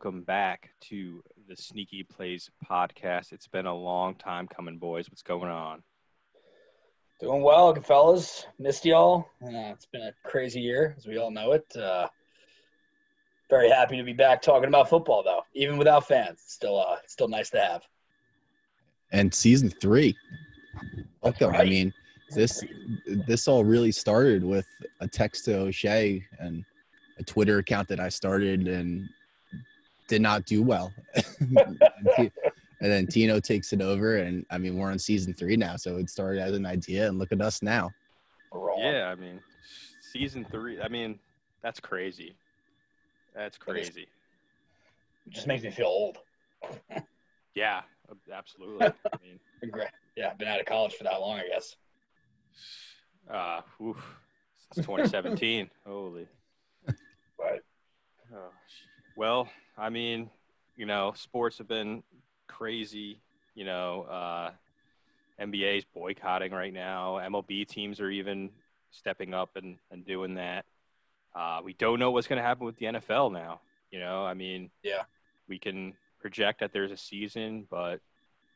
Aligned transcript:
welcome 0.00 0.22
back 0.22 0.70
to 0.80 1.20
the 1.48 1.56
Sneaky 1.56 2.04
Plays 2.04 2.48
podcast. 2.70 3.32
It's 3.32 3.48
been 3.48 3.66
a 3.66 3.74
long 3.74 4.14
time 4.14 4.46
coming, 4.46 4.78
boys. 4.78 5.10
What's 5.10 5.22
going 5.22 5.50
on? 5.50 5.82
Doing 7.18 7.42
well, 7.42 7.72
good 7.72 7.84
fellas. 7.84 8.46
Missed 8.60 8.84
y'all. 8.84 9.28
Uh, 9.42 9.72
it's 9.72 9.86
been 9.86 10.02
a 10.02 10.12
crazy 10.24 10.60
year, 10.60 10.94
as 10.96 11.08
we 11.08 11.18
all 11.18 11.32
know 11.32 11.50
it. 11.50 11.66
Uh, 11.74 12.06
very 13.50 13.68
happy 13.68 13.96
to 13.96 14.04
be 14.04 14.12
back 14.12 14.40
talking 14.40 14.68
about 14.68 14.88
football, 14.88 15.24
though, 15.24 15.42
even 15.54 15.78
without 15.78 16.06
fans. 16.06 16.42
It's 16.44 16.54
still, 16.54 16.78
uh, 16.78 16.98
still 17.08 17.26
nice 17.26 17.50
to 17.50 17.60
have. 17.60 17.82
And 19.10 19.34
season 19.34 19.68
three. 19.68 20.14
Look, 21.24 21.42
I 21.42 21.64
mean, 21.64 21.92
this 22.36 22.62
this 23.26 23.48
all 23.48 23.64
really 23.64 23.90
started 23.90 24.44
with 24.44 24.68
a 25.00 25.08
text 25.08 25.46
to 25.46 25.56
O'Shea 25.58 26.24
and 26.38 26.64
a 27.18 27.24
Twitter 27.24 27.58
account 27.58 27.88
that 27.88 27.98
I 27.98 28.10
started 28.10 28.68
and 28.68 29.08
did 30.08 30.22
not 30.22 30.44
do 30.46 30.62
well. 30.62 30.92
and 31.40 31.78
then 32.80 33.06
Tino 33.06 33.38
takes 33.38 33.72
it 33.72 33.80
over, 33.80 34.16
and 34.16 34.44
I 34.50 34.58
mean 34.58 34.76
we're 34.76 34.90
on 34.90 34.98
season 34.98 35.32
three 35.34 35.56
now, 35.56 35.76
so 35.76 35.96
it 35.96 36.10
started 36.10 36.40
as 36.40 36.54
an 36.54 36.66
idea, 36.66 37.06
and 37.06 37.18
look 37.18 37.32
at 37.32 37.40
us 37.40 37.62
now. 37.62 37.90
Yeah, 38.78 39.12
I 39.12 39.14
mean, 39.14 39.40
season 40.00 40.46
three. 40.50 40.80
I 40.80 40.88
mean, 40.88 41.18
that's 41.62 41.80
crazy. 41.80 42.36
That's 43.34 43.58
crazy. 43.58 44.08
It 45.26 45.32
just 45.32 45.46
makes 45.46 45.62
me 45.62 45.70
feel 45.70 45.86
old. 45.86 46.18
yeah, 47.54 47.82
absolutely. 48.32 48.86
I 49.12 49.16
mean, 49.22 49.38
yeah, 50.16 50.30
I've 50.30 50.38
been 50.38 50.48
out 50.48 50.60
of 50.60 50.66
college 50.66 50.94
for 50.94 51.04
that 51.04 51.20
long, 51.20 51.38
I 51.38 51.48
guess. 51.48 51.76
Uh, 53.30 53.60
oof, 53.82 54.02
since 54.72 54.86
2017. 54.86 55.68
Holy. 55.86 56.26
Right. 57.38 57.60
Oh, 58.34 58.50
well, 59.16 59.48
I 59.78 59.90
mean, 59.90 60.30
you 60.76 60.86
know, 60.86 61.12
sports 61.16 61.58
have 61.58 61.68
been 61.68 62.02
crazy. 62.48 63.20
You 63.54 63.64
know, 63.64 64.02
uh, 64.02 64.50
NBA's 65.40 65.84
boycotting 65.94 66.52
right 66.52 66.72
now. 66.72 67.14
MLB 67.16 67.66
teams 67.66 68.00
are 68.00 68.10
even 68.10 68.50
stepping 68.90 69.34
up 69.34 69.50
and, 69.56 69.78
and 69.90 70.04
doing 70.04 70.34
that. 70.34 70.64
Uh, 71.34 71.60
we 71.64 71.74
don't 71.74 72.00
know 72.00 72.10
what's 72.10 72.26
going 72.26 72.38
to 72.38 72.42
happen 72.42 72.66
with 72.66 72.76
the 72.76 72.86
NFL 72.86 73.32
now. 73.32 73.60
You 73.90 74.00
know, 74.00 74.24
I 74.24 74.34
mean, 74.34 74.70
yeah, 74.82 75.02
we 75.48 75.58
can 75.58 75.94
project 76.20 76.60
that 76.60 76.72
there's 76.72 76.90
a 76.90 76.96
season, 76.96 77.66
but 77.70 78.00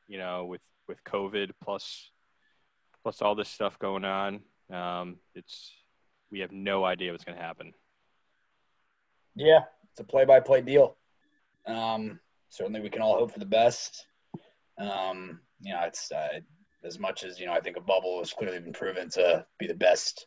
you 0.09 0.19
know, 0.19 0.45
with 0.45 0.61
with 0.89 1.03
COVID 1.05 1.53
plus 1.63 2.11
plus 3.03 3.23
all 3.23 3.35
this 3.35 3.49
stuff 3.49 3.79
going 3.79 4.05
on, 4.05 4.41
um, 4.71 5.17
it's 5.35 5.73
we 6.31 6.41
have 6.41 6.53
no 6.53 6.85
idea 6.85 7.13
what's 7.13 7.25
going 7.25 7.37
to 7.37 7.43
happen. 7.45 7.73
Yeah, 9.35 9.61
it's 9.91 10.01
a 10.01 10.05
play-by-play 10.05 10.63
deal. 10.63 10.97
Um, 11.67 12.21
certainly, 12.49 12.81
we 12.81 12.91
can 12.91 13.03
all 13.03 13.19
hope 13.19 13.33
for 13.33 13.39
the 13.39 13.47
best. 13.47 14.07
Um, 14.79 15.41
you 15.61 15.73
know, 15.73 15.83
it's 15.83 16.11
uh, 16.11 16.41
as 16.85 16.99
much 16.99 17.25
as 17.25 17.39
you 17.39 17.47
know. 17.47 17.53
I 17.53 17.61
think 17.61 17.77
a 17.77 17.81
bubble 17.81 18.19
has 18.19 18.33
clearly 18.33 18.61
been 18.61 18.73
proven 18.73 19.09
to 19.11 19.47
be 19.59 19.67
the 19.67 19.75
best 19.75 20.27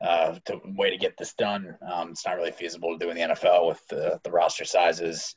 uh, 0.00 0.38
to, 0.46 0.60
way 0.64 0.90
to 0.90 0.96
get 0.96 1.16
this 1.18 1.34
done. 1.34 1.76
Um, 1.82 2.10
it's 2.10 2.26
not 2.26 2.36
really 2.36 2.52
feasible 2.52 2.96
to 2.96 3.04
do 3.04 3.10
in 3.10 3.16
the 3.16 3.34
NFL 3.34 3.68
with 3.68 3.86
the, 3.88 4.20
the 4.22 4.30
roster 4.30 4.64
sizes. 4.64 5.34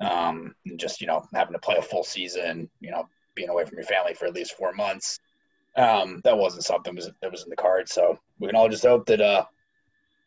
Um, 0.00 0.54
and 0.66 0.78
just 0.78 1.00
you 1.00 1.06
know 1.06 1.24
having 1.32 1.52
to 1.52 1.58
play 1.58 1.76
a 1.76 1.82
full 1.82 2.04
season, 2.04 2.68
you 2.80 2.90
know, 2.90 3.08
being 3.34 3.48
away 3.48 3.64
from 3.64 3.78
your 3.78 3.86
family 3.86 4.14
for 4.14 4.26
at 4.26 4.34
least 4.34 4.56
four 4.56 4.72
months. 4.72 5.20
Um, 5.76 6.20
that 6.24 6.36
wasn't 6.36 6.64
something 6.64 6.94
that 6.94 7.32
was 7.32 7.42
in 7.42 7.50
the 7.50 7.56
cards. 7.56 7.92
So 7.92 8.18
we 8.38 8.48
can 8.48 8.56
all 8.56 8.68
just 8.68 8.84
hope 8.84 9.06
that 9.06 9.20
uh, 9.20 9.44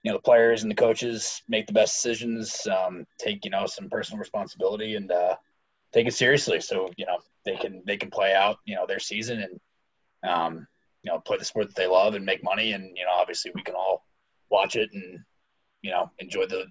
you 0.03 0.11
know 0.11 0.17
the 0.17 0.23
players 0.23 0.61
and 0.61 0.71
the 0.71 0.75
coaches 0.75 1.41
make 1.47 1.67
the 1.67 1.73
best 1.73 1.95
decisions, 1.95 2.65
um, 2.67 3.05
take 3.19 3.43
you 3.45 3.51
know 3.51 3.65
some 3.65 3.89
personal 3.89 4.19
responsibility, 4.19 4.95
and 4.95 5.11
uh, 5.11 5.35
take 5.93 6.07
it 6.07 6.13
seriously. 6.13 6.61
So 6.61 6.89
you 6.97 7.05
know 7.05 7.17
they 7.45 7.55
can 7.55 7.83
they 7.85 7.97
can 7.97 8.09
play 8.09 8.33
out 8.33 8.57
you 8.65 8.75
know 8.75 8.85
their 8.85 8.99
season 8.99 9.41
and 9.41 10.31
um, 10.31 10.67
you 11.03 11.11
know 11.11 11.19
play 11.19 11.37
the 11.37 11.45
sport 11.45 11.67
that 11.67 11.75
they 11.75 11.87
love 11.87 12.15
and 12.15 12.25
make 12.25 12.43
money. 12.43 12.73
And 12.73 12.95
you 12.95 13.05
know 13.05 13.11
obviously 13.15 13.51
we 13.53 13.63
can 13.63 13.75
all 13.75 14.05
watch 14.49 14.75
it 14.75 14.89
and 14.93 15.19
you 15.81 15.91
know 15.91 16.11
enjoy 16.19 16.45
the 16.45 16.65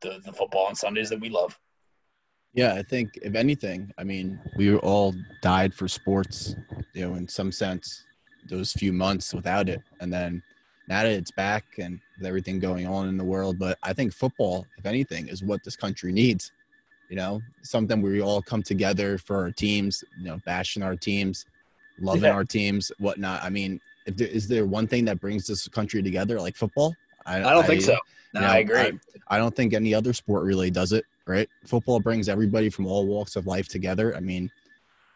the, 0.00 0.20
the 0.24 0.32
football 0.32 0.66
on 0.66 0.74
Sundays 0.74 1.10
that 1.10 1.20
we 1.20 1.28
love. 1.28 1.58
Yeah, 2.54 2.74
I 2.74 2.82
think 2.82 3.18
if 3.22 3.34
anything, 3.34 3.90
I 3.96 4.04
mean, 4.04 4.38
we 4.56 4.76
all 4.76 5.14
died 5.40 5.72
for 5.72 5.88
sports, 5.88 6.54
you 6.92 7.08
know, 7.08 7.14
in 7.14 7.26
some 7.26 7.50
sense, 7.50 8.04
those 8.50 8.74
few 8.74 8.92
months 8.92 9.32
without 9.32 9.70
it, 9.70 9.80
and 10.00 10.12
then 10.12 10.42
now 10.88 11.02
that 11.02 11.12
it's 11.12 11.30
back 11.30 11.64
and 11.78 12.00
with 12.18 12.26
everything 12.26 12.58
going 12.58 12.86
on 12.86 13.08
in 13.08 13.16
the 13.16 13.24
world. 13.24 13.58
But 13.58 13.78
I 13.82 13.92
think 13.92 14.12
football, 14.12 14.66
if 14.78 14.86
anything, 14.86 15.28
is 15.28 15.42
what 15.42 15.62
this 15.64 15.76
country 15.76 16.12
needs. 16.12 16.52
You 17.08 17.16
know, 17.16 17.42
something 17.62 18.00
where 18.00 18.12
we 18.12 18.22
all 18.22 18.40
come 18.40 18.62
together 18.62 19.18
for 19.18 19.36
our 19.36 19.50
teams, 19.50 20.02
you 20.18 20.24
know, 20.24 20.40
bashing 20.46 20.82
our 20.82 20.96
teams, 20.96 21.44
loving 22.00 22.24
yeah. 22.24 22.30
our 22.30 22.44
teams, 22.44 22.90
whatnot. 22.98 23.42
I 23.42 23.50
mean, 23.50 23.80
if 24.06 24.16
there, 24.16 24.28
is 24.28 24.48
there 24.48 24.64
one 24.64 24.86
thing 24.86 25.04
that 25.04 25.20
brings 25.20 25.46
this 25.46 25.68
country 25.68 26.02
together 26.02 26.40
like 26.40 26.56
football? 26.56 26.94
I, 27.26 27.36
I 27.36 27.52
don't 27.52 27.64
I, 27.64 27.66
think 27.66 27.82
so. 27.82 27.96
No, 28.32 28.40
you 28.40 28.46
know, 28.46 28.52
I 28.52 28.58
agree. 28.58 28.78
I, 28.78 28.92
I 29.28 29.38
don't 29.38 29.54
think 29.54 29.74
any 29.74 29.94
other 29.94 30.14
sport 30.14 30.44
really 30.44 30.70
does 30.70 30.92
it, 30.92 31.04
right? 31.26 31.48
Football 31.66 32.00
brings 32.00 32.30
everybody 32.30 32.70
from 32.70 32.86
all 32.86 33.06
walks 33.06 33.36
of 33.36 33.46
life 33.46 33.68
together. 33.68 34.16
I 34.16 34.20
mean, 34.20 34.50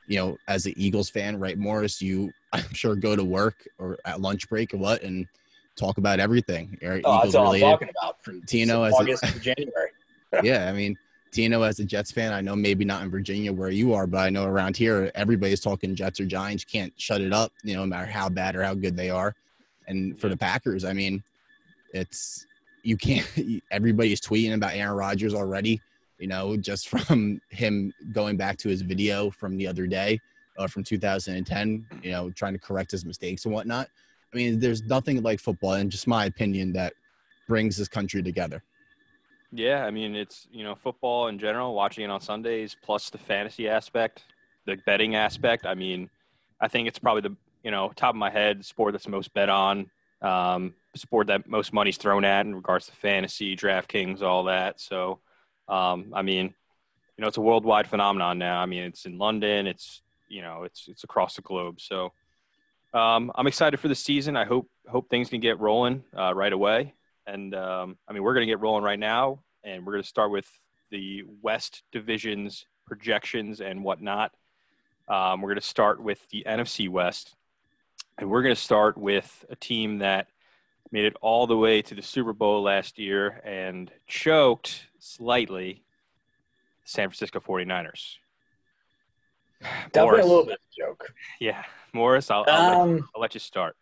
you 0.07 0.19
know, 0.19 0.37
as 0.49 0.67
an 0.67 0.75
Eagles 0.77 1.09
fan, 1.09 1.39
right, 1.39 1.59
Morris, 1.59 2.01
you 2.03 2.31
I'm 2.53 2.73
sure 2.73 2.95
go 2.95 3.17
to 3.17 3.25
work 3.25 3.67
or 3.79 3.99
at 4.05 4.21
lunch 4.21 4.49
break 4.49 4.75
or 4.75 4.79
what 4.79 5.03
and 5.03 5.27
talk 5.77 5.99
about 5.99 6.21
everything. 6.21 6.79
oh, 6.83 6.97
Eagles 6.97 7.23
that's 7.23 7.35
all 7.35 7.45
related. 7.45 7.67
I'm 7.67 7.73
talking 7.73 7.89
about 8.01 8.25
from 8.25 8.43
Tino 8.43 8.83
as 8.83 8.95
August 8.95 9.25
a, 9.25 9.33
to 9.33 9.41
January. 9.41 9.91
yeah, 10.43 10.69
I 10.69 10.73
mean, 10.73 10.97
Tino 11.31 11.63
as 11.63 11.79
a 11.81 11.85
Jets 11.85 12.11
fan, 12.11 12.33
I 12.33 12.41
know 12.41 12.57
maybe 12.57 12.85
not 12.85 13.03
in 13.03 13.11
Virginia 13.11 13.53
where 13.53 13.71
you 13.71 13.93
are, 13.93 14.07
but 14.07 14.19
I 14.19 14.31
know 14.31 14.45
around 14.45 14.77
here 14.77 15.11
everybody's 15.15 15.61
talking 15.61 15.95
Jets 15.95 16.19
or 16.19 16.25
Giants. 16.25 16.65
Can't 16.65 16.93
shut 16.97 17.21
it 17.21 17.33
up, 17.33 17.53
you 17.63 17.75
know, 17.75 17.81
no 17.81 17.87
matter 17.87 18.07
how 18.07 18.29
bad 18.29 18.57
or 18.57 18.63
how 18.63 18.75
good 18.75 18.97
they 18.97 19.11
are. 19.11 19.35
And 19.87 20.19
for 20.19 20.29
the 20.29 20.37
Packers, 20.37 20.85
I 20.85 20.93
mean, 20.93 21.23
it's 21.93 22.47
you 22.83 22.97
can't. 22.97 23.29
Everybody's 23.71 24.21
tweeting 24.21 24.55
about 24.55 24.75
Aaron 24.75 24.97
Rodgers 24.97 25.35
already. 25.35 25.81
You 26.19 26.29
know, 26.29 26.57
just 26.57 26.89
from 27.07 27.41
him 27.51 27.93
going 28.13 28.37
back 28.37 28.57
to 28.59 28.69
his 28.69 28.83
video 28.83 29.31
from 29.31 29.57
the 29.57 29.67
other 29.67 29.87
day, 29.87 30.21
uh, 30.59 30.67
from 30.67 30.85
2010. 30.85 31.87
You 32.03 32.11
know, 32.13 32.31
trying 32.31 32.55
to 32.55 32.59
correct 32.59 32.91
his 32.91 33.05
mistakes 33.05 33.45
and 33.45 33.53
whatnot. 33.53 33.89
I 34.33 34.37
mean, 34.37 34.59
there's 34.59 34.83
nothing 34.83 35.23
like 35.23 35.41
football, 35.41 35.75
and 35.75 35.91
just 35.91 36.07
my 36.07 36.27
opinion, 36.27 36.73
that 36.75 36.93
brings 37.49 37.77
this 37.77 37.89
country 37.89 38.23
together. 38.23 38.63
Yeah, 39.53 39.85
I 39.85 39.91
mean, 39.91 40.15
it's 40.15 40.49
you 40.51 40.65
know 40.65 40.75
football 40.75 41.29
in 41.29 41.39
general. 41.39 41.75
Watching 41.75 42.05
it 42.05 42.11
on 42.11 42.21
Sundays, 42.21 42.77
plus 42.81 43.11
the 43.11 43.19
fantasy 43.19 43.69
aspect, 43.69 44.25
the 44.67 44.77
betting 44.87 45.15
aspect. 45.15 45.67
I 45.67 45.75
mean, 45.75 46.11
I 46.61 46.69
think 46.69 46.89
it's 46.89 46.99
probably 46.99 47.23
the 47.23 47.37
you 47.63 47.71
know 47.71 47.93
top 47.97 48.11
of 48.11 48.17
my 48.17 48.31
head 48.31 48.65
sport 48.65 48.93
that's 48.93 49.09
most 49.09 49.33
bet 49.33 49.49
on, 49.49 49.91
um, 50.23 50.75
sport 50.95 51.29
that 51.29 51.49
most 51.49 51.73
money's 51.73 51.97
thrown 51.97 52.25
at 52.25 52.45
in 52.47 52.55
regards 52.55 52.87
to 52.87 52.93
fantasy, 52.93 53.57
DraftKings, 53.57 54.23
all 54.23 54.45
that. 54.45 54.81
So, 54.81 55.21
um, 55.69 56.13
I 56.13 56.23
mean, 56.23 56.47
you 57.17 57.23
know, 57.23 57.29
it's 57.29 57.37
a 57.37 57.43
worldwide 57.43 57.87
phenomenon 57.87 58.39
now. 58.39 58.61
I 58.61 58.67
mean, 58.67 58.83
it's 58.83 59.07
in 59.07 59.17
London. 59.17 59.67
It's 59.67 60.03
you 60.29 60.43
know, 60.43 60.65
it's 60.65 60.87
it's 60.89 61.05
across 61.05 61.37
the 61.37 61.43
globe. 61.43 61.81
So 61.81 62.13
um, 62.93 63.33
I'm 63.35 63.47
excited 63.47 63.79
for 63.79 63.89
the 63.89 63.95
season. 63.95 64.37
I 64.37 64.45
hope 64.45 64.69
hope 64.89 65.09
things 65.11 65.29
can 65.29 65.41
get 65.41 65.59
rolling 65.61 66.05
uh, 66.17 66.35
right 66.35 66.53
away. 66.53 66.95
And 67.27 67.55
um, 67.55 67.97
I 68.09 68.13
mean, 68.13 68.23
we're 68.23 68.35
going 68.35 68.47
to 68.47 68.51
get 68.51 68.61
rolling 68.61 68.85
right 68.85 68.99
now, 68.99 69.41
and 69.65 69.85
we're 69.85 69.93
going 69.93 70.03
to 70.03 70.09
start 70.09 70.31
with 70.31 70.49
the 70.91 71.25
West 71.43 71.83
divisions 71.93 72.67
projections 72.87 73.61
and 73.61 73.83
whatnot. 73.83 74.33
Um, 75.09 75.41
we're 75.41 75.51
going 75.51 75.61
to 75.61 75.67
start 75.67 76.01
with 76.01 76.27
the 76.31 76.45
NFC 76.47 76.89
West, 76.89 77.35
and 78.19 78.31
we're 78.31 78.43
going 78.43 78.55
to 78.55 78.61
start 78.61 78.97
with 78.97 79.45
a 79.51 79.57
team 79.57 79.99
that 79.99 80.29
made 80.91 81.05
it 81.05 81.17
all 81.21 81.47
the 81.47 81.57
way 81.57 81.83
to 81.83 81.95
the 81.95 82.03
Super 82.03 82.33
Bowl 82.33 82.63
last 82.63 82.99
year 82.99 83.41
and 83.45 83.91
choked 84.07 84.87
slightly. 84.99 85.83
San 86.85 87.09
Francisco 87.09 87.41
49ers. 87.41 88.17
Definitely 89.93 90.03
Morris. 90.03 90.25
a 90.25 90.29
little 90.29 90.45
bit 90.45 90.55
of 90.55 90.59
a 90.59 90.87
joke. 90.87 91.13
Yeah. 91.41 91.65
Morris, 91.93 92.31
I'll, 92.31 92.45
I'll, 92.47 92.81
um, 92.83 92.91
let, 92.91 92.97
you, 92.99 93.09
I'll 93.15 93.21
let, 93.23 93.35
you, 93.35 93.41
start. 93.41 93.77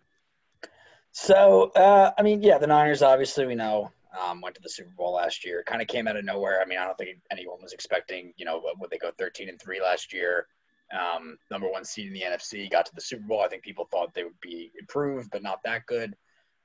So, 1.10 1.72
uh, 1.76 2.12
I 2.16 2.22
mean, 2.22 2.42
yeah, 2.42 2.58
the 2.58 2.66
Niners, 2.66 3.02
obviously, 3.02 3.46
we 3.46 3.54
know, 3.54 3.90
um, 4.20 4.40
went 4.40 4.54
to 4.54 4.62
the 4.62 4.68
Super 4.68 4.90
Bowl 4.96 5.14
last 5.14 5.44
year. 5.44 5.62
Kind 5.66 5.82
of 5.82 5.88
came 5.88 6.06
out 6.06 6.16
of 6.16 6.24
nowhere. 6.24 6.60
I 6.62 6.64
mean, 6.64 6.78
I 6.78 6.84
don't 6.84 6.96
think 6.96 7.18
anyone 7.30 7.58
was 7.60 7.72
expecting, 7.72 8.32
you 8.36 8.44
know, 8.44 8.62
would 8.78 8.90
they 8.90 8.98
go 8.98 9.10
13 9.18 9.48
and 9.48 9.60
3 9.60 9.80
last 9.80 10.12
year? 10.12 10.46
Um, 10.92 11.38
number 11.50 11.68
one 11.68 11.84
seed 11.84 12.06
in 12.06 12.12
the 12.12 12.22
NFC, 12.22 12.70
got 12.70 12.86
to 12.86 12.94
the 12.94 13.00
Super 13.00 13.24
Bowl. 13.26 13.42
I 13.42 13.48
think 13.48 13.62
people 13.62 13.88
thought 13.90 14.14
they 14.14 14.24
would 14.24 14.40
be 14.40 14.70
improved, 14.78 15.30
but 15.32 15.42
not 15.42 15.60
that 15.64 15.86
good. 15.86 16.14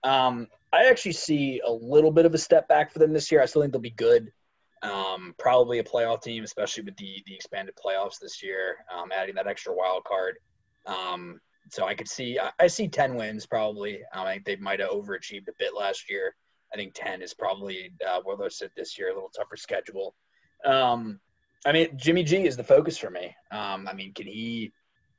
Um, 0.03 0.47
I 0.71 0.85
actually 0.85 1.13
see 1.13 1.61
a 1.65 1.71
little 1.71 2.11
bit 2.11 2.25
of 2.25 2.33
a 2.33 2.37
step 2.37 2.67
back 2.67 2.91
for 2.91 2.99
them 2.99 3.11
this 3.11 3.31
year. 3.31 3.41
I 3.41 3.45
still 3.45 3.61
think 3.61 3.73
they'll 3.73 3.81
be 3.81 3.89
good. 3.89 4.31
Um, 4.81 5.35
probably 5.37 5.79
a 5.79 5.83
playoff 5.83 6.21
team, 6.21 6.43
especially 6.43 6.83
with 6.83 6.95
the 6.97 7.21
the 7.25 7.35
expanded 7.35 7.75
playoffs 7.75 8.19
this 8.21 8.41
year, 8.41 8.77
um, 8.95 9.11
adding 9.11 9.35
that 9.35 9.47
extra 9.47 9.73
wild 9.73 10.03
card. 10.05 10.37
Um, 10.85 11.39
so 11.69 11.85
I 11.85 11.95
could 11.95 12.07
see 12.07 12.39
I, 12.39 12.51
I 12.59 12.67
see 12.67 12.87
ten 12.87 13.15
wins 13.15 13.45
probably. 13.45 13.97
Um, 14.13 14.25
I 14.25 14.33
think 14.33 14.45
they 14.45 14.55
might 14.57 14.79
have 14.79 14.91
overachieved 14.91 15.47
a 15.49 15.53
bit 15.59 15.73
last 15.77 16.09
year. 16.09 16.35
I 16.73 16.77
think 16.77 16.93
ten 16.95 17.21
is 17.21 17.33
probably 17.33 17.91
uh, 18.07 18.21
where 18.23 18.37
they'll 18.37 18.49
sit 18.49 18.71
this 18.75 18.97
year. 18.97 19.09
A 19.09 19.13
little 19.13 19.31
tougher 19.35 19.57
schedule. 19.57 20.15
Um, 20.65 21.19
I 21.65 21.71
mean, 21.71 21.89
Jimmy 21.97 22.23
G 22.23 22.45
is 22.45 22.55
the 22.55 22.63
focus 22.63 22.97
for 22.97 23.09
me. 23.09 23.35
Um, 23.51 23.87
I 23.87 23.93
mean, 23.93 24.13
can 24.13 24.27
he, 24.27 24.71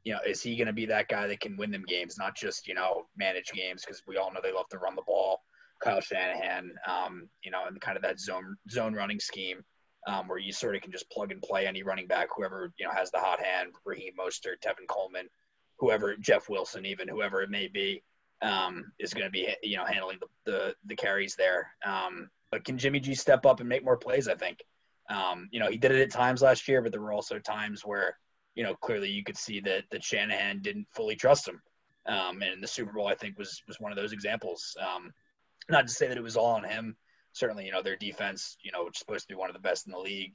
you 0.04 0.12
know, 0.12 0.20
is 0.26 0.42
he 0.42 0.56
going 0.56 0.68
to 0.68 0.72
be 0.72 0.86
that 0.86 1.08
guy 1.08 1.26
that 1.26 1.40
can 1.40 1.56
win 1.56 1.70
them 1.70 1.84
games, 1.86 2.16
not 2.18 2.34
just 2.34 2.66
you 2.66 2.74
know 2.74 3.06
manage 3.16 3.52
games? 3.52 3.84
Because 3.84 4.02
we 4.06 4.16
all 4.16 4.32
know 4.32 4.40
they 4.42 4.52
love 4.52 4.68
to 4.70 4.78
run 4.78 4.96
the 4.96 5.02
ball. 5.06 5.42
Kyle 5.80 6.00
Shanahan, 6.00 6.72
um, 6.86 7.28
you 7.42 7.50
know, 7.50 7.64
and 7.66 7.80
kind 7.80 7.96
of 7.96 8.02
that 8.02 8.20
zone 8.20 8.56
zone 8.70 8.94
running 8.94 9.20
scheme 9.20 9.64
um, 10.06 10.28
where 10.28 10.38
you 10.38 10.52
sort 10.52 10.76
of 10.76 10.82
can 10.82 10.92
just 10.92 11.10
plug 11.10 11.32
and 11.32 11.42
play 11.42 11.66
any 11.66 11.82
running 11.82 12.06
back, 12.06 12.28
whoever 12.34 12.72
you 12.78 12.86
know 12.86 12.92
has 12.92 13.10
the 13.10 13.18
hot 13.18 13.40
hand, 13.42 13.70
Raheem 13.84 14.12
Mostert, 14.18 14.60
Tevin 14.64 14.86
Coleman, 14.88 15.28
whoever, 15.78 16.16
Jeff 16.16 16.48
Wilson, 16.48 16.86
even 16.86 17.08
whoever 17.08 17.42
it 17.42 17.50
may 17.50 17.68
be, 17.68 18.02
um, 18.42 18.92
is 18.98 19.12
going 19.12 19.26
to 19.26 19.30
be 19.30 19.48
you 19.62 19.76
know 19.76 19.84
handling 19.84 20.18
the, 20.20 20.50
the, 20.50 20.74
the 20.86 20.96
carries 20.96 21.34
there. 21.36 21.68
Um, 21.84 22.30
but 22.50 22.64
can 22.64 22.78
Jimmy 22.78 23.00
G 23.00 23.14
step 23.14 23.46
up 23.46 23.60
and 23.60 23.68
make 23.68 23.84
more 23.84 23.96
plays? 23.96 24.28
I 24.28 24.34
think. 24.34 24.64
Um, 25.08 25.48
you 25.50 25.58
know, 25.58 25.68
he 25.68 25.76
did 25.76 25.90
it 25.90 26.00
at 26.00 26.12
times 26.12 26.40
last 26.40 26.68
year, 26.68 26.80
but 26.82 26.92
there 26.92 27.00
were 27.00 27.12
also 27.12 27.38
times 27.38 27.82
where 27.84 28.16
you 28.54 28.62
know 28.62 28.74
clearly 28.74 29.10
you 29.10 29.24
could 29.24 29.36
see 29.36 29.60
that 29.60 29.84
that 29.90 30.04
Shanahan 30.04 30.62
didn't 30.62 30.86
fully 30.94 31.16
trust 31.16 31.46
him. 31.46 31.60
Um, 32.06 32.42
and 32.42 32.62
the 32.62 32.66
Super 32.66 32.92
Bowl, 32.92 33.06
I 33.06 33.14
think, 33.14 33.38
was 33.38 33.62
was 33.68 33.78
one 33.78 33.92
of 33.92 33.98
those 33.98 34.12
examples. 34.12 34.76
Um, 34.80 35.12
not 35.70 35.86
to 35.86 35.92
say 35.92 36.08
that 36.08 36.16
it 36.16 36.22
was 36.22 36.36
all 36.36 36.54
on 36.54 36.64
him. 36.64 36.96
Certainly, 37.32 37.66
you 37.66 37.72
know, 37.72 37.82
their 37.82 37.96
defense, 37.96 38.56
you 38.62 38.72
know, 38.72 38.84
which 38.84 38.96
is 38.96 38.98
supposed 38.98 39.28
to 39.28 39.34
be 39.34 39.38
one 39.38 39.50
of 39.50 39.54
the 39.54 39.60
best 39.60 39.86
in 39.86 39.92
the 39.92 39.98
league, 39.98 40.34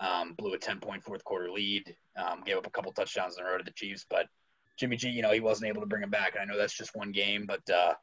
um, 0.00 0.34
blew 0.34 0.54
a 0.54 0.58
10 0.58 0.80
point 0.80 1.02
fourth 1.02 1.24
quarter 1.24 1.50
lead, 1.50 1.96
um, 2.16 2.42
gave 2.44 2.56
up 2.56 2.66
a 2.66 2.70
couple 2.70 2.92
touchdowns 2.92 3.36
in 3.38 3.44
a 3.44 3.48
row 3.48 3.58
to 3.58 3.64
the 3.64 3.72
Chiefs. 3.72 4.06
But 4.08 4.26
Jimmy 4.78 4.96
G, 4.96 5.08
you 5.08 5.22
know, 5.22 5.32
he 5.32 5.40
wasn't 5.40 5.68
able 5.68 5.80
to 5.80 5.86
bring 5.86 6.02
him 6.02 6.10
back. 6.10 6.34
And 6.34 6.42
I 6.42 6.44
know 6.44 6.58
that's 6.58 6.76
just 6.76 6.94
one 6.94 7.12
game, 7.12 7.46
but 7.46 7.68
uh, 7.70 7.94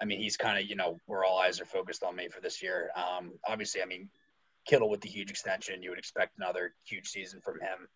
I 0.00 0.04
mean, 0.04 0.18
he's 0.18 0.36
kind 0.36 0.58
of, 0.58 0.68
you 0.68 0.74
know, 0.74 0.98
where 1.06 1.24
all 1.24 1.38
eyes 1.38 1.60
are 1.60 1.64
focused 1.64 2.02
on 2.02 2.16
me 2.16 2.28
for 2.28 2.40
this 2.40 2.62
year. 2.62 2.90
Um, 2.96 3.32
obviously, 3.46 3.82
I 3.82 3.86
mean, 3.86 4.08
Kittle 4.66 4.90
with 4.90 5.00
the 5.00 5.08
huge 5.08 5.30
extension, 5.30 5.82
you 5.82 5.90
would 5.90 5.98
expect 5.98 6.38
another 6.38 6.74
huge 6.84 7.08
season 7.08 7.40
from 7.40 7.60
him. 7.60 7.88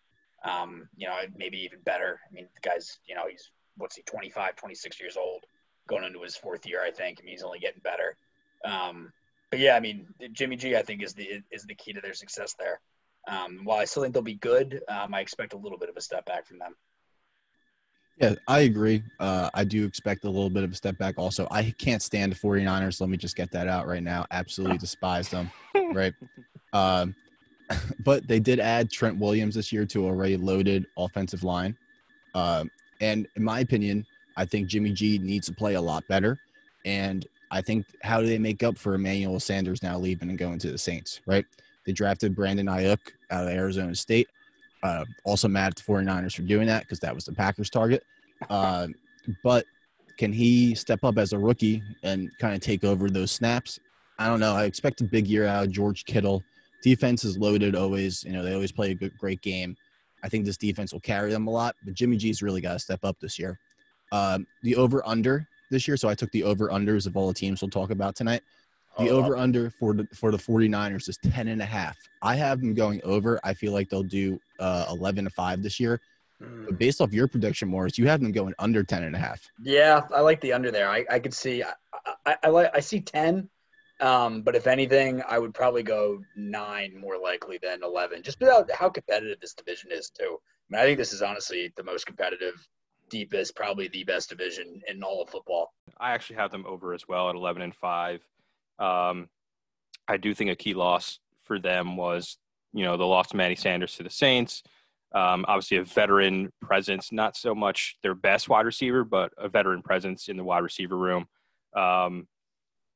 Um, 0.45 0.89
you 0.97 1.09
know, 1.09 1.17
maybe 1.37 1.59
even 1.65 1.81
better. 1.81 2.21
I 2.29 2.33
mean, 2.33 2.49
the 2.55 2.69
guy's, 2.69 2.99
you 3.09 3.15
know, 3.15 3.27
he's 3.29 3.51
what's 3.77 3.97
he, 3.97 4.03
25, 4.03 4.57
26 4.57 5.01
years 5.01 5.17
old, 5.17 5.45
going 5.89 6.05
into 6.05 6.23
his 6.23 6.37
fourth 6.37 6.67
year, 6.67 6.83
I 6.83 6.91
think. 6.91 7.19
I 7.21 7.25
mean, 7.25 7.33
he's 7.33 7.43
only 7.43 7.59
getting 7.59 7.81
better. 7.83 8.17
Um, 8.67 9.13
but 9.51 9.61
yeah, 9.61 9.77
I 9.77 9.81
mean, 9.81 10.07
Jimmy 10.33 10.57
G, 10.57 10.77
I 10.77 10.83
think 10.83 11.03
is 11.03 11.15
the 11.15 11.43
is 11.51 11.65
the 11.65 11.75
key 11.75 11.93
to 11.93 12.01
their 12.01 12.15
success 12.15 12.55
there. 12.59 12.81
Um, 13.29 13.61
while 13.65 13.79
I 13.79 13.85
still 13.85 14.03
think 14.03 14.15
they'll 14.15 14.23
be 14.23 14.35
good, 14.35 14.83
um, 14.89 15.15
I 15.15 15.21
expect 15.21 15.53
a 15.53 15.57
little 15.57 15.79
bit 15.79 15.89
of 15.89 15.97
a 15.97 16.01
step 16.01 16.27
back 16.27 16.47
from 16.47 16.59
them. 16.59 16.75
Yeah, 18.21 18.35
I 18.49 18.61
agree. 18.61 19.03
Uh, 19.21 19.51
I 19.53 19.65
do 19.65 19.85
expect 19.85 20.25
a 20.25 20.31
little 20.31 20.49
bit 20.49 20.65
of 20.65 20.73
a 20.73 20.75
step 20.75 20.97
back. 20.97 21.17
Also, 21.19 21.47
I 21.51 21.75
can't 21.79 22.01
stand 22.01 22.33
the 22.33 22.37
49ers. 22.37 23.01
Let 23.01 23.11
me 23.11 23.17
just 23.19 23.37
get 23.37 23.51
that 23.53 23.69
out 23.69 23.87
right 23.87 24.03
now. 24.03 24.25
Absolutely 24.31 24.79
despise 24.79 25.29
them. 25.29 25.51
Right. 25.93 26.15
Um, 26.73 27.15
but 28.05 28.27
they 28.27 28.41
did 28.41 28.61
add 28.61 28.91
Trent 28.91 29.19
Williams 29.19 29.55
this 29.55 29.73
year 29.73 29.87
to 29.87 30.05
a 30.05 30.09
already 30.09 30.37
loaded 30.37 30.87
offensive 30.99 31.45
line. 31.45 31.77
Um, 32.35 32.71
and 33.01 33.27
in 33.37 33.45
my 33.45 33.61
opinion, 33.61 34.05
I 34.37 34.45
think 34.45 34.69
Jimmy 34.69 34.93
G 34.93 35.19
needs 35.19 35.47
to 35.47 35.55
play 35.55 35.75
a 35.75 35.81
lot 35.81 36.07
better. 36.09 36.39
And 36.85 37.27
I 37.51 37.61
think 37.61 37.87
how 38.03 38.21
do 38.21 38.27
they 38.27 38.39
make 38.39 38.63
up 38.63 38.77
for 38.77 38.95
Emmanuel 38.95 39.39
Sanders 39.41 39.83
now 39.83 39.99
leaving 39.99 40.29
and 40.29 40.39
going 40.39 40.59
to 40.61 40.71
the 40.71 40.79
Saints, 40.79 41.21
right? 41.27 41.45
They 41.85 41.93
drafted 41.93 42.35
Brandon 42.35 42.67
Aiyuk 42.67 42.99
out 43.31 43.45
of 43.45 43.51
Arizona 43.51 43.95
State. 43.95 44.29
Uh, 44.83 45.05
also 45.25 45.49
mad 45.49 45.69
at 45.69 45.77
the 45.77 45.83
49ers 45.83 46.35
for 46.35 46.43
doing 46.43 46.67
that 46.67 46.83
because 46.83 47.01
that 47.01 47.15
was 47.15 47.25
the 47.25 47.33
Packers' 47.33 47.71
target. 47.71 48.03
Uh, 48.51 48.89
but 49.43 49.65
can 50.19 50.33
he 50.33 50.75
step 50.75 51.05
up 51.05 51.19
as 51.19 51.33
a 51.33 51.39
rookie 51.39 51.83
and 52.03 52.31
kind 52.39 52.55
of 52.55 52.61
take 52.61 52.85
over 52.85 53.09
those 53.09 53.31
snaps? 53.31 53.79
I 54.19 54.29
don't 54.29 54.41
know. 54.41 54.55
I 54.55 54.65
expect 54.65 55.01
a 55.01 55.05
big 55.05 55.27
year 55.27 55.47
out 55.47 55.65
of 55.65 55.73
George 55.73 56.05
Kittle. 56.05 56.43
Defense 56.83 57.25
is 57.25 57.39
loaded 57.39 57.75
always. 57.75 58.25
You 58.25 58.33
know, 58.33 58.43
they 58.43 58.55
always 58.55 58.73
play 58.73 58.93
a 58.93 58.95
good, 58.95 59.17
great 59.19 59.43
game. 59.43 59.77
I 60.23 60.29
think 60.29 60.45
this 60.45 60.57
defense 60.57 60.93
will 60.93 61.01
carry 61.01 61.31
them 61.31 61.47
a 61.47 61.51
lot, 61.51 61.77
but 61.85 61.95
Jimmy 61.95 62.17
G's 62.17 62.43
really 62.43 62.61
got 62.61 62.73
to 62.73 62.79
step 62.79 63.01
up 63.05 63.17
this 63.21 63.39
year. 63.39 63.59
Um, 64.13 64.47
the 64.63 64.77
over 64.77 65.07
under 65.07 65.49
this 65.71 65.87
year. 65.87 65.97
So 65.97 66.09
I 66.09 66.15
took 66.15 66.31
the 66.33 66.43
over 66.43 66.69
unders 66.69 67.07
of 67.07 67.17
all 67.17 67.29
the 67.29 67.35
teams 67.35 67.63
we'll 67.63 67.71
talk 67.71 67.91
about 67.91 68.17
tonight. 68.17 68.43
The 68.99 69.11
oh, 69.11 69.17
over 69.17 69.37
under 69.37 69.71
for 69.71 69.93
the 69.93 70.07
for 70.15 70.31
the 70.31 70.39
49ers 70.39 71.09
is 71.09 71.19
10 71.19 71.49
and 71.49 71.61
a 71.61 71.67
half. 71.67 71.99
I 72.23 72.35
have 72.37 72.61
them 72.61 72.73
going 72.73 73.01
over. 73.05 73.39
I 73.45 73.53
feel 73.53 73.73
like 73.73 73.91
they'll 73.91 74.03
do 74.03 74.41
uh, 74.59 74.87
11 74.91 75.25
to 75.25 75.31
5 75.31 75.63
this 75.63 75.79
year. 75.79 76.01
Mm. 76.43 76.67
But 76.67 76.79
based 76.79 77.01
off 77.01 77.13
your 77.13 77.29
prediction, 77.29 77.69
Morris, 77.69 77.99
you 77.99 78.07
have 78.09 78.21
them 78.21 78.33
going 78.33 78.55
under 78.59 78.83
10 78.83 79.05
and 79.05 79.15
a 79.15 79.19
half. 79.19 79.47
Yeah, 79.63 80.03
I 80.15 80.21
like 80.21 80.41
the 80.41 80.53
under 80.55 80.71
there. 80.71 80.89
I, 80.89 81.05
I 81.11 81.19
could 81.19 81.35
see 81.35 81.63
I, 81.63 81.73
I, 82.25 82.37
I 82.45 82.49
like 82.49 82.71
I 82.75 82.81
see 82.81 83.01
10. 83.01 83.49
Um, 84.01 84.43
but 84.43 84.55
if 84.55 84.67
anything, 84.67 85.23
I 85.27 85.39
would 85.39 85.55
probably 85.55 85.83
go 85.83 86.23
nine 86.37 86.99
more 86.99 87.19
likely 87.19 87.59
than 87.63 87.83
11, 87.83 88.23
just 88.23 88.43
about 88.43 88.71
how 88.71 88.91
competitive 88.91 89.41
this 89.41 89.55
division 89.55 89.91
is, 89.91 90.11
too. 90.11 90.39
I 90.39 90.77
mean, 90.77 90.83
I 90.83 90.85
think 90.85 90.99
this 90.99 91.13
is 91.13 91.23
honestly 91.23 91.73
the 91.77 91.83
most 91.83 92.05
competitive 92.05 92.55
deepest, 93.09 93.57
probably 93.57 93.89
the 93.89 94.05
best 94.05 94.31
division 94.31 94.81
in 94.89 95.03
all 95.03 95.23
of 95.23 95.29
football. 95.29 95.73
I 95.99 96.13
actually 96.13 96.37
have 96.37 96.51
them 96.51 96.65
over 96.67 96.95
as 96.95 97.07
well 97.09 97.29
at 97.29 97.35
11 97.35 97.63
and 97.63 97.75
5. 97.75 98.21
Um, 98.79 99.29
I 100.09 100.17
do 100.17 100.35
think 100.35 100.51
a 100.51 100.57
key 100.57 100.75
loss 100.75 101.19
for 101.45 101.59
them 101.59 101.97
was, 101.97 102.39
you 102.73 102.85
know, 102.85 102.97
the 102.97 103.07
loss 103.07 103.31
of 103.31 103.37
Manny 103.37 103.57
Sanders 103.57 103.97
to 103.97 104.03
the 104.03 104.11
Saints. 104.11 104.63
Um, 105.13 105.45
obviously, 105.49 105.79
a 105.79 105.85
veteran 105.85 106.53
presence, 106.61 107.13
not 107.13 107.37
so 107.37 107.55
much 107.55 107.97
their 108.03 108.15
best 108.15 108.49
wide 108.49 108.67
receiver, 108.67 109.05
but 109.05 109.33
a 109.39 109.49
veteran 109.49 109.83
presence 109.83 110.29
in 110.29 110.37
the 110.37 110.45
wide 110.45 110.63
receiver 110.63 110.97
room. 110.97 111.27
Um, 111.75 112.27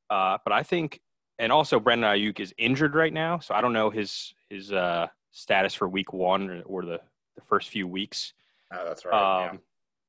uh, 0.09 0.37
but 0.43 0.53
I 0.53 0.63
think, 0.63 0.99
and 1.39 1.51
also 1.51 1.79
Brandon 1.79 2.11
Aiyuk 2.11 2.39
is 2.39 2.53
injured 2.57 2.95
right 2.95 3.13
now, 3.13 3.39
so 3.39 3.55
I 3.55 3.61
don't 3.61 3.73
know 3.73 3.89
his 3.89 4.33
his 4.49 4.71
uh, 4.71 5.07
status 5.31 5.73
for 5.73 5.87
Week 5.87 6.13
One 6.13 6.49
or, 6.49 6.61
or 6.63 6.85
the 6.85 6.99
the 7.35 7.41
first 7.47 7.69
few 7.69 7.87
weeks. 7.87 8.33
Oh, 8.73 8.83
that's 8.85 9.05
right. 9.05 9.49
Um, 9.49 9.59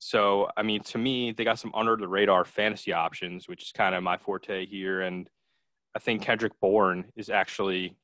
so, 0.05 0.49
I 0.57 0.65
mean, 0.65 0.83
to 0.83 0.99
me, 0.99 1.31
they 1.31 1.45
got 1.45 1.61
some 1.61 1.71
under 1.77 1.95
the 1.95 2.09
radar 2.09 2.45
fantasy 2.45 2.93
options, 2.93 3.47
which 3.47 3.63
is 3.63 3.71
kind 3.71 3.95
of 3.95 4.03
my 4.03 4.17
forte 4.17 4.67
here. 4.67 5.03
And 5.03 5.31
I 5.95 6.01
think 6.01 6.23
Kendrick 6.23 6.55
Bourne 6.61 7.05
is 7.15 7.31
actually 7.31 7.95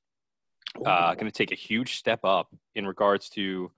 uh, 0.86 1.14
going 1.14 1.26
to 1.26 1.32
take 1.32 1.50
a 1.50 1.56
huge 1.56 1.96
step 1.96 2.20
up 2.22 2.54
in 2.76 2.86
regards 2.86 3.28
to 3.30 3.72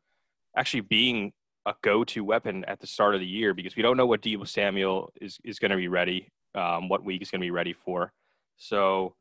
actually 0.55 0.83
being 0.83 1.33
a 1.65 1.73
go-to 1.81 2.23
weapon 2.23 2.63
at 2.67 2.79
the 2.79 2.87
start 2.87 3.15
of 3.15 3.23
the 3.23 3.27
year 3.27 3.55
because 3.55 3.75
we 3.75 3.83
don't 3.83 3.97
know 3.97 4.05
what 4.05 4.21
Deebo 4.21 4.47
Samuel 4.47 5.11
is, 5.19 5.39
is 5.43 5.59
going 5.59 5.71
to 5.71 5.79
be 5.79 5.89
ready, 5.89 6.29
um, 6.55 6.91
what 6.91 7.03
week 7.03 7.23
is 7.23 7.31
going 7.31 7.41
to 7.41 7.47
be 7.47 7.51
ready 7.51 7.73
for. 7.73 8.13
So, 8.59 9.15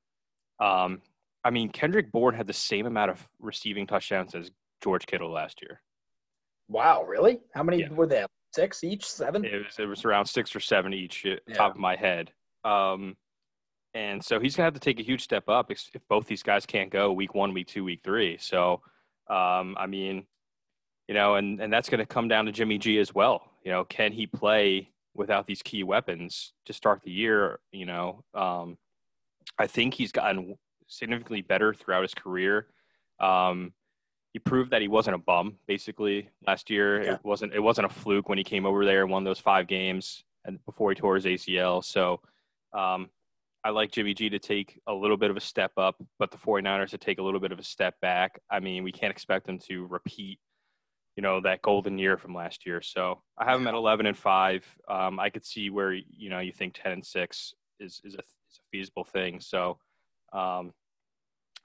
um, 0.59 1.01
I 1.45 1.51
mean, 1.51 1.69
Kendrick 1.69 2.11
Bourne 2.11 2.35
had 2.35 2.47
the 2.47 2.53
same 2.53 2.85
amount 2.85 3.11
of 3.11 3.25
receiving 3.39 3.87
touchdowns 3.87 4.35
as 4.35 4.51
George 4.83 5.05
Kittle 5.05 5.31
last 5.31 5.61
year. 5.61 5.79
Wow, 6.67 7.03
really? 7.03 7.39
How 7.53 7.63
many 7.63 7.79
yeah. 7.79 7.93
were 7.93 8.05
there? 8.05 8.25
Six 8.53 8.83
each, 8.83 9.05
seven. 9.05 9.45
It 9.45 9.65
was, 9.65 9.79
it 9.79 9.85
was 9.85 10.05
around 10.05 10.25
six 10.25 10.55
or 10.55 10.59
seven 10.59 10.93
each, 10.93 11.25
yeah. 11.25 11.35
top 11.53 11.75
of 11.75 11.79
my 11.79 11.95
head. 11.95 12.31
Um, 12.63 13.15
and 13.93 14.23
so 14.23 14.39
he's 14.39 14.55
gonna 14.55 14.65
have 14.65 14.73
to 14.73 14.79
take 14.79 14.99
a 14.99 15.03
huge 15.03 15.21
step 15.21 15.49
up 15.49 15.71
if, 15.71 15.89
if, 15.93 16.01
both 16.07 16.27
these 16.27 16.43
guys 16.43 16.65
can't 16.65 16.91
go 16.91 17.11
week 17.11 17.33
one, 17.33 17.53
week 17.53 17.67
two, 17.67 17.83
week 17.83 18.01
three. 18.03 18.37
So, 18.39 18.81
um, 19.29 19.75
I 19.79 19.87
mean, 19.87 20.25
you 21.07 21.15
know, 21.15 21.35
and 21.35 21.59
and 21.59 21.73
that's 21.73 21.89
gonna 21.89 22.05
come 22.05 22.27
down 22.27 22.45
to 22.45 22.51
Jimmy 22.51 22.77
G 22.77 22.99
as 22.99 23.13
well. 23.13 23.41
You 23.63 23.71
know, 23.71 23.83
can 23.85 24.11
he 24.11 24.27
play 24.27 24.91
without 25.15 25.47
these 25.47 25.61
key 25.63 25.83
weapons 25.83 26.53
to 26.65 26.73
start 26.73 27.01
the 27.03 27.11
year? 27.11 27.59
You 27.71 27.87
know, 27.87 28.23
um, 28.35 28.77
I 29.57 29.65
think 29.65 29.95
he's 29.95 30.11
gotten 30.11 30.55
significantly 30.87 31.41
better 31.41 31.73
throughout 31.73 32.03
his 32.03 32.13
career. 32.13 32.67
Um, 33.19 33.73
he 34.33 34.39
proved 34.39 34.71
that 34.71 34.81
he 34.81 34.87
wasn't 34.87 35.15
a 35.15 35.19
bum 35.19 35.55
basically 35.67 36.29
last 36.45 36.69
year. 36.69 37.03
Yeah. 37.03 37.13
It 37.13 37.19
wasn't 37.23 37.53
it 37.53 37.59
wasn't 37.59 37.87
a 37.87 37.93
fluke 37.93 38.29
when 38.29 38.37
he 38.37 38.43
came 38.43 38.65
over 38.65 38.85
there 38.85 39.01
and 39.01 39.11
won 39.11 39.23
those 39.23 39.39
five 39.39 39.67
games 39.67 40.23
and 40.45 40.63
before 40.65 40.91
he 40.91 40.95
tore 40.95 41.15
his 41.15 41.25
ACL. 41.25 41.83
So 41.83 42.21
um, 42.73 43.09
I 43.63 43.71
like 43.71 43.91
Jimmy 43.91 44.13
G 44.13 44.29
to 44.29 44.39
take 44.39 44.79
a 44.87 44.93
little 44.93 45.17
bit 45.17 45.31
of 45.31 45.37
a 45.37 45.41
step 45.41 45.71
up, 45.77 45.95
but 46.17 46.31
the 46.31 46.37
49ers 46.37 46.91
to 46.91 46.97
take 46.97 47.19
a 47.19 47.23
little 47.23 47.39
bit 47.39 47.51
of 47.51 47.59
a 47.59 47.63
step 47.63 47.99
back. 48.01 48.39
I 48.49 48.59
mean, 48.59 48.83
we 48.83 48.91
can't 48.91 49.11
expect 49.11 49.47
them 49.47 49.59
to 49.67 49.85
repeat, 49.87 50.39
you 51.17 51.23
know, 51.23 51.41
that 51.41 51.61
golden 51.61 51.97
year 51.97 52.17
from 52.17 52.33
last 52.33 52.65
year. 52.65 52.81
So 52.81 53.21
I 53.37 53.45
have 53.45 53.59
them 53.59 53.67
at 53.67 53.73
11 53.73 54.05
and 54.05 54.17
five. 54.17 54.65
Um, 54.87 55.19
I 55.19 55.29
could 55.29 55.45
see 55.45 55.69
where, 55.69 55.91
you 55.91 56.29
know, 56.29 56.39
you 56.39 56.53
think 56.53 56.79
10 56.81 56.91
and 56.93 57.05
six 57.05 57.53
is, 57.79 57.99
is 58.05 58.13
a, 58.13 58.19
is 58.19 58.59
a 58.59 58.65
feasible 58.71 59.03
thing. 59.03 59.41
So 59.41 59.77
um, 60.31 60.71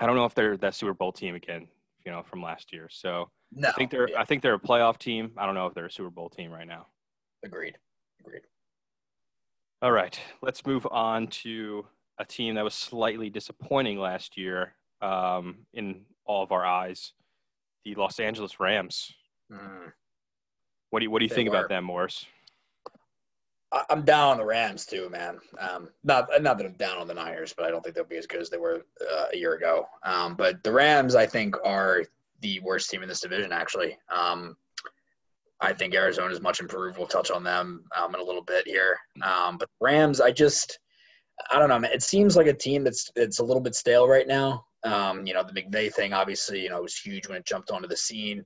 I 0.00 0.06
don't 0.06 0.16
know 0.16 0.25
if 0.25 0.35
they're 0.35 0.56
that 0.56 0.75
Super 0.75 0.94
Bowl 0.94 1.12
team 1.12 1.37
again 1.37 1.68
you 2.04 2.12
know, 2.12 2.23
from 2.23 2.42
last 2.42 2.73
year. 2.73 2.88
So 2.90 3.30
no, 3.52 3.68
I 3.68 3.73
think 3.73 3.90
they're 3.90 4.11
yeah. 4.11 4.20
I 4.20 4.25
think 4.25 4.42
they're 4.42 4.54
a 4.54 4.61
playoff 4.61 4.99
team. 4.99 5.32
I 5.37 5.46
don't 5.46 5.54
know 5.54 5.66
if 5.66 5.75
they're 5.75 5.87
a 5.87 5.90
Super 5.90 6.11
Bowl 6.11 6.28
team 6.28 6.50
right 6.50 6.66
now. 6.66 6.87
Agreed. 7.44 7.76
Agreed. 8.20 8.42
All 9.82 9.92
right, 9.92 10.18
let's 10.40 10.64
move 10.64 10.87
on 10.90 11.26
to 11.28 11.87
a 12.18 12.25
team 12.25 12.54
that 12.54 12.64
was 12.64 12.75
slightly 12.75 13.28
disappointing 13.28 13.99
last 13.99 14.37
year 14.37 14.75
um, 15.02 15.66
in 15.75 16.02
all 16.25 16.42
of 16.42 16.52
our 16.52 16.64
eyes, 16.64 17.12
the 17.84 17.94
Los 17.94 18.18
Angeles 18.18 18.58
Rams. 18.61 19.12
Mm. 19.52 19.92
What 20.90 21.00
do 21.00 21.04
you 21.04 21.11
What 21.11 21.18
do 21.18 21.25
you 21.25 21.28
they 21.28 21.34
think 21.34 21.50
were. 21.50 21.56
about 21.56 21.68
them, 21.68 21.84
Morris? 21.84 22.25
I'm 23.90 24.02
down 24.02 24.33
on 24.33 24.38
the 24.38 24.45
Rams 24.45 24.87
too, 24.87 25.09
man. 25.11 25.38
Um, 25.59 25.88
not 26.04 26.28
not 26.40 26.59
that 26.59 26.66
I'm 26.66 26.75
down 26.75 26.99
on 26.99 27.09
the 27.09 27.14
Niners, 27.14 27.54
but 27.57 27.66
I 27.66 27.71
don't 27.71 27.83
think 27.83 27.97
they'll 27.97 28.04
be 28.04 28.16
as 28.16 28.26
good 28.26 28.40
as 28.40 28.50
they 28.50 28.57
were 28.57 28.85
uh, 29.00 29.26
a 29.33 29.37
year 29.37 29.54
ago. 29.54 29.87
Um, 30.04 30.35
but 30.37 30.62
the 30.62 30.73
Rams, 30.73 31.14
I 31.14 31.26
think, 31.26 31.57
are 31.64 32.04
the 32.40 32.61
worst 32.61 32.90
team 32.90 33.02
in 33.02 33.09
this 33.09 33.21
division, 33.21 33.52
actually. 33.52 33.99
Um, 34.14 34.57
I 35.61 35.73
think 35.73 35.95
Arizona 35.95 36.33
is 36.33 36.40
much 36.40 36.61
improved. 36.61 36.99
We'll 36.99 37.07
touch 37.07 37.31
on 37.31 37.43
them 37.43 37.85
um, 37.97 38.14
in 38.14 38.21
a 38.21 38.25
little 38.25 38.43
bit 38.43 38.66
here. 38.66 38.99
Um, 39.23 39.57
but 39.57 39.69
Rams, 39.81 40.21
I 40.21 40.31
just, 40.31 40.78
I 41.50 41.59
don't 41.59 41.69
know. 41.69 41.78
Man. 41.78 41.93
It 41.93 42.02
seems 42.02 42.37
like 42.37 42.47
a 42.47 42.52
team 42.52 42.85
that's 42.85 43.11
it's 43.16 43.38
a 43.38 43.45
little 43.45 43.62
bit 43.62 43.75
stale 43.75 44.07
right 44.07 44.28
now. 44.28 44.66
Um, 44.85 45.26
you 45.26 45.33
know, 45.33 45.43
the 45.43 45.59
McVay 45.59 45.93
thing, 45.93 46.12
obviously, 46.12 46.62
you 46.62 46.69
know, 46.69 46.83
was 46.83 46.97
huge 46.97 47.28
when 47.28 47.38
it 47.38 47.47
jumped 47.47 47.71
onto 47.71 47.88
the 47.88 47.97
scene. 47.97 48.45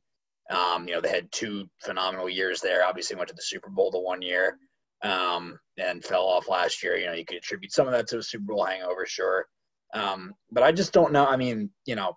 You 0.50 0.94
know, 0.94 1.00
they 1.00 1.10
had 1.10 1.30
two 1.32 1.68
phenomenal 1.80 2.28
years 2.28 2.60
there. 2.60 2.84
Obviously, 2.84 3.16
went 3.16 3.28
to 3.28 3.34
the 3.34 3.42
Super 3.42 3.68
Bowl 3.68 3.90
the 3.90 3.98
one 3.98 4.22
year 4.22 4.58
um, 5.02 5.58
and 5.76 6.04
fell 6.04 6.24
off 6.24 6.48
last 6.48 6.82
year. 6.82 6.96
You 6.96 7.06
know, 7.06 7.12
you 7.12 7.24
could 7.24 7.38
attribute 7.38 7.72
some 7.72 7.86
of 7.86 7.92
that 7.92 8.06
to 8.08 8.18
a 8.18 8.22
Super 8.22 8.44
Bowl 8.44 8.64
hangover, 8.64 9.06
sure. 9.06 9.46
Um, 9.94 10.34
but 10.50 10.62
I 10.62 10.72
just 10.72 10.92
don't 10.92 11.12
know. 11.12 11.26
I 11.26 11.36
mean, 11.36 11.70
you 11.86 11.96
know, 11.96 12.16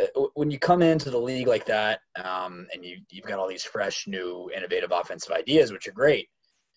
uh, 0.00 0.26
when 0.34 0.50
you 0.50 0.58
come 0.58 0.82
into 0.82 1.10
the 1.10 1.18
league 1.18 1.46
like 1.46 1.66
that 1.66 2.00
um, 2.22 2.66
and 2.72 2.84
you, 2.84 2.98
you've 3.10 3.26
got 3.26 3.38
all 3.38 3.48
these 3.48 3.64
fresh, 3.64 4.06
new, 4.06 4.50
innovative 4.54 4.92
offensive 4.92 5.32
ideas, 5.32 5.72
which 5.72 5.88
are 5.88 5.92
great. 5.92 6.28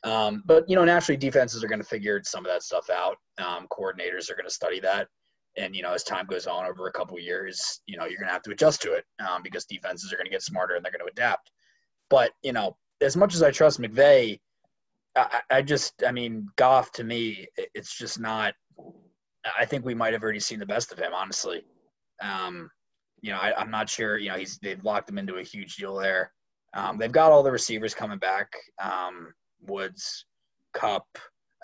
Um, 0.04 0.44
but, 0.46 0.68
you 0.68 0.76
know, 0.76 0.84
naturally 0.84 1.18
defenses 1.18 1.64
are 1.64 1.68
going 1.68 1.82
to 1.82 1.88
figure 1.88 2.22
some 2.24 2.46
of 2.46 2.52
that 2.52 2.64
stuff 2.64 2.90
out. 2.90 3.18
Um, 3.38 3.68
coordinators 3.72 4.30
are 4.30 4.36
going 4.36 4.48
to 4.48 4.54
study 4.54 4.80
that. 4.82 5.08
And, 5.56 5.76
you 5.76 5.82
know, 5.84 5.94
as 5.94 6.04
time 6.04 6.26
goes 6.26 6.48
on 6.48 6.66
over 6.66 6.88
a 6.88 6.92
couple 6.92 7.18
years, 7.20 7.82
you 7.86 7.96
know, 7.96 8.06
you're 8.06 8.18
going 8.18 8.28
to 8.28 8.34
have 8.34 8.42
to 8.44 8.52
adjust 8.52 8.82
to 8.82 8.94
it 8.94 9.06
um, 9.20 9.44
because 9.44 9.66
defenses 9.66 10.12
are 10.12 10.18
going 10.18 10.26
to 10.26 10.32
get 10.32 10.42
smarter 10.42 10.76
and 10.76 10.84
they're 10.84 10.92
going 10.92 11.06
to 11.06 11.12
adapt. 11.12 11.52
But, 12.10 12.32
you 12.42 12.54
know, 12.54 12.76
as 13.02 13.16
much 13.16 13.36
as 13.36 13.44
I 13.44 13.52
trust 13.52 13.80
McVay, 13.80 14.40
I, 15.16 15.42
I 15.50 15.62
just, 15.62 16.04
I 16.06 16.12
mean, 16.12 16.48
Goff 16.56 16.92
to 16.94 17.04
me, 17.04 17.48
it's 17.74 17.96
just 17.96 18.20
not. 18.20 18.54
I 19.60 19.66
think 19.66 19.86
we 19.86 19.94
might 19.94 20.14
have 20.14 20.24
already 20.24 20.40
seen 20.40 20.60
the 20.60 20.66
best 20.66 20.92
of 20.92 20.98
him, 20.98 21.14
honestly. 21.14 21.64
Um, 22.22 22.70
you 23.22 23.32
know, 23.32 23.38
I, 23.38 23.62
am 23.62 23.70
not 23.70 23.90
sure. 23.90 24.18
You 24.18 24.30
know, 24.30 24.38
he's 24.38 24.58
they've 24.60 24.84
locked 24.84 25.10
him 25.10 25.18
into 25.18 25.36
a 25.36 25.44
huge 25.44 25.76
deal 25.76 25.96
there. 25.96 26.32
Um, 26.74 26.98
they've 26.98 27.12
got 27.12 27.32
all 27.32 27.44
the 27.44 27.52
receivers 27.52 27.94
coming 27.94 28.20
back. 28.20 28.52
Um, 28.82 29.34
Woods, 29.62 30.26
Kupp, 30.74 31.06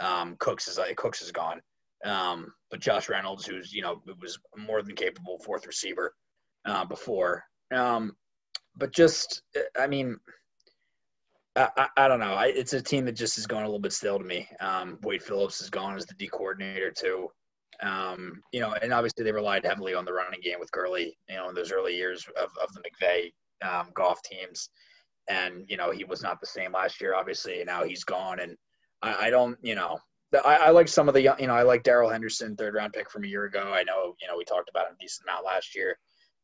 um, 0.02 0.36
Cooks 0.40 0.68
is 0.68 0.78
like 0.78 0.96
Cooks 0.98 1.22
is 1.22 1.32
gone. 1.32 1.62
Um, 2.06 2.54
but 2.70 2.80
Josh 2.80 3.10
Reynolds, 3.10 3.46
who's 3.46 3.74
you 3.74 3.82
know 3.82 4.02
was 4.22 4.40
more 4.58 4.82
than 4.82 4.96
capable 4.96 5.40
fourth 5.40 5.66
receiver 5.66 6.14
uh, 6.66 6.86
before. 6.86 7.44
Um, 7.74 8.16
but 8.76 8.94
just, 8.94 9.44
I 9.78 9.88
mean, 9.88 10.18
I, 11.56 11.88
I, 11.98 12.08
don't 12.08 12.20
know. 12.20 12.34
I, 12.34 12.48
it's 12.48 12.74
a 12.74 12.82
team 12.82 13.06
that 13.06 13.14
just 13.14 13.38
is 13.38 13.48
going 13.48 13.64
a 13.64 13.68
little 13.68 13.80
bit 13.80 13.94
stale 13.94 14.20
to 14.20 14.24
me. 14.24 14.48
Um, 14.60 14.98
Wade 15.02 15.24
Phillips 15.24 15.62
is 15.62 15.70
gone 15.70 15.96
as 15.96 16.06
the 16.06 16.14
D 16.14 16.28
coordinator 16.28 16.92
too. 16.92 17.30
Um, 17.82 18.42
you 18.52 18.60
know, 18.60 18.74
and 18.82 18.94
obviously 18.94 19.24
they 19.24 19.32
relied 19.32 19.66
heavily 19.66 19.94
on 19.94 20.06
the 20.06 20.14
running 20.14 20.42
game 20.42 20.60
with 20.60 20.72
Gurley, 20.72 21.18
you 21.30 21.36
know, 21.36 21.50
in 21.50 21.56
those 21.56 21.72
early 21.72 21.96
years 21.96 22.26
of, 22.38 22.50
of 22.62 22.70
the 22.74 22.82
McVay 22.82 23.32
um, 23.68 23.88
Goff 23.94 24.22
teams. 24.22 24.70
And, 25.28 25.66
you 25.68 25.78
know, 25.78 25.92
he 25.92 26.04
was 26.04 26.22
not 26.22 26.40
the 26.40 26.48
same 26.48 26.74
last 26.74 27.00
year, 27.00 27.16
obviously, 27.16 27.64
now 27.64 27.84
he's 27.84 28.04
gone. 28.04 28.40
And 28.40 28.56
I, 29.02 29.28
I 29.28 29.30
don't, 29.30 29.58
you 29.62 29.76
know, 29.76 30.00
I, 30.46 30.56
I, 30.56 30.70
like 30.72 30.88
some 30.88 31.08
of 31.08 31.14
the, 31.14 31.22
young 31.22 31.40
you 31.40 31.48
know, 31.48 31.56
I 31.56 31.64
like 31.64 31.84
Darrell 31.84 32.10
Henderson, 32.10 32.56
third 32.56 32.76
round 32.76 32.94
pick 32.94 33.10
from 33.10 33.24
a 33.24 33.28
year 33.28 33.46
ago. 33.46 33.72
I 33.74 33.84
know, 33.84 34.16
you 34.22 34.28
know, 34.28 34.38
we 34.38 34.46
talked 34.46 34.70
about 34.70 34.88
him 34.88 34.96
a 35.00 35.04
decent 35.04 35.28
amount 35.28 35.46
last 35.46 35.76
year. 35.76 35.98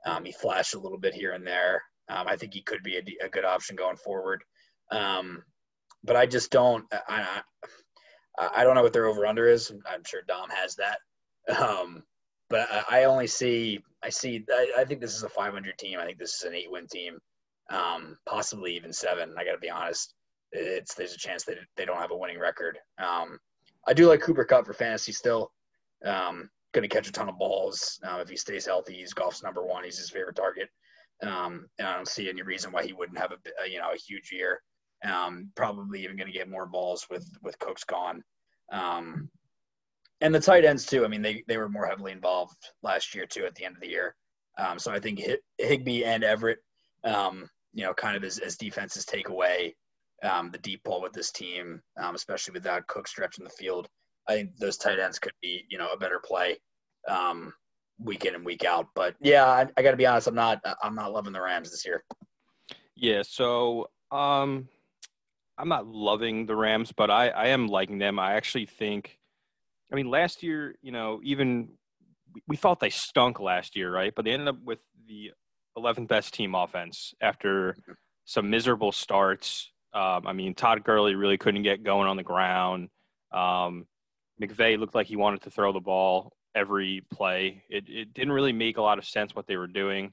Um, 0.05 0.23
he 0.23 0.31
flashed 0.31 0.75
a 0.75 0.79
little 0.79 0.99
bit 0.99 1.13
here 1.13 1.33
and 1.33 1.45
there. 1.45 1.81
Um, 2.09 2.27
I 2.27 2.35
think 2.35 2.53
he 2.53 2.61
could 2.61 2.83
be 2.83 2.97
a, 2.97 3.25
a 3.25 3.29
good 3.29 3.45
option 3.45 3.75
going 3.75 3.97
forward. 3.97 4.43
Um, 4.91 5.43
but 6.03 6.15
I 6.15 6.25
just 6.25 6.51
don't, 6.51 6.85
I, 6.91 7.41
I, 8.37 8.49
I 8.57 8.63
don't 8.63 8.75
know 8.75 8.83
what 8.83 8.93
their 8.93 9.07
over 9.07 9.25
under 9.25 9.47
is. 9.47 9.71
I'm 9.89 10.03
sure 10.05 10.21
Dom 10.27 10.49
has 10.49 10.75
that. 10.75 10.99
Um, 11.57 12.03
but 12.49 12.67
I, 12.71 13.01
I, 13.01 13.03
only 13.05 13.27
see 13.27 13.79
I 14.03 14.09
see 14.09 14.45
I, 14.49 14.73
I, 14.79 14.85
think 14.85 15.01
this 15.01 15.15
is 15.15 15.23
a 15.23 15.29
500 15.29 15.77
team. 15.77 15.99
I 15.99 16.05
think 16.05 16.17
this 16.17 16.35
is 16.35 16.43
an 16.43 16.55
eight 16.55 16.71
win 16.71 16.87
team, 16.87 17.17
um, 17.69 18.17
possibly 18.27 18.75
even 18.75 18.93
seven. 18.93 19.33
I 19.37 19.45
got 19.45 19.53
to 19.53 19.57
be 19.59 19.69
honest. 19.69 20.13
It's 20.51 20.93
there's 20.95 21.13
a 21.13 21.17
chance 21.17 21.43
that 21.45 21.57
they 21.75 21.85
don't 21.85 21.99
have 21.99 22.11
a 22.11 22.17
winning 22.17 22.39
record. 22.39 22.77
Um, 22.97 23.39
I 23.87 23.93
do 23.93 24.07
like 24.07 24.21
Cooper 24.21 24.45
Kupp 24.45 24.65
for 24.65 24.73
fantasy 24.73 25.11
still. 25.11 25.51
Um, 26.03 26.49
going 26.73 26.87
to 26.87 26.93
catch 26.93 27.07
a 27.07 27.11
ton 27.11 27.29
of 27.29 27.37
balls 27.37 27.99
uh, 28.03 28.19
if 28.21 28.29
he 28.29 28.37
stays 28.37 28.65
healthy. 28.65 28.95
He's 28.95 29.13
Goff's 29.13 29.43
number 29.43 29.63
one. 29.65 29.83
He's 29.83 29.97
his 29.97 30.09
favorite 30.09 30.35
target, 30.35 30.69
um, 31.23 31.67
and 31.79 31.87
I 31.87 31.95
don't 31.95 32.07
see 32.07 32.29
any 32.29 32.41
reason 32.41 32.71
why 32.71 32.85
he 32.85 32.93
wouldn't 32.93 33.17
have 33.17 33.31
a 33.31 33.69
you 33.69 33.79
know 33.79 33.91
a 33.91 33.97
huge 33.97 34.31
year. 34.31 34.61
Um, 35.05 35.51
probably 35.55 36.03
even 36.03 36.17
going 36.17 36.31
to 36.31 36.37
get 36.37 36.49
more 36.49 36.65
balls 36.65 37.05
with 37.09 37.29
with 37.41 37.59
Cooks 37.59 37.83
gone. 37.83 38.23
Um, 38.71 39.29
and 40.21 40.33
the 40.33 40.39
tight 40.39 40.65
ends 40.65 40.85
too. 40.85 41.05
I 41.05 41.07
mean, 41.07 41.21
they 41.21 41.43
they 41.47 41.57
were 41.57 41.69
more 41.69 41.85
heavily 41.85 42.11
involved 42.11 42.57
last 42.81 43.13
year 43.13 43.25
too 43.25 43.45
at 43.45 43.55
the 43.55 43.65
end 43.65 43.75
of 43.75 43.81
the 43.81 43.89
year. 43.89 44.15
Um, 44.57 44.79
so 44.79 44.91
I 44.91 44.99
think 44.99 45.21
Higbee 45.57 46.05
and 46.05 46.23
Everett, 46.23 46.59
um, 47.03 47.49
you 47.73 47.83
know, 47.83 47.93
kind 47.93 48.15
of 48.15 48.23
as, 48.23 48.39
as 48.39 48.55
defenses 48.55 49.05
take 49.05 49.27
away 49.29 49.75
um, 50.23 50.49
the 50.49 50.57
deep 50.59 50.81
ball 50.83 51.01
with 51.01 51.11
this 51.11 51.31
team, 51.31 51.81
um, 52.01 52.15
especially 52.15 52.53
without 52.53 52.87
Cook 52.87 53.07
stretching 53.07 53.43
the 53.43 53.49
field. 53.49 53.87
I 54.27 54.33
think 54.33 54.57
those 54.57 54.77
tight 54.77 54.99
ends 54.99 55.19
could 55.19 55.33
be, 55.41 55.65
you 55.69 55.77
know, 55.77 55.89
a 55.89 55.97
better 55.97 56.21
play 56.23 56.57
um, 57.07 57.53
week 57.99 58.25
in 58.25 58.35
and 58.35 58.45
week 58.45 58.63
out. 58.63 58.87
But 58.95 59.15
yeah, 59.19 59.45
I, 59.45 59.67
I 59.77 59.83
got 59.83 59.91
to 59.91 59.97
be 59.97 60.05
honest, 60.05 60.27
I'm 60.27 60.35
not 60.35 60.61
I'm 60.81 60.95
not 60.95 61.13
loving 61.13 61.33
the 61.33 61.41
Rams 61.41 61.69
this 61.69 61.85
year. 61.85 62.03
Yeah, 62.95 63.23
so 63.23 63.89
um, 64.11 64.69
I'm 65.57 65.69
not 65.69 65.87
loving 65.87 66.45
the 66.45 66.55
Rams, 66.55 66.91
but 66.91 67.09
I 67.09 67.29
I 67.29 67.47
am 67.47 67.67
liking 67.67 67.97
them. 67.97 68.19
I 68.19 68.33
actually 68.33 68.65
think 68.65 69.17
I 69.91 69.95
mean, 69.95 70.09
last 70.09 70.43
year, 70.43 70.75
you 70.81 70.91
know, 70.91 71.19
even 71.23 71.69
we 72.47 72.55
thought 72.55 72.79
they 72.79 72.89
stunk 72.89 73.39
last 73.39 73.75
year, 73.75 73.91
right? 73.91 74.13
But 74.13 74.25
they 74.25 74.31
ended 74.31 74.49
up 74.49 74.61
with 74.63 74.79
the 75.07 75.31
11th 75.77 76.07
best 76.07 76.33
team 76.33 76.55
offense 76.55 77.13
after 77.21 77.77
some 78.25 78.49
miserable 78.49 78.91
starts. 78.91 79.71
Um, 79.93 80.27
I 80.27 80.33
mean, 80.33 80.53
Todd 80.53 80.83
Gurley 80.83 81.15
really 81.15 81.37
couldn't 81.37 81.63
get 81.63 81.83
going 81.83 82.07
on 82.07 82.17
the 82.17 82.23
ground. 82.23 82.89
Um, 83.31 83.85
McVay 84.41 84.77
looked 84.77 84.95
like 84.95 85.07
he 85.07 85.15
wanted 85.15 85.43
to 85.43 85.51
throw 85.51 85.71
the 85.71 85.79
ball 85.79 86.33
every 86.53 87.03
play. 87.13 87.63
It, 87.69 87.85
it 87.87 88.13
didn't 88.13 88.33
really 88.33 88.53
make 88.53 88.77
a 88.77 88.81
lot 88.81 88.97
of 88.97 89.05
sense 89.05 89.35
what 89.35 89.47
they 89.47 89.57
were 89.57 89.67
doing. 89.67 90.11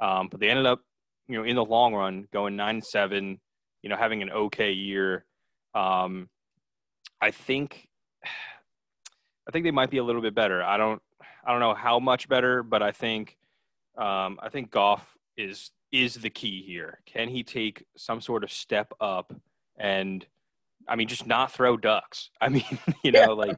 Um, 0.00 0.28
but 0.30 0.40
they 0.40 0.48
ended 0.48 0.66
up, 0.66 0.80
you 1.28 1.36
know, 1.36 1.44
in 1.44 1.56
the 1.56 1.64
long 1.64 1.94
run, 1.94 2.28
going 2.32 2.56
nine 2.56 2.82
seven. 2.82 3.40
You 3.84 3.90
know, 3.90 3.96
having 3.96 4.22
an 4.22 4.30
okay 4.30 4.72
year. 4.72 5.26
Um, 5.74 6.30
I 7.20 7.30
think 7.32 7.86
I 8.24 9.50
think 9.52 9.64
they 9.66 9.70
might 9.70 9.90
be 9.90 9.98
a 9.98 10.02
little 10.02 10.22
bit 10.22 10.34
better. 10.34 10.62
I 10.62 10.78
don't 10.78 11.02
I 11.44 11.50
don't 11.50 11.60
know 11.60 11.74
how 11.74 11.98
much 11.98 12.26
better, 12.26 12.62
but 12.62 12.82
I 12.82 12.92
think 12.92 13.36
um, 13.98 14.40
I 14.42 14.48
think 14.50 14.70
Goff 14.70 15.06
is 15.36 15.70
is 15.92 16.14
the 16.14 16.30
key 16.30 16.62
here. 16.66 17.00
Can 17.04 17.28
he 17.28 17.42
take 17.42 17.84
some 17.94 18.22
sort 18.22 18.42
of 18.42 18.50
step 18.50 18.90
up 19.02 19.34
and 19.76 20.24
I 20.88 20.96
mean 20.96 21.08
just 21.08 21.26
not 21.26 21.52
throw 21.52 21.76
ducks? 21.76 22.30
I 22.40 22.48
mean, 22.48 22.78
you 23.02 23.12
know, 23.12 23.34
like 23.34 23.56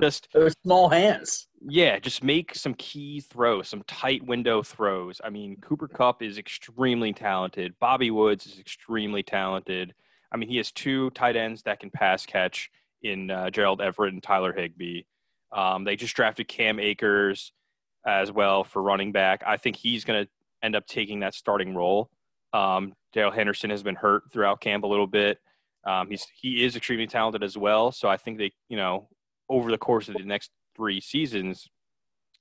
just 0.00 0.28
those 0.34 0.54
small 0.62 0.88
hands. 0.88 1.48
Yeah, 1.66 1.98
just 1.98 2.22
make 2.22 2.54
some 2.54 2.74
key 2.74 3.20
throws, 3.20 3.68
some 3.68 3.82
tight 3.86 4.24
window 4.24 4.62
throws. 4.62 5.20
I 5.24 5.30
mean, 5.30 5.56
Cooper 5.60 5.88
Kupp 5.88 6.22
is 6.22 6.36
extremely 6.36 7.12
talented. 7.12 7.74
Bobby 7.80 8.10
Woods 8.10 8.46
is 8.46 8.58
extremely 8.58 9.22
talented. 9.22 9.94
I 10.30 10.36
mean, 10.36 10.48
he 10.48 10.56
has 10.58 10.72
two 10.72 11.10
tight 11.10 11.36
ends 11.36 11.62
that 11.62 11.80
can 11.80 11.90
pass 11.90 12.26
catch 12.26 12.70
in 13.02 13.30
uh, 13.30 13.50
Gerald 13.50 13.80
Everett 13.80 14.12
and 14.12 14.22
Tyler 14.22 14.52
Higbee. 14.52 15.02
Um, 15.52 15.84
they 15.84 15.96
just 15.96 16.16
drafted 16.16 16.48
Cam 16.48 16.80
Akers 16.80 17.52
as 18.06 18.32
well 18.32 18.64
for 18.64 18.82
running 18.82 19.12
back. 19.12 19.42
I 19.46 19.56
think 19.56 19.76
he's 19.76 20.04
going 20.04 20.24
to 20.24 20.30
end 20.62 20.74
up 20.74 20.86
taking 20.86 21.20
that 21.20 21.34
starting 21.34 21.74
role. 21.74 22.10
Um, 22.52 22.94
Dale 23.12 23.30
Henderson 23.30 23.70
has 23.70 23.82
been 23.82 23.94
hurt 23.94 24.24
throughout 24.32 24.60
camp 24.60 24.84
a 24.84 24.86
little 24.86 25.06
bit. 25.06 25.38
Um, 25.86 26.08
he's 26.10 26.26
he 26.40 26.64
is 26.64 26.76
extremely 26.76 27.06
talented 27.06 27.42
as 27.42 27.56
well. 27.56 27.92
So 27.92 28.08
I 28.08 28.16
think 28.16 28.38
they, 28.38 28.52
you 28.68 28.76
know, 28.76 29.08
over 29.48 29.70
the 29.70 29.78
course 29.78 30.08
of 30.08 30.14
the 30.14 30.24
next 30.24 30.50
three 30.76 31.00
seasons, 31.00 31.68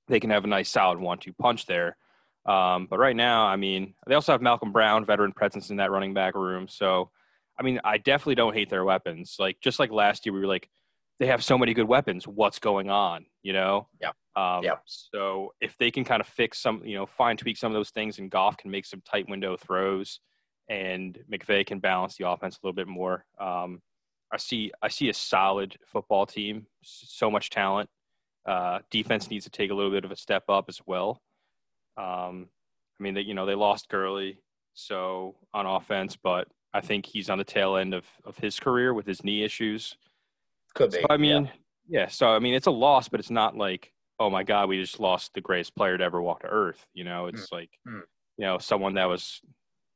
they 0.07 0.19
can 0.19 0.29
have 0.29 0.43
a 0.43 0.47
nice 0.47 0.69
solid 0.69 0.99
one-two 0.99 1.33
punch 1.33 1.65
there. 1.65 1.97
Um, 2.45 2.87
but 2.89 2.99
right 2.99 3.15
now, 3.15 3.45
I 3.45 3.55
mean, 3.55 3.93
they 4.07 4.15
also 4.15 4.31
have 4.31 4.41
Malcolm 4.41 4.71
Brown, 4.71 5.05
veteran 5.05 5.31
presence 5.31 5.69
in 5.69 5.77
that 5.77 5.91
running 5.91 6.13
back 6.13 6.35
room. 6.35 6.67
So, 6.67 7.09
I 7.57 7.63
mean, 7.63 7.79
I 7.83 7.97
definitely 7.97 8.35
don't 8.35 8.53
hate 8.53 8.69
their 8.69 8.83
weapons. 8.83 9.35
Like 9.39 9.57
just 9.61 9.79
like 9.79 9.91
last 9.91 10.25
year, 10.25 10.33
we 10.33 10.39
were 10.39 10.47
like, 10.47 10.69
they 11.19 11.27
have 11.27 11.43
so 11.43 11.57
many 11.57 11.73
good 11.73 11.87
weapons. 11.87 12.27
What's 12.27 12.59
going 12.59 12.89
on? 12.89 13.25
You 13.43 13.53
know. 13.53 13.87
Yeah. 14.01 14.11
Um, 14.35 14.63
yeah. 14.63 14.77
So 14.85 15.53
if 15.61 15.77
they 15.77 15.91
can 15.91 16.03
kind 16.03 16.19
of 16.19 16.27
fix 16.27 16.59
some, 16.59 16.81
you 16.83 16.95
know, 16.95 17.05
fine 17.05 17.37
tweak 17.37 17.55
some 17.55 17.71
of 17.71 17.75
those 17.75 17.91
things, 17.91 18.17
and 18.17 18.31
Goff 18.31 18.57
can 18.57 18.71
make 18.71 18.85
some 18.85 19.01
tight 19.05 19.29
window 19.29 19.55
throws, 19.55 20.19
and 20.73 21.19
McVay 21.31 21.65
can 21.65 21.79
balance 21.79 22.17
the 22.17 22.27
offense 22.27 22.55
a 22.55 22.65
little 22.65 22.75
bit 22.75 22.87
more. 22.87 23.25
Um, 23.39 23.81
I 24.31 24.37
see. 24.37 24.71
I 24.81 24.87
see 24.87 25.09
a 25.09 25.13
solid 25.13 25.77
football 25.85 26.25
team. 26.25 26.65
So 26.81 27.29
much 27.29 27.51
talent. 27.51 27.89
Uh, 28.45 28.79
defense 28.89 29.29
needs 29.29 29.45
to 29.45 29.51
take 29.51 29.69
a 29.69 29.73
little 29.73 29.91
bit 29.91 30.03
of 30.03 30.11
a 30.11 30.15
step 30.15 30.45
up 30.49 30.65
as 30.67 30.81
well. 30.87 31.21
Um, 31.95 32.47
I 32.99 33.03
mean, 33.03 33.13
they, 33.13 33.21
you 33.21 33.35
know, 33.35 33.45
they 33.45 33.55
lost 33.55 33.87
Gurley, 33.89 34.39
so 34.73 35.35
on 35.53 35.65
offense, 35.65 36.17
but 36.17 36.47
I 36.73 36.81
think 36.81 37.05
he's 37.05 37.29
on 37.29 37.37
the 37.37 37.43
tail 37.43 37.77
end 37.77 37.93
of, 37.93 38.05
of 38.25 38.37
his 38.37 38.59
career 38.59 38.93
with 38.93 39.05
his 39.05 39.23
knee 39.23 39.43
issues. 39.43 39.95
Could 40.73 40.91
be. 40.91 41.01
So, 41.01 41.05
I 41.09 41.17
mean, 41.17 41.45
yeah. 41.87 42.01
yeah. 42.01 42.07
So 42.07 42.29
I 42.29 42.39
mean, 42.39 42.55
it's 42.55 42.67
a 42.67 42.71
loss, 42.71 43.07
but 43.07 43.19
it's 43.19 43.29
not 43.29 43.55
like, 43.55 43.93
oh 44.19 44.29
my 44.29 44.43
God, 44.43 44.69
we 44.69 44.81
just 44.81 44.99
lost 44.99 45.33
the 45.35 45.41
greatest 45.41 45.75
player 45.75 45.97
to 45.97 46.03
ever 46.03 46.21
walk 46.21 46.41
to 46.41 46.47
Earth. 46.47 46.83
You 46.95 47.03
know, 47.03 47.27
it's 47.27 47.49
mm. 47.49 47.51
like, 47.51 47.69
mm. 47.87 48.01
you 48.37 48.45
know, 48.45 48.57
someone 48.57 48.95
that 48.95 49.05
was, 49.05 49.41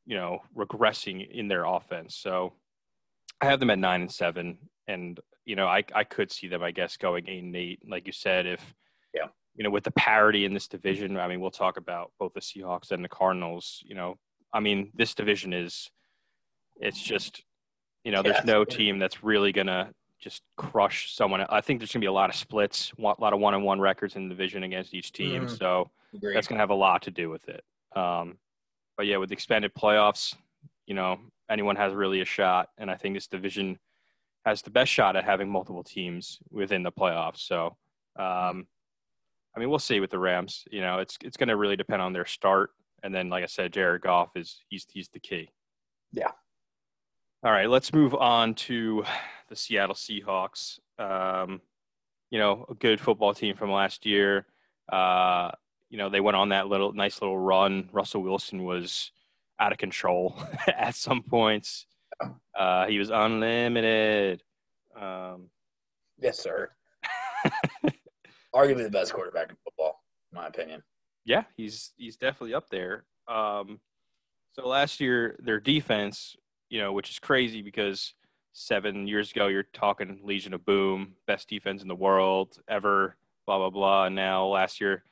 you 0.07 0.15
know, 0.15 0.39
regressing 0.55 1.29
in 1.29 1.47
their 1.47 1.65
offense. 1.65 2.15
So 2.15 2.53
I 3.41 3.45
have 3.45 3.59
them 3.59 3.69
at 3.69 3.77
nine 3.77 4.01
and 4.01 4.11
seven, 4.11 4.57
and 4.87 5.19
you 5.45 5.55
know, 5.55 5.67
I 5.67 5.83
I 5.93 6.03
could 6.03 6.31
see 6.31 6.47
them, 6.47 6.63
I 6.63 6.71
guess, 6.71 6.97
going 6.97 7.27
eight 7.29 7.43
and 7.43 7.55
eight, 7.55 7.81
like 7.87 8.07
you 8.07 8.13
said, 8.13 8.47
if 8.47 8.73
yeah, 9.13 9.27
you 9.55 9.63
know, 9.63 9.69
with 9.69 9.83
the 9.83 9.91
parity 9.91 10.45
in 10.45 10.53
this 10.53 10.67
division. 10.67 11.17
I 11.17 11.27
mean, 11.27 11.41
we'll 11.41 11.51
talk 11.51 11.77
about 11.77 12.11
both 12.19 12.33
the 12.33 12.39
Seahawks 12.39 12.91
and 12.91 13.03
the 13.03 13.09
Cardinals. 13.09 13.83
You 13.85 13.95
know, 13.95 14.17
I 14.53 14.59
mean, 14.61 14.91
this 14.95 15.13
division 15.13 15.53
is, 15.53 15.91
it's 16.79 17.01
just, 17.01 17.43
you 18.03 18.11
know, 18.11 18.21
there's 18.23 18.37
Yeah. 18.37 18.53
no 18.53 18.65
team 18.65 18.97
that's 18.99 19.23
really 19.23 19.51
gonna 19.51 19.93
just 20.19 20.41
crush 20.55 21.13
someone. 21.13 21.41
I 21.41 21.61
think 21.61 21.79
there's 21.79 21.91
gonna 21.91 22.01
be 22.01 22.07
a 22.07 22.11
lot 22.11 22.29
of 22.29 22.35
splits, 22.35 22.91
a 22.97 23.01
lot 23.01 23.33
of 23.33 23.39
one-on-one 23.39 23.79
records 23.79 24.15
in 24.15 24.29
the 24.29 24.33
division 24.35 24.63
against 24.63 24.93
each 24.93 25.11
team. 25.11 25.43
Mhm. 25.45 25.57
So 25.57 25.91
Agreed. 26.13 26.35
that's 26.35 26.47
going 26.47 26.57
to 26.57 26.61
have 26.61 26.69
a 26.71 26.75
lot 26.75 27.01
to 27.03 27.11
do 27.11 27.29
with 27.29 27.47
it. 27.49 27.63
Um, 27.95 28.39
but 28.97 29.05
yeah, 29.05 29.17
with 29.17 29.29
the 29.29 29.33
expanded 29.33 29.73
playoffs, 29.73 30.35
you 30.87 30.95
know, 30.95 31.19
anyone 31.49 31.75
has 31.75 31.93
really 31.93 32.21
a 32.21 32.25
shot, 32.25 32.69
and 32.77 32.89
I 32.89 32.95
think 32.95 33.15
this 33.15 33.27
division 33.27 33.77
has 34.45 34.61
the 34.61 34.71
best 34.71 34.91
shot 34.91 35.15
at 35.15 35.23
having 35.23 35.49
multiple 35.49 35.83
teams 35.83 36.39
within 36.49 36.83
the 36.83 36.91
playoffs. 36.91 37.39
So, 37.39 37.77
um, 38.17 38.67
I 39.55 39.59
mean, 39.59 39.69
we'll 39.69 39.79
see 39.79 39.99
with 39.99 40.09
the 40.09 40.19
Rams. 40.19 40.65
You 40.71 40.81
know, 40.81 40.99
it's 40.99 41.17
it's 41.23 41.37
going 41.37 41.49
to 41.49 41.57
really 41.57 41.75
depend 41.75 42.01
on 42.01 42.13
their 42.13 42.25
start, 42.25 42.71
and 43.03 43.13
then, 43.13 43.29
like 43.29 43.43
I 43.43 43.47
said, 43.47 43.73
Jared 43.73 44.01
Goff 44.01 44.29
is 44.35 44.63
he's 44.67 44.85
he's 44.89 45.09
the 45.09 45.19
key. 45.19 45.49
Yeah. 46.11 46.31
All 47.43 47.51
right, 47.51 47.69
let's 47.69 47.93
move 47.93 48.15
on 48.15 48.55
to 48.55 49.03
the 49.47 49.55
Seattle 49.55 49.95
Seahawks. 49.95 50.79
Um, 50.97 51.61
you 52.31 52.39
know, 52.39 52.65
a 52.69 52.73
good 52.73 52.99
football 52.99 53.33
team 53.33 53.55
from 53.55 53.71
last 53.71 54.05
year. 54.05 54.47
Uh, 54.91 55.51
you 55.89 55.97
know, 55.97 56.09
they 56.09 56.19
went 56.19 56.37
on 56.37 56.49
that 56.49 56.67
little 56.67 56.93
nice 56.93 57.21
little 57.21 57.37
run. 57.39 57.89
Russell 57.91 58.21
Wilson 58.21 58.63
was 58.63 59.11
out 59.59 59.71
of 59.71 59.77
control 59.77 60.37
at 60.67 60.95
some 60.95 61.23
points. 61.23 61.85
Uh, 62.57 62.87
he 62.87 62.99
was 62.99 63.09
unlimited. 63.09 64.43
Um, 64.99 65.49
yes, 66.19 66.39
sir. 66.39 66.69
Arguably 68.55 68.83
the 68.83 68.89
best 68.89 69.13
quarterback 69.13 69.49
in 69.49 69.55
football, 69.63 70.01
in 70.31 70.37
my 70.37 70.47
opinion. 70.47 70.81
yeah, 71.25 71.43
he's 71.55 71.91
he's 71.97 72.17
definitely 72.17 72.55
up 72.55 72.69
there. 72.69 73.05
Um, 73.27 73.79
so 74.53 74.67
last 74.67 74.99
year, 74.99 75.37
their 75.39 75.59
defense, 75.59 76.35
you 76.69 76.79
know, 76.79 76.91
which 76.91 77.11
is 77.11 77.19
crazy 77.19 77.61
because 77.61 78.13
seven 78.53 79.07
years 79.07 79.29
ago 79.29 79.47
you're 79.47 79.67
talking 79.73 80.19
Legion 80.23 80.53
of 80.53 80.65
Boom, 80.65 81.13
best 81.27 81.47
defense 81.47 81.83
in 81.83 81.87
the 81.87 81.95
world 81.95 82.57
ever, 82.67 83.15
blah 83.45 83.57
blah 83.59 83.69
blah. 83.69 84.05
And 84.05 84.15
now 84.15 84.47
last 84.47 84.81
year, 84.81 85.03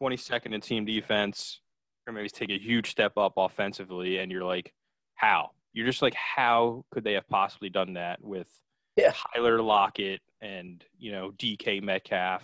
22nd 0.00 0.54
in 0.54 0.60
team 0.60 0.84
defense. 0.84 1.60
Everybody's 2.08 2.32
take 2.32 2.50
a 2.50 2.58
huge 2.58 2.90
step 2.90 3.16
up 3.16 3.34
offensively, 3.36 4.18
and 4.18 4.32
you're 4.32 4.44
like, 4.44 4.72
how? 5.14 5.50
You're 5.72 5.86
just 5.86 6.02
like, 6.02 6.14
how 6.14 6.84
could 6.90 7.04
they 7.04 7.12
have 7.12 7.28
possibly 7.28 7.68
done 7.68 7.94
that 7.94 8.22
with 8.22 8.48
Yeah. 8.96 9.12
Tyler 9.34 9.62
Lockett 9.62 10.20
and 10.40 10.82
you 10.98 11.12
know 11.12 11.32
DK 11.32 11.82
Metcalf 11.82 12.42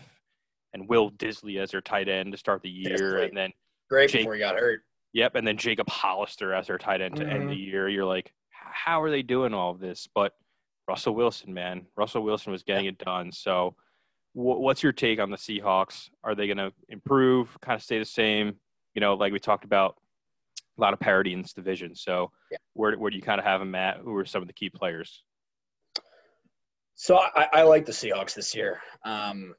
and 0.73 0.89
Will 0.89 1.11
Dissly 1.11 1.59
as 1.59 1.71
their 1.71 1.81
tight 1.81 2.09
end 2.09 2.33
to 2.33 2.39
start 2.39 2.63
the 2.63 2.71
year, 2.71 3.23
and 3.23 3.37
then 3.37 3.53
Great 3.89 4.11
Jake- 4.11 4.23
before 4.23 4.35
he 4.35 4.41
got 4.41 4.57
hurt. 4.57 4.83
Yep, 5.13 5.37
and 5.37 5.47
then 5.47 5.57
Jacob 5.57 5.89
Hollister 5.89 6.53
as 6.53 6.67
their 6.67 6.77
tight 6.77 7.01
end 7.01 7.17
to 7.17 7.23
end 7.23 7.41
mm-hmm. 7.41 7.49
the 7.49 7.57
year. 7.57 7.89
You're 7.89 8.05
like, 8.05 8.35
how 8.51 9.01
are 9.01 9.11
they 9.11 9.23
doing 9.23 9.55
all 9.55 9.71
of 9.71 9.81
this? 9.81 10.07
But 10.15 10.35
Russell 10.87 11.15
Wilson, 11.15 11.55
man, 11.55 11.87
Russell 11.97 12.23
Wilson 12.23 12.53
was 12.53 12.63
getting 12.63 12.87
it 12.87 12.99
done. 12.99 13.33
So, 13.33 13.75
wh- 13.77 13.86
what's 14.37 14.83
your 14.83 14.93
take 14.93 15.19
on 15.19 15.31
the 15.31 15.37
Seahawks? 15.37 16.11
Are 16.23 16.35
they 16.35 16.47
going 16.47 16.59
to 16.59 16.71
improve, 16.91 17.57
kind 17.63 17.75
of 17.77 17.83
stay 17.83 17.99
the 17.99 18.05
same? 18.05 18.57
You 18.95 19.01
know, 19.01 19.15
like 19.15 19.33
we 19.33 19.39
talked 19.39 19.65
about, 19.65 19.97
a 20.79 20.83
lot 20.83 20.93
of 20.93 21.01
parity 21.01 21.33
in 21.33 21.41
this 21.41 21.55
division. 21.55 21.95
So, 21.95 22.31
Yeah. 22.51 22.59
where 22.75 22.95
where 22.99 23.11
do 23.11 23.17
you 23.17 23.23
kind 23.23 23.39
of 23.39 23.47
have 23.47 23.61
them 23.61 23.75
at? 23.75 23.97
Who 23.97 24.15
are 24.17 24.27
some 24.27 24.43
of 24.43 24.47
the 24.49 24.53
key 24.53 24.69
players? 24.69 25.23
So 26.97 27.17
I, 27.19 27.49
I 27.53 27.63
like 27.63 27.87
the 27.87 27.93
Seahawks 27.93 28.35
this 28.35 28.55
year. 28.55 28.81
Um, 29.05 29.55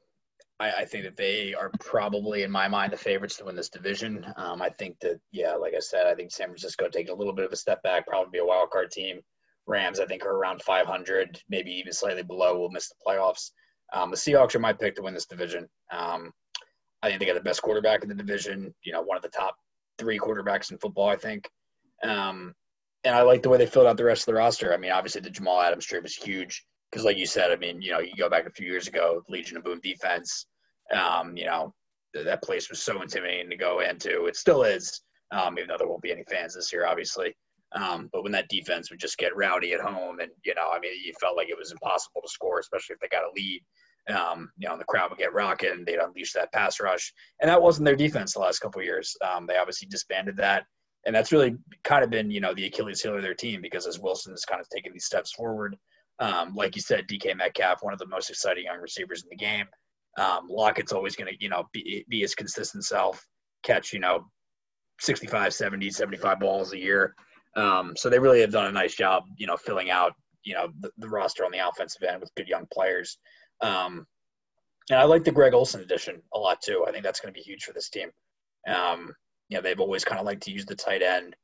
I, 0.60 0.70
I 0.70 0.84
think 0.84 1.04
that 1.04 1.16
they 1.16 1.54
are 1.54 1.70
probably, 1.80 2.42
in 2.44 2.50
my 2.52 2.68
mind, 2.68 2.92
the 2.92 2.96
favorites 2.96 3.36
to 3.38 3.44
win 3.44 3.56
this 3.56 3.68
division. 3.68 4.24
Um, 4.36 4.60
I 4.62 4.70
think 4.70 4.98
that, 5.00 5.20
yeah, 5.32 5.54
like 5.54 5.74
I 5.74 5.80
said, 5.80 6.06
I 6.06 6.14
think 6.14 6.30
San 6.32 6.46
Francisco 6.48 6.88
taking 6.88 7.12
a 7.12 7.16
little 7.16 7.32
bit 7.32 7.44
of 7.44 7.52
a 7.52 7.56
step 7.56 7.82
back, 7.82 8.06
probably 8.06 8.30
be 8.32 8.38
a 8.38 8.44
wild 8.44 8.70
card 8.70 8.90
team. 8.92 9.20
Rams, 9.66 9.98
I 10.00 10.06
think, 10.06 10.24
are 10.24 10.36
around 10.36 10.62
500, 10.62 11.42
maybe 11.48 11.70
even 11.72 11.92
slightly 11.92 12.22
below. 12.22 12.58
Will 12.58 12.70
miss 12.70 12.88
the 12.88 12.94
playoffs. 13.06 13.50
Um, 13.92 14.10
the 14.10 14.16
Seahawks 14.16 14.54
are 14.54 14.60
my 14.60 14.72
pick 14.72 14.96
to 14.96 15.02
win 15.02 15.14
this 15.14 15.26
division. 15.26 15.68
Um, 15.90 16.32
I 17.02 17.08
think 17.08 17.20
they 17.20 17.26
got 17.26 17.34
the 17.34 17.40
best 17.40 17.62
quarterback 17.62 18.02
in 18.02 18.08
the 18.08 18.14
division. 18.14 18.74
You 18.84 18.92
know, 18.92 19.02
one 19.02 19.16
of 19.16 19.22
the 19.22 19.28
top 19.28 19.56
three 19.98 20.18
quarterbacks 20.18 20.70
in 20.70 20.78
football. 20.78 21.08
I 21.08 21.16
think. 21.16 21.48
Um, 22.02 22.54
and 23.04 23.14
I 23.14 23.22
like 23.22 23.42
the 23.42 23.48
way 23.48 23.58
they 23.58 23.66
filled 23.66 23.86
out 23.86 23.96
the 23.96 24.04
rest 24.04 24.22
of 24.22 24.26
the 24.26 24.38
roster. 24.38 24.72
I 24.72 24.76
mean, 24.76 24.90
obviously 24.90 25.20
the 25.20 25.30
Jamal 25.30 25.60
Adams 25.60 25.86
trade 25.86 26.02
was 26.02 26.14
huge 26.14 26.64
because, 26.90 27.04
like 27.04 27.16
you 27.16 27.26
said, 27.26 27.50
I 27.50 27.56
mean, 27.56 27.80
you 27.80 27.92
know, 27.92 28.00
you 28.00 28.12
go 28.16 28.28
back 28.28 28.46
a 28.46 28.50
few 28.50 28.66
years 28.66 28.88
ago, 28.88 29.22
Legion 29.28 29.56
of 29.56 29.64
Boom 29.64 29.80
defense. 29.82 30.46
Um, 30.92 31.36
you 31.36 31.46
know, 31.46 31.72
th- 32.14 32.24
that 32.24 32.42
place 32.42 32.70
was 32.70 32.80
so 32.80 33.00
intimidating 33.00 33.50
to 33.50 33.56
go 33.56 33.80
into. 33.80 34.26
It 34.26 34.36
still 34.36 34.62
is, 34.62 35.02
um, 35.30 35.58
even 35.58 35.68
though 35.68 35.76
there 35.78 35.88
won't 35.88 36.02
be 36.02 36.12
any 36.12 36.24
fans 36.24 36.54
this 36.54 36.72
year, 36.72 36.86
obviously. 36.86 37.34
Um, 37.72 38.08
but 38.12 38.22
when 38.22 38.32
that 38.32 38.48
defense 38.48 38.90
would 38.90 39.00
just 39.00 39.18
get 39.18 39.36
rowdy 39.36 39.72
at 39.72 39.80
home, 39.80 40.20
and 40.20 40.30
you 40.44 40.54
know, 40.54 40.70
I 40.72 40.80
mean, 40.80 40.92
you 41.04 41.12
felt 41.20 41.36
like 41.36 41.48
it 41.50 41.58
was 41.58 41.72
impossible 41.72 42.22
to 42.22 42.28
score, 42.28 42.60
especially 42.60 42.94
if 42.94 43.00
they 43.00 43.08
got 43.08 43.24
a 43.24 43.32
lead. 43.36 43.62
Um, 44.08 44.50
you 44.56 44.66
know, 44.66 44.72
and 44.72 44.80
the 44.80 44.86
crowd 44.86 45.10
would 45.10 45.18
get 45.18 45.34
rocking, 45.34 45.70
and 45.70 45.86
they'd 45.86 45.98
unleash 45.98 46.32
that 46.32 46.52
pass 46.52 46.80
rush, 46.80 47.12
and 47.40 47.50
that 47.50 47.60
wasn't 47.60 47.84
their 47.84 47.96
defense 47.96 48.32
the 48.32 48.40
last 48.40 48.60
couple 48.60 48.82
years. 48.82 49.14
Um, 49.22 49.46
they 49.46 49.58
obviously 49.58 49.86
disbanded 49.86 50.38
that, 50.38 50.64
and 51.04 51.14
that's 51.14 51.32
really 51.32 51.56
kind 51.84 52.02
of 52.02 52.10
been, 52.10 52.30
you 52.30 52.40
know, 52.40 52.54
the 52.54 52.66
Achilles 52.66 53.02
heel 53.02 53.16
of 53.16 53.22
their 53.22 53.34
team 53.34 53.60
because 53.60 53.86
as 53.86 53.98
Wilson 53.98 54.32
has 54.32 54.44
kind 54.44 54.60
of 54.60 54.68
taken 54.70 54.92
these 54.92 55.04
steps 55.04 55.32
forward, 55.32 55.76
um, 56.20 56.54
like 56.54 56.74
you 56.74 56.82
said, 56.82 57.06
DK 57.06 57.36
Metcalf, 57.36 57.82
one 57.82 57.92
of 57.92 57.98
the 57.98 58.06
most 58.06 58.30
exciting 58.30 58.64
young 58.64 58.78
receivers 58.78 59.22
in 59.22 59.28
the 59.30 59.36
game. 59.36 59.66
Um, 60.18 60.48
Lockett's 60.50 60.92
always 60.92 61.14
going 61.14 61.32
to, 61.32 61.40
you 61.42 61.48
know, 61.48 61.64
be, 61.72 62.04
be 62.08 62.20
his 62.20 62.34
consistent 62.34 62.84
self, 62.84 63.24
catch, 63.62 63.92
you 63.92 64.00
know, 64.00 64.26
65, 65.00 65.54
70, 65.54 65.90
75 65.90 66.40
balls 66.40 66.72
a 66.72 66.78
year. 66.78 67.14
Um, 67.58 67.94
so 67.96 68.08
they 68.08 68.18
really 68.18 68.40
have 68.40 68.52
done 68.52 68.66
a 68.66 68.72
nice 68.72 68.94
job, 68.94 69.24
you 69.36 69.46
know, 69.46 69.56
filling 69.56 69.90
out, 69.90 70.12
you 70.44 70.54
know, 70.54 70.68
the, 70.80 70.90
the 70.98 71.08
roster 71.08 71.44
on 71.44 71.50
the 71.50 71.66
offensive 71.66 72.02
end 72.02 72.20
with 72.20 72.34
good 72.36 72.46
young 72.46 72.66
players. 72.72 73.18
Um, 73.60 74.06
and 74.90 75.00
I 75.00 75.04
like 75.04 75.24
the 75.24 75.32
Greg 75.32 75.54
Olsen 75.54 75.80
addition 75.80 76.22
a 76.32 76.38
lot 76.38 76.62
too. 76.62 76.84
I 76.86 76.92
think 76.92 77.02
that's 77.02 77.20
going 77.20 77.34
to 77.34 77.38
be 77.38 77.42
huge 77.42 77.64
for 77.64 77.72
this 77.72 77.90
team. 77.90 78.10
Um, 78.68 79.12
you 79.48 79.56
know, 79.56 79.62
they've 79.62 79.80
always 79.80 80.04
kind 80.04 80.20
of 80.20 80.26
liked 80.26 80.42
to 80.44 80.52
use 80.52 80.66
the 80.66 80.76
tight 80.76 81.02
end, 81.02 81.34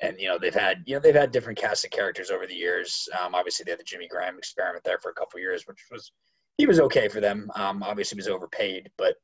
and 0.00 0.18
you 0.18 0.28
know 0.28 0.38
they've 0.38 0.54
had 0.54 0.82
you 0.86 0.94
know 0.94 1.00
they've 1.00 1.14
had 1.14 1.32
different 1.32 1.58
cast 1.58 1.84
of 1.84 1.90
characters 1.90 2.30
over 2.30 2.46
the 2.46 2.54
years. 2.54 3.08
Um, 3.20 3.34
obviously, 3.34 3.64
they 3.64 3.72
had 3.72 3.80
the 3.80 3.84
Jimmy 3.84 4.08
Graham 4.08 4.38
experiment 4.38 4.84
there 4.84 4.98
for 5.02 5.10
a 5.10 5.14
couple 5.14 5.40
years, 5.40 5.64
which 5.66 5.80
was 5.90 6.12
he 6.58 6.66
was 6.66 6.80
okay 6.80 7.08
for 7.08 7.20
them. 7.20 7.50
Um, 7.56 7.82
obviously, 7.82 8.16
was 8.16 8.28
overpaid, 8.28 8.90
but 8.96 9.16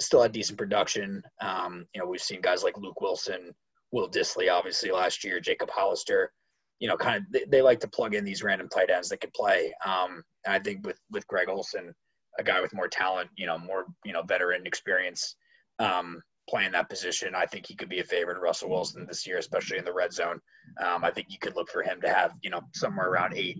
still 0.00 0.22
had 0.22 0.32
decent 0.32 0.58
production. 0.58 1.22
Um, 1.40 1.86
you 1.94 2.00
know, 2.00 2.08
we've 2.08 2.20
seen 2.20 2.40
guys 2.40 2.62
like 2.62 2.76
Luke 2.76 3.00
Wilson, 3.00 3.54
Will 3.92 4.10
Dissly, 4.10 4.50
obviously 4.50 4.90
last 4.90 5.24
year, 5.24 5.40
Jacob 5.40 5.70
Hollister. 5.70 6.32
You 6.78 6.88
know, 6.88 6.96
kind 6.96 7.16
of 7.16 7.22
they, 7.32 7.44
they 7.48 7.62
like 7.62 7.80
to 7.80 7.88
plug 7.88 8.14
in 8.14 8.24
these 8.24 8.42
random 8.42 8.68
tight 8.68 8.90
ends 8.90 9.08
that 9.08 9.20
could 9.22 9.32
play. 9.32 9.72
Um, 9.84 10.22
and 10.44 10.54
I 10.54 10.58
think 10.58 10.86
with 10.86 11.00
with 11.10 11.26
Greg 11.26 11.48
Olsen, 11.48 11.94
a 12.38 12.42
guy 12.42 12.60
with 12.60 12.74
more 12.74 12.88
talent, 12.88 13.30
you 13.36 13.46
know, 13.46 13.58
more 13.58 13.86
you 14.04 14.12
know 14.12 14.22
veteran 14.22 14.66
experience, 14.66 15.36
um, 15.78 16.22
playing 16.48 16.72
that 16.72 16.90
position, 16.90 17.34
I 17.34 17.46
think 17.46 17.66
he 17.66 17.74
could 17.74 17.88
be 17.88 18.00
a 18.00 18.04
favorite 18.04 18.36
of 18.36 18.42
Russell 18.42 18.70
Wilson 18.70 19.06
this 19.06 19.26
year, 19.26 19.38
especially 19.38 19.78
in 19.78 19.84
the 19.84 19.92
red 19.92 20.12
zone. 20.12 20.40
Um, 20.84 21.04
I 21.04 21.10
think 21.10 21.28
you 21.30 21.38
could 21.38 21.56
look 21.56 21.70
for 21.70 21.82
him 21.82 22.00
to 22.02 22.12
have 22.12 22.34
you 22.42 22.50
know 22.50 22.60
somewhere 22.74 23.08
around 23.08 23.34
eight, 23.34 23.58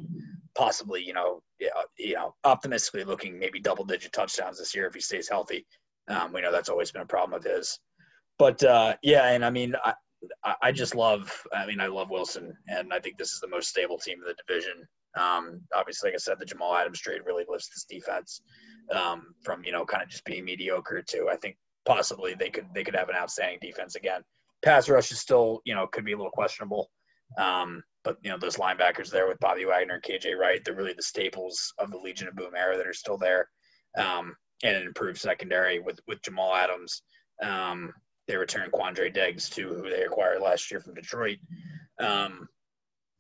possibly 0.55 1.03
you 1.03 1.15
know 1.15 1.41
you 1.99 2.15
know 2.15 2.35
optimistically 2.45 3.05
looking 3.05 3.39
maybe 3.39 3.61
double 3.61 3.85
digit 3.85 4.13
touchdowns 4.13 4.59
this 4.59 4.75
year 4.75 4.87
if 4.87 4.95
he 4.95 5.01
stays 5.01 5.29
healthy. 5.29 5.67
Um, 6.09 6.33
we 6.33 6.43
know 6.43 6.53
that's 6.53 6.69
always 6.69 6.93
been 6.93 7.03
a 7.03 7.07
problem 7.07 7.37
of 7.37 7.45
his. 7.45 7.79
But 8.39 8.63
uh, 8.63 8.97
yeah, 9.03 9.31
and 9.31 9.45
I 9.45 9.51
mean, 9.51 9.75
I, 9.83 9.95
I- 10.63 10.73
just 10.73 10.95
love. 10.95 11.33
I 11.53 11.67
mean, 11.67 11.81
I 11.81 11.87
love 11.87 12.11
Wilson, 12.11 12.57
and 12.69 12.93
I 12.93 13.01
think 13.01 13.19
this 13.19 13.33
is 13.33 13.41
the 13.41 13.49
most 13.49 13.69
stable 13.69 13.99
team 13.99 14.19
in 14.19 14.27
the 14.27 14.43
division. 14.47 14.87
Um, 15.17 15.63
obviously, 15.75 16.11
like 16.11 16.15
I 16.15 16.19
said, 16.19 16.39
the 16.39 16.45
Jamal 16.45 16.75
Adams 16.75 17.01
trade 17.01 17.23
really 17.25 17.45
lifts 17.49 17.69
this 17.69 17.85
defense 17.85 18.43
um, 18.93 19.35
from 19.43 19.65
you 19.65 19.73
know 19.73 19.85
kind 19.85 20.03
of 20.03 20.09
just 20.09 20.25
being 20.25 20.45
mediocre 20.45 21.03
to 21.03 21.29
I 21.31 21.37
think 21.37 21.57
possibly 21.85 22.35
they 22.35 22.51
could 22.51 22.67
they 22.75 22.85
could 22.85 22.97
have 22.97 23.09
an 23.09 23.17
outstanding 23.17 23.59
defense 23.61 23.95
again. 23.95 24.23
Pass 24.65 24.89
rush 24.89 25.11
is 25.13 25.21
still 25.21 25.61
you 25.65 25.75
know 25.75 25.87
could 25.87 26.05
be 26.05 26.13
a 26.13 26.17
little 26.17 26.31
questionable, 26.31 26.91
um, 27.39 27.83
but 28.05 28.19
you 28.23 28.31
know 28.31 28.39
those 28.39 28.57
linebackers 28.57 29.11
there 29.11 29.29
with 29.29 29.41
Bobby 29.41 29.65
Wagner 29.65 29.95
and 29.95 30.03
KJ 30.03 30.37
Wright, 30.39 30.61
they're 30.65 30.75
really 30.75 30.95
the 30.95 31.03
staples 31.03 31.73
of 31.79 31.91
the 31.91 31.99
Legion 31.99 32.29
of 32.29 32.37
Boom 32.37 32.55
era 32.57 32.77
that 32.77 32.87
are 32.87 32.93
still 32.93 33.17
there, 33.17 33.49
um, 33.97 34.35
and 34.63 34.77
an 34.77 34.83
improved 34.87 35.19
secondary 35.19 35.79
with 35.81 35.99
with 36.07 36.23
Jamal 36.23 36.55
Adams. 36.55 37.03
Um, 37.43 37.93
they 38.27 38.37
returned 38.37 38.73
Quandre 38.73 39.13
Diggs 39.13 39.49
to 39.51 39.69
who 39.69 39.89
they 39.89 40.03
acquired 40.03 40.41
last 40.41 40.71
year 40.71 40.81
from 40.81 40.95
Detroit. 40.95 41.39
Um, 41.99 42.49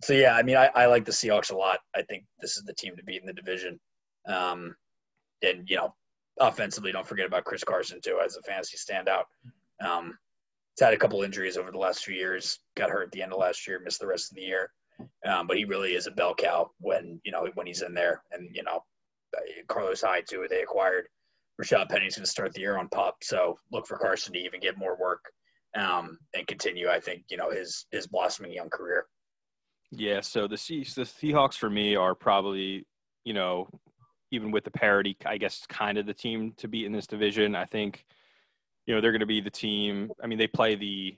so 0.02 0.12
yeah, 0.12 0.34
I 0.34 0.42
mean, 0.42 0.56
I, 0.56 0.70
I 0.74 0.86
like 0.86 1.04
the 1.04 1.12
Seahawks 1.12 1.52
a 1.52 1.56
lot. 1.56 1.78
I 1.94 2.02
think 2.02 2.24
this 2.40 2.56
is 2.56 2.64
the 2.64 2.74
team 2.74 2.96
to 2.96 3.04
beat 3.04 3.20
in 3.20 3.26
the 3.26 3.32
division. 3.32 3.80
Um, 4.26 4.74
and 5.42 5.68
you 5.68 5.76
know, 5.76 5.94
offensively, 6.38 6.92
don't 6.92 7.06
forget 7.06 7.26
about 7.26 7.44
Chris 7.44 7.64
Carson 7.64 8.00
too 8.02 8.20
as 8.24 8.36
a 8.36 8.42
fantasy 8.42 8.76
standout. 8.76 9.24
Um, 9.80 10.18
he's 10.74 10.84
had 10.84 10.94
a 10.94 10.98
couple 10.98 11.22
injuries 11.22 11.56
over 11.56 11.70
the 11.70 11.78
last 11.78 12.04
few 12.04 12.14
years. 12.14 12.58
Got 12.76 12.90
hurt 12.90 13.06
at 13.06 13.12
the 13.12 13.22
end 13.22 13.32
of 13.32 13.38
last 13.38 13.66
year, 13.66 13.80
missed 13.80 14.00
the 14.00 14.06
rest 14.06 14.30
of 14.30 14.36
the 14.36 14.42
year. 14.42 14.70
Um, 15.26 15.46
but 15.46 15.56
he 15.56 15.64
really 15.64 15.94
is 15.94 16.06
a 16.06 16.10
bell 16.10 16.34
cow 16.34 16.70
when 16.80 17.20
you 17.24 17.32
know 17.32 17.48
when 17.54 17.66
he's 17.66 17.82
in 17.82 17.94
there. 17.94 18.22
And 18.32 18.48
you 18.52 18.62
know, 18.62 18.82
Carlos 19.68 20.02
Hyde 20.02 20.26
too. 20.28 20.46
They 20.48 20.62
acquired 20.62 21.08
Rashaad 21.60 21.88
Penny's 21.88 22.16
going 22.16 22.24
to 22.24 22.30
start 22.30 22.52
the 22.52 22.60
year 22.60 22.76
on 22.76 22.88
PUP, 22.88 23.16
So 23.22 23.58
look 23.72 23.86
for 23.86 23.96
Carson 23.96 24.32
to 24.34 24.38
even 24.38 24.60
get 24.60 24.76
more 24.76 24.96
work 24.98 25.24
um, 25.76 26.18
and 26.34 26.46
continue. 26.46 26.88
I 26.88 27.00
think 27.00 27.24
you 27.30 27.36
know 27.36 27.50
his 27.50 27.86
his 27.90 28.06
blossoming 28.06 28.52
young 28.52 28.70
career. 28.70 29.06
Yeah. 29.90 30.20
So 30.20 30.46
the 30.46 30.56
Sea 30.56 30.84
the 30.84 31.02
Seahawks 31.02 31.54
for 31.54 31.70
me 31.70 31.96
are 31.96 32.14
probably 32.14 32.86
you 33.24 33.34
know 33.34 33.68
even 34.32 34.50
with 34.50 34.64
the 34.64 34.70
parity, 34.70 35.16
I 35.24 35.38
guess 35.38 35.64
kind 35.68 35.98
of 35.98 36.06
the 36.06 36.14
team 36.14 36.52
to 36.58 36.68
beat 36.68 36.86
in 36.86 36.92
this 36.92 37.06
division. 37.06 37.54
I 37.54 37.64
think 37.64 38.04
you 38.86 38.94
know 38.94 39.00
they're 39.00 39.12
going 39.12 39.20
to 39.20 39.26
be 39.26 39.40
the 39.40 39.50
team. 39.50 40.10
I 40.22 40.26
mean, 40.26 40.38
they 40.38 40.48
play 40.48 40.74
the 40.74 41.16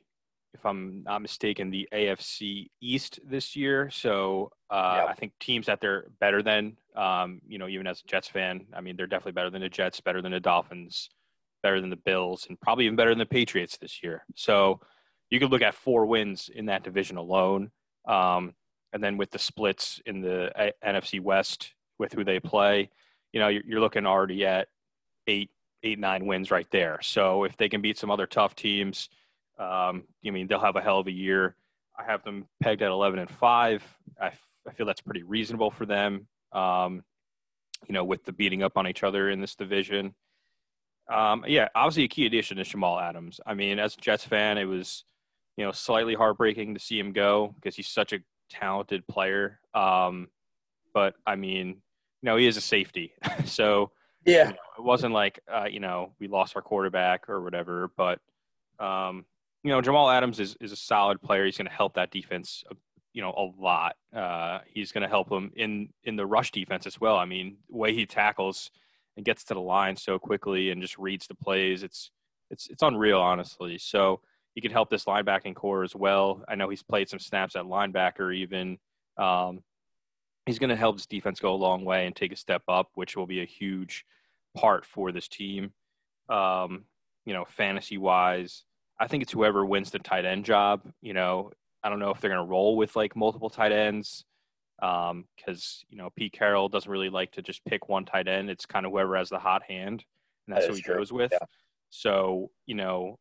if 0.55 0.65
I'm 0.65 1.03
not 1.05 1.23
mistaken, 1.23 1.71
the 1.71 1.89
AFC 1.93 2.69
East 2.81 3.21
this 3.25 3.55
year. 3.55 3.91
So 3.91 4.51
uh, 4.71 5.01
yep. 5.01 5.09
I 5.11 5.15
think 5.15 5.33
teams 5.41 5.67
that 5.67 5.81
they're 5.81 6.07
better 6.21 6.43
than, 6.43 6.77
um, 6.97 7.41
you 7.47 7.59
know, 7.59 7.69
even 7.69 7.87
as 7.87 8.01
a 8.01 8.07
Jets 8.07 8.29
fan, 8.29 8.67
I 8.75 8.81
mean, 8.81 8.97
they're 8.97 9.07
definitely 9.07 9.33
better 9.33 9.51
than 9.51 9.61
the 9.61 9.69
Jets, 9.69 10.01
better 10.01 10.23
than 10.23 10.33
the 10.33 10.41
Dolphins, 10.41 11.11
better 11.63 11.81
than 11.81 11.91
the 11.91 11.97
Bills, 11.97 12.47
and 12.49 12.61
probably 12.61 12.87
even 12.87 12.97
better 12.97 13.11
than 13.11 13.19
the 13.19 13.27
Patriots 13.27 13.77
this 13.77 14.03
year. 14.03 14.25
So 14.35 14.81
you 15.31 15.39
could 15.39 15.51
look 15.51 15.63
at 15.63 15.75
four 15.75 16.07
wins 16.07 16.51
in 16.55 16.67
that 16.67 16.83
division 16.83 17.17
alone. 17.17 17.71
Um, 18.07 18.55
and 18.93 19.05
then 19.05 19.19
with 19.19 19.31
the 19.31 19.39
splits 19.39 20.01
in 20.07 20.23
the 20.23 20.51
a- 20.57 20.73
NFC 20.87 21.21
West 21.21 21.75
with 21.99 22.13
who 22.13 22.25
they 22.25 22.41
play, 22.41 22.91
you 23.33 23.41
know, 23.41 23.49
you're, 23.49 23.63
you're 23.67 23.81
looking 23.81 24.07
already 24.07 24.47
at 24.47 24.69
eight, 25.27 25.51
eight, 25.83 25.99
nine 25.99 26.27
wins 26.27 26.51
right 26.51 26.67
there. 26.71 26.99
So 27.03 27.45
if 27.45 27.57
they 27.59 27.69
can 27.69 27.83
beat 27.83 27.99
some 27.99 28.11
other 28.11 28.27
tough 28.27 28.55
teams, 28.55 29.11
um, 29.59 30.05
I 30.27 30.31
mean, 30.31 30.47
they'll 30.47 30.61
have 30.61 30.77
a 30.77 30.81
hell 30.81 31.01
of 31.01 31.07
a 31.07 31.13
year. 31.13 31.57
I 31.99 32.05
have 32.05 32.23
them 32.23 32.47
pegged 32.63 32.83
at 32.83 32.91
11 32.91 33.19
and 33.19 33.31
five. 33.31 33.83
I, 34.21 34.31
I 34.67 34.73
feel 34.73 34.87
that's 34.87 35.01
pretty 35.01 35.23
reasonable 35.23 35.71
for 35.71 35.85
them. 35.85 36.29
Um, 36.53 37.03
you 37.87 37.93
know, 37.93 38.05
with 38.05 38.25
the 38.25 38.33
beating 38.33 38.63
up 38.63 38.77
on 38.77 38.87
each 38.87 39.03
other 39.03 39.31
in 39.31 39.41
this 39.41 39.55
division. 39.55 40.15
Um, 41.13 41.45
yeah, 41.47 41.69
obviously 41.75 42.05
a 42.05 42.09
key 42.09 42.27
addition 42.27 42.59
is 42.59 42.69
Jamal 42.69 42.99
Adams. 42.99 43.41
I 43.47 43.55
mean, 43.55 43.79
as 43.79 43.95
a 43.95 44.01
Jets 44.01 44.25
fan, 44.25 44.59
it 44.59 44.65
was, 44.65 45.05
you 45.57 45.65
know, 45.65 45.73
slightly 45.73 46.15
heartbreaking 46.15 46.75
to 46.75 46.81
see 46.81 46.99
him 46.99 47.13
go 47.13 47.55
because 47.55 47.77
he's 47.77 47.89
such 47.89 48.13
a 48.13 48.19
talented 48.51 49.07
player. 49.07 49.61
Um, 49.75 50.29
but 50.93 51.15
I 51.27 51.37
mean, 51.37 51.69
you 51.69 52.27
know, 52.27 52.37
he 52.37 52.47
is 52.47 52.57
a 52.57 52.61
safety. 52.61 53.13
so 53.45 53.91
yeah, 54.27 54.49
you 54.49 54.51
know, 54.51 54.59
it 54.79 54.85
wasn't 54.85 55.15
like, 55.15 55.41
uh, 55.53 55.67
you 55.71 55.81
know, 55.81 56.13
we 56.21 56.29
lost 56.29 56.57
our 56.57 56.63
quarterback 56.63 57.29
or 57.29 57.41
whatever, 57.43 57.91
but, 57.97 58.21
um, 58.79 59.25
you 59.65 59.71
know, 59.71 59.81
Jamal 59.81 60.11
Adams 60.11 60.41
is, 60.41 60.57
is 60.61 60.73
a 60.73 60.77
solid 60.77 61.21
player. 61.21 61.45
He's 61.45 61.57
going 61.57 61.69
to 61.69 61.75
help 61.75 61.95
that 61.95 62.11
defense, 62.11 62.63
you 63.13 63.23
know, 63.23 63.31
a 63.31 63.63
lot. 63.63 63.97
Uh, 64.15 64.61
he's 64.67 64.93
going 64.93 65.03
to 65.03 65.09
help 65.09 65.29
them 65.29 65.51
in 65.57 65.89
in 66.05 66.17
the 66.17 66.27
rush 66.27 66.53
defense 66.53 66.87
as 66.87 67.01
well. 67.01 67.17
I 67.17 67.25
mean, 67.25 67.57
the 67.69 67.77
way 67.77 67.95
he 67.95 68.07
tackles 68.07 68.71
and 69.17 69.27
gets 69.27 69.45
to 69.45 69.55
the 69.55 69.61
line 69.61 69.97
so 69.97 70.19
quickly 70.19 70.71
and 70.71 70.81
just 70.81 70.99
reads 70.99 71.27
the 71.27 71.35
plays, 71.35 71.83
it's 71.83 72.11
it's 72.51 72.69
it's 72.69 72.83
unreal, 72.83 73.21
honestly. 73.21 73.79
So 73.79 74.21
he 74.55 74.61
can 74.61 74.71
help 74.71 74.91
this 74.91 75.05
linebacking 75.05 75.55
core 75.55 75.85
as 75.85 75.95
well. 75.95 76.43
I 76.49 76.55
know 76.55 76.69
he's 76.69 76.83
played 76.83 77.09
some 77.09 77.19
snaps 77.19 77.57
at 77.57 77.65
linebacker 77.65 78.35
even. 78.35 78.79
Um, 79.17 79.63
he's 80.47 80.59
going 80.59 80.71
to 80.71 80.77
help 80.77 80.97
this 80.97 81.07
defense 81.07 81.41
go 81.41 81.53
a 81.53 81.57
long 81.57 81.85
way 81.85 82.07
and 82.07 82.17
take 82.17 82.33
a 82.33 82.37
step 82.37 82.63
up, 82.69 82.89
which 82.95 83.17
will 83.17 83.27
be 83.27 83.43
a 83.43 83.45
huge 83.45 84.05
part 84.57 84.87
for 84.87 85.13
this 85.13 85.29
team. 85.29 85.73
Um, 86.29 86.85
you 87.27 87.35
know, 87.35 87.45
fantasy 87.45 87.99
wise, 87.99 88.65
I 89.01 89.07
think 89.07 89.23
it's 89.23 89.33
whoever 89.33 89.65
wins 89.65 89.91
the 89.91 89.99
tight 89.99 90.25
end 90.25 90.45
job. 90.45 90.83
You 91.01 91.15
know, 91.15 91.53
I 91.83 91.89
don't 91.89 91.99
know 91.99 92.11
if 92.11 92.21
they're 92.21 92.31
going 92.31 92.45
to 92.45 92.51
roll 92.51 92.77
with 92.77 92.97
like 92.97 93.17
multiple 93.17 93.51
tight 93.51 93.73
ends 93.73 94.25
because 94.81 95.11
um, 95.11 95.25
you 95.89 95.99
know 95.99 96.11
Pete 96.17 96.33
Carroll 96.33 96.69
doesn't 96.69 96.91
really 96.91 97.11
like 97.11 97.33
to 97.33 97.43
just 97.43 97.65
pick 97.65 97.89
one 97.89 98.05
tight 98.05 98.29
end. 98.29 98.51
It's 98.51 98.67
kind 98.67 98.87
of 98.87 98.93
whoever 98.93 99.17
has 99.17 99.29
the 99.29 99.39
hot 99.39 99.63
hand, 99.63 100.05
and 100.47 100.57
that's 100.57 100.67
that 100.67 100.71
who 100.71 100.77
he 100.77 100.83
true. 100.83 100.97
goes 100.97 101.13
with. 101.13 101.33
Yeah. 101.33 101.47
So 101.91 102.51
you 102.67 102.75
know, 102.75 103.19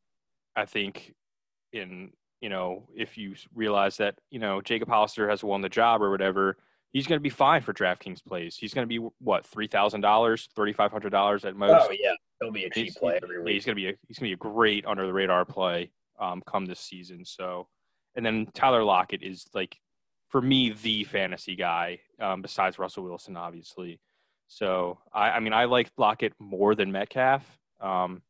I 0.55 0.65
think 0.65 1.13
in 1.73 2.11
you 2.41 2.49
know 2.49 2.87
if 2.95 3.17
you 3.17 3.35
realize 3.53 3.97
that 3.97 4.19
you 4.29 4.39
know 4.39 4.61
Jacob 4.61 4.89
Hollister 4.89 5.29
has 5.29 5.43
won 5.43 5.61
the 5.61 5.69
job 5.69 6.01
or 6.01 6.11
whatever, 6.11 6.57
he's 6.93 7.07
going 7.07 7.19
to 7.19 7.23
be 7.23 7.29
fine 7.29 7.61
for 7.61 7.73
DraftKings 7.73 8.23
plays. 8.23 8.57
He's 8.57 8.73
going 8.73 8.87
to 8.87 8.89
be 8.89 9.07
what 9.19 9.45
three 9.45 9.67
thousand 9.67 10.01
dollars, 10.01 10.49
thirty 10.55 10.73
five 10.73 10.91
hundred 10.91 11.11
dollars 11.11 11.45
at 11.45 11.55
most. 11.55 11.87
Oh 11.89 11.91
yeah, 11.91 12.13
he'll 12.41 12.52
be 12.52 12.65
a 12.65 12.69
cheap 12.69 12.86
he's, 12.86 12.97
play 12.97 13.19
every 13.21 13.41
week. 13.41 13.54
He's 13.54 13.65
going 13.65 13.76
to 13.76 13.82
be 13.82 13.89
a 13.89 13.93
he's 14.08 14.17
to 14.17 14.23
be 14.23 14.34
a 14.34 14.38
great 14.38 14.86
under 14.86 15.06
the 15.06 15.13
radar 15.13 15.45
play 15.45 15.91
um, 16.19 16.41
come 16.45 16.65
this 16.65 16.80
season. 16.80 17.26
So, 17.26 17.67
and 18.15 18.26
then 18.26 18.47
Tyler 18.54 18.84
Lockett 18.84 19.23
is 19.23 19.45
like 19.54 19.78
for 20.30 20.41
me 20.41 20.76
the 20.82 21.04
fantasy 21.06 21.56
guy 21.56 22.00
um, 22.21 22.41
besides 22.41 22.80
Russell 22.80 23.04
Wilson, 23.04 23.38
obviously. 23.38 24.00
So 24.47 25.00
I, 25.13 25.32
I 25.32 25.39
mean 25.39 25.54
I 25.54 25.65
like 25.65 25.91
Lockett 25.97 26.34
more 26.39 26.76
than 26.76 26.91
Metcalf. 26.91 27.43
Um, 27.82 28.21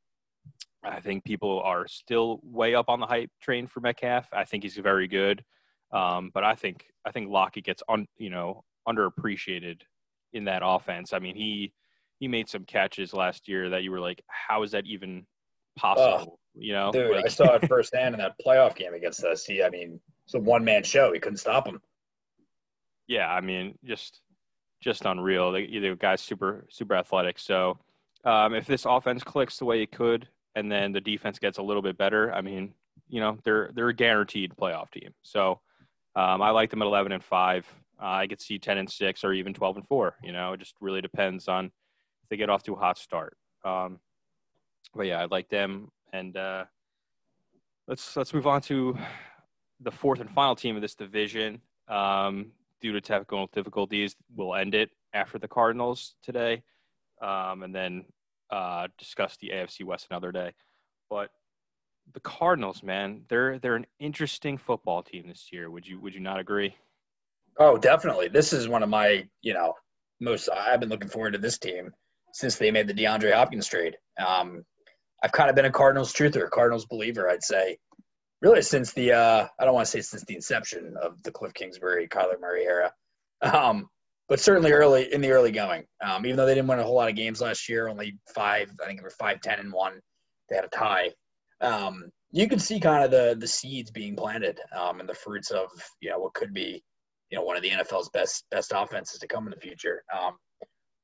I 0.84 1.00
think 1.00 1.24
people 1.24 1.62
are 1.62 1.88
still 1.88 2.40
way 2.44 2.76
up 2.76 2.90
on 2.90 3.00
the 3.00 3.06
hype 3.06 3.32
train 3.42 3.68
for 3.68 3.82
Metcalf. 3.82 4.28
I 4.32 4.46
think 4.46 4.64
he's 4.64 4.78
very 4.78 5.08
good. 5.08 5.44
Um, 5.92 6.32
but 6.34 6.44
I 6.44 6.56
think 6.56 6.86
I 7.06 7.12
think 7.12 7.30
Lockett 7.30 7.66
gets 7.66 7.84
on 7.88 8.08
you 8.18 8.30
know 8.30 8.64
underappreciated 8.88 9.82
in 10.34 10.46
that 10.46 10.62
offense. 10.64 11.14
I 11.14 11.20
mean 11.20 11.36
he 11.36 11.74
he 12.20 12.28
made 12.28 12.50
some 12.50 12.66
catches 12.66 13.14
last 13.14 13.48
year 13.48 13.70
that 13.70 13.84
you 13.84 13.92
were 13.92 14.00
like, 14.00 14.22
how 14.28 14.64
is 14.64 14.72
that 14.72 14.86
even 14.86 15.26
possible? 15.78 16.40
you 16.60 16.74
know, 16.74 16.92
dude, 16.92 17.16
like, 17.16 17.26
I 17.26 17.30
saw 17.30 17.56
it 17.56 17.68
firsthand 17.68 18.16
in 18.16 18.20
that 18.20 18.36
playoff 18.46 18.76
game 18.76 18.94
against 18.94 19.24
us. 19.24 19.46
He, 19.46 19.64
I 19.64 19.70
mean, 19.70 20.00
it's 20.26 20.34
a 20.34 20.40
one 20.40 20.64
man 20.64 20.84
show. 20.84 21.14
He 21.14 21.20
couldn't 21.20 21.38
stop 21.38 21.68
him. 21.68 21.82
Yeah, 23.08 23.32
I 23.32 23.42
mean, 23.42 23.78
just 23.86 24.22
just 24.82 25.06
unreal. 25.06 25.52
The, 25.52 25.96
guy's 26.00 26.22
super 26.22 26.66
super 26.70 26.96
athletic. 26.96 27.40
So 27.40 27.78
um, 28.26 28.54
if 28.54 28.66
this 28.66 28.86
offense 28.86 29.24
clicks 29.24 29.58
the 29.58 29.66
way 29.66 29.82
it 29.82 29.92
could, 29.92 30.28
and 30.56 30.72
then 30.72 30.92
the 30.92 31.02
defense 31.02 31.40
gets 31.40 31.58
a 31.58 31.64
little 31.64 31.82
bit 31.82 31.98
better, 31.98 32.34
I 32.34 32.42
mean, 32.42 32.74
you 33.08 33.22
know, 33.22 33.38
they're 33.44 33.70
they're 33.74 33.90
a 33.90 33.94
guaranteed 33.94 34.54
playoff 34.60 34.92
team. 34.92 35.14
So 35.22 35.60
um, 36.16 36.42
I 36.42 36.50
like 36.50 36.72
them 36.72 36.82
at 36.82 36.88
11 36.88 37.12
and 37.12 37.24
five. 37.24 37.66
Uh, 38.02 38.06
I 38.06 38.28
could 38.28 38.42
see 38.42 38.60
10 38.60 38.78
and 38.78 38.90
six 38.90 39.24
or 39.24 39.34
even 39.34 39.54
12 39.54 39.78
and 39.78 39.88
four. 39.88 40.16
You 40.24 40.32
know, 40.32 40.54
it 40.54 40.60
just 40.60 40.76
really 40.82 41.02
depends 41.02 41.48
on 41.48 41.72
if 42.28 42.30
they 42.30 42.38
get 42.38 42.50
off 42.50 42.64
to 42.64 42.74
a 42.74 42.78
hot 42.78 42.98
start. 42.98 43.38
Um, 43.64 44.00
but 44.94 45.08
yeah, 45.08 45.22
I 45.22 45.26
like 45.26 45.48
them. 45.48 45.90
And 46.12 46.36
uh, 46.36 46.66
let's 47.88 48.18
let's 48.18 48.34
move 48.34 48.48
on 48.48 48.62
to 48.64 48.98
the 49.80 49.92
fourth 49.92 50.20
and 50.20 50.30
final 50.30 50.56
team 50.56 50.76
of 50.76 50.82
this 50.82 50.96
division. 50.96 51.62
Um, 51.88 52.52
due 52.82 52.92
to 52.92 53.00
technical 53.00 53.48
difficulties, 53.54 54.16
we'll 54.36 54.56
end 54.56 54.76
it 54.76 54.90
after 55.14 55.40
the 55.40 55.48
Cardinals 55.48 56.16
today, 56.22 56.64
um, 57.22 57.64
and 57.64 57.74
then 57.74 58.04
uh, 58.52 58.88
discuss 58.98 59.38
the 59.38 59.52
AFC 59.54 59.86
West 59.86 60.08
another 60.10 60.34
day. 60.34 60.52
But 61.10 61.30
the 62.14 62.20
Cardinals, 62.20 62.84
man, 62.84 63.22
they're 63.30 63.58
they're 63.60 63.76
an 63.76 63.88
interesting 64.00 64.58
football 64.58 65.02
team 65.02 65.28
this 65.28 65.48
year. 65.54 65.72
Would 65.72 65.88
you 65.88 66.02
would 66.02 66.14
you 66.14 66.20
not 66.20 66.40
agree? 66.40 66.76
Oh, 67.58 67.78
definitely. 67.78 68.28
This 68.28 68.52
is 68.52 68.68
one 68.68 68.84
of 68.84 68.90
my, 68.90 69.28
you 69.42 69.54
know, 69.54 69.74
most 70.20 70.50
I've 70.50 70.82
been 70.82 70.90
looking 70.90 71.10
forward 71.10 71.32
to 71.32 71.40
this 71.40 71.58
team 71.58 71.92
since 72.38 72.56
they 72.56 72.72
made 72.72 72.88
the 72.88 72.94
DeAndre 72.94 73.34
Hopkins 73.34 73.68
trade. 73.68 73.98
Um, 74.26 74.64
I've 75.24 75.32
kind 75.32 75.50
of 75.50 75.56
been 75.56 75.66
a 75.66 75.72
Cardinals 75.72 76.14
truther, 76.14 76.50
Cardinals 76.50 76.86
believer, 76.86 77.30
I'd 77.30 77.44
say, 77.44 77.78
really 78.42 78.62
since 78.62 78.94
the 78.94 79.14
uh, 79.14 79.48
I 79.60 79.66
don't 79.66 79.74
want 79.74 79.86
to 79.86 79.92
say 79.92 80.02
since 80.02 80.24
the 80.26 80.36
inception 80.36 80.96
of 81.02 81.22
the 81.24 81.32
Cliff 81.32 81.54
Kingsbury, 81.54 82.08
Kyler 82.08 82.40
Murray 82.40 82.66
era, 82.66 82.94
um, 83.42 83.88
but 84.30 84.40
certainly 84.40 84.72
early 84.72 85.12
in 85.14 85.22
the 85.22 85.32
early 85.32 85.52
going. 85.52 85.86
Um, 86.02 86.26
even 86.26 86.38
though 86.38 86.46
they 86.46 86.56
didn't 86.56 86.68
win 86.68 86.80
a 86.80 86.84
whole 86.84 86.96
lot 86.96 87.10
of 87.10 87.16
games 87.16 87.42
last 87.42 87.68
year, 87.68 87.88
only 87.88 88.18
five, 88.36 88.72
I 88.82 88.86
think 88.86 89.00
they 89.00 89.04
were 89.04 89.10
five, 89.10 89.42
ten, 89.42 89.60
and 89.60 89.74
one. 89.74 90.00
They 90.50 90.56
had 90.56 90.66
a 90.66 90.70
tie 90.70 91.10
um, 91.62 92.10
you 92.32 92.48
can 92.48 92.60
see 92.60 92.80
kind 92.80 93.04
of 93.04 93.12
the 93.12 93.36
the 93.40 93.48
seeds 93.48 93.92
being 93.92 94.16
planted 94.16 94.60
um, 94.78 95.00
and 95.00 95.10
the 95.10 95.14
fruits 95.14 95.52
of 95.52 95.70
you 96.02 96.10
know 96.10 96.20
what 96.20 96.34
could 96.34 96.54
be 96.54 96.84
you 97.30 97.38
know 97.38 97.44
one 97.44 97.56
of 97.56 97.64
the 97.64 97.70
NFL's 97.70 98.10
best 98.10 98.46
best 98.52 98.72
offenses 98.76 99.20
to 99.20 99.28
come 99.28 99.46
in 99.46 99.52
the 99.52 99.60
future. 99.60 100.04
Um, 100.14 100.34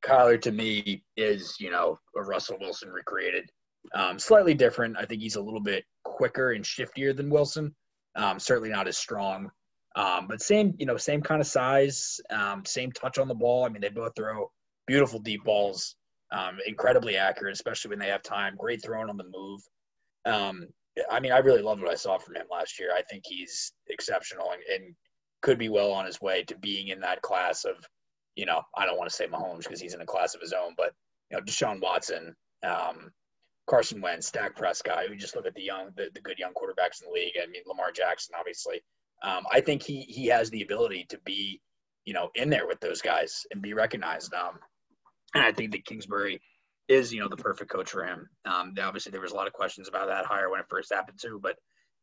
Kyler 0.05 0.41
to 0.41 0.51
me 0.51 1.03
is 1.17 1.55
you 1.59 1.71
know 1.71 1.99
a 2.15 2.21
Russell 2.21 2.57
Wilson 2.59 2.89
recreated, 2.89 3.49
um, 3.93 4.19
slightly 4.19 4.53
different. 4.53 4.97
I 4.97 5.05
think 5.05 5.21
he's 5.21 5.35
a 5.35 5.41
little 5.41 5.61
bit 5.61 5.85
quicker 6.03 6.51
and 6.51 6.63
shiftier 6.63 7.15
than 7.15 7.29
Wilson. 7.29 7.73
Um, 8.15 8.39
certainly 8.39 8.69
not 8.69 8.87
as 8.87 8.97
strong, 8.97 9.49
um, 9.95 10.27
but 10.27 10.41
same 10.41 10.75
you 10.77 10.85
know 10.85 10.97
same 10.97 11.21
kind 11.21 11.41
of 11.41 11.47
size, 11.47 12.19
um, 12.29 12.63
same 12.65 12.91
touch 12.91 13.17
on 13.17 13.27
the 13.27 13.35
ball. 13.35 13.65
I 13.65 13.69
mean 13.69 13.81
they 13.81 13.89
both 13.89 14.13
throw 14.15 14.51
beautiful 14.87 15.19
deep 15.19 15.43
balls, 15.43 15.95
um, 16.31 16.57
incredibly 16.65 17.17
accurate, 17.17 17.53
especially 17.53 17.89
when 17.89 17.99
they 17.99 18.07
have 18.07 18.23
time. 18.23 18.55
Great 18.57 18.83
throwing 18.83 19.09
on 19.09 19.17
the 19.17 19.23
move. 19.23 19.61
Um, 20.25 20.67
I 21.09 21.19
mean, 21.19 21.31
I 21.31 21.39
really 21.39 21.61
loved 21.61 21.81
what 21.81 21.91
I 21.91 21.95
saw 21.95 22.17
from 22.17 22.35
him 22.35 22.45
last 22.51 22.79
year. 22.79 22.91
I 22.95 23.01
think 23.03 23.23
he's 23.25 23.73
exceptional 23.89 24.51
and, 24.51 24.61
and 24.73 24.95
could 25.41 25.57
be 25.57 25.69
well 25.69 25.91
on 25.91 26.05
his 26.05 26.21
way 26.21 26.43
to 26.43 26.57
being 26.57 26.89
in 26.89 26.99
that 27.01 27.21
class 27.21 27.65
of, 27.65 27.75
you 28.35 28.45
know, 28.45 28.61
I 28.75 28.85
don't 28.85 28.97
want 28.97 29.09
to 29.09 29.15
say 29.15 29.27
Mahomes 29.27 29.59
because 29.59 29.81
he's 29.81 29.93
in 29.93 30.01
a 30.01 30.05
class 30.05 30.35
of 30.35 30.41
his 30.41 30.53
own, 30.53 30.73
but 30.77 30.93
you 31.29 31.37
know, 31.37 31.43
Deshaun 31.43 31.81
Watson, 31.81 32.35
um, 32.63 33.11
Carson 33.67 34.01
Wentz, 34.01 34.31
Dak 34.31 34.55
Prescott. 34.55 35.09
We 35.09 35.17
just 35.17 35.35
look 35.35 35.45
at 35.45 35.55
the 35.55 35.63
young, 35.63 35.89
the, 35.95 36.09
the 36.13 36.21
good 36.21 36.37
young 36.39 36.53
quarterbacks 36.53 37.01
in 37.01 37.07
the 37.07 37.13
league. 37.13 37.33
I 37.41 37.47
mean, 37.47 37.63
Lamar 37.65 37.91
Jackson, 37.91 38.35
obviously. 38.37 38.81
Um, 39.23 39.43
I 39.51 39.61
think 39.61 39.83
he 39.83 40.01
he 40.01 40.27
has 40.27 40.49
the 40.49 40.63
ability 40.63 41.05
to 41.09 41.17
be, 41.25 41.61
you 42.05 42.13
know, 42.13 42.29
in 42.35 42.49
there 42.49 42.67
with 42.67 42.79
those 42.81 43.01
guys 43.01 43.45
and 43.51 43.61
be 43.61 43.73
recognized. 43.73 44.33
Um, 44.33 44.59
and 45.33 45.43
I 45.43 45.51
think 45.51 45.71
that 45.71 45.85
Kingsbury 45.85 46.41
is, 46.89 47.13
you 47.13 47.21
know, 47.21 47.29
the 47.29 47.37
perfect 47.37 47.71
coach 47.71 47.89
for 47.89 48.05
him. 48.05 48.27
Um, 48.45 48.73
obviously, 48.81 49.11
there 49.11 49.21
was 49.21 49.31
a 49.31 49.35
lot 49.35 49.47
of 49.47 49.53
questions 49.53 49.87
about 49.87 50.07
that 50.07 50.25
hire 50.25 50.49
when 50.49 50.59
it 50.59 50.65
first 50.69 50.93
happened 50.93 51.19
too. 51.21 51.39
But 51.41 51.55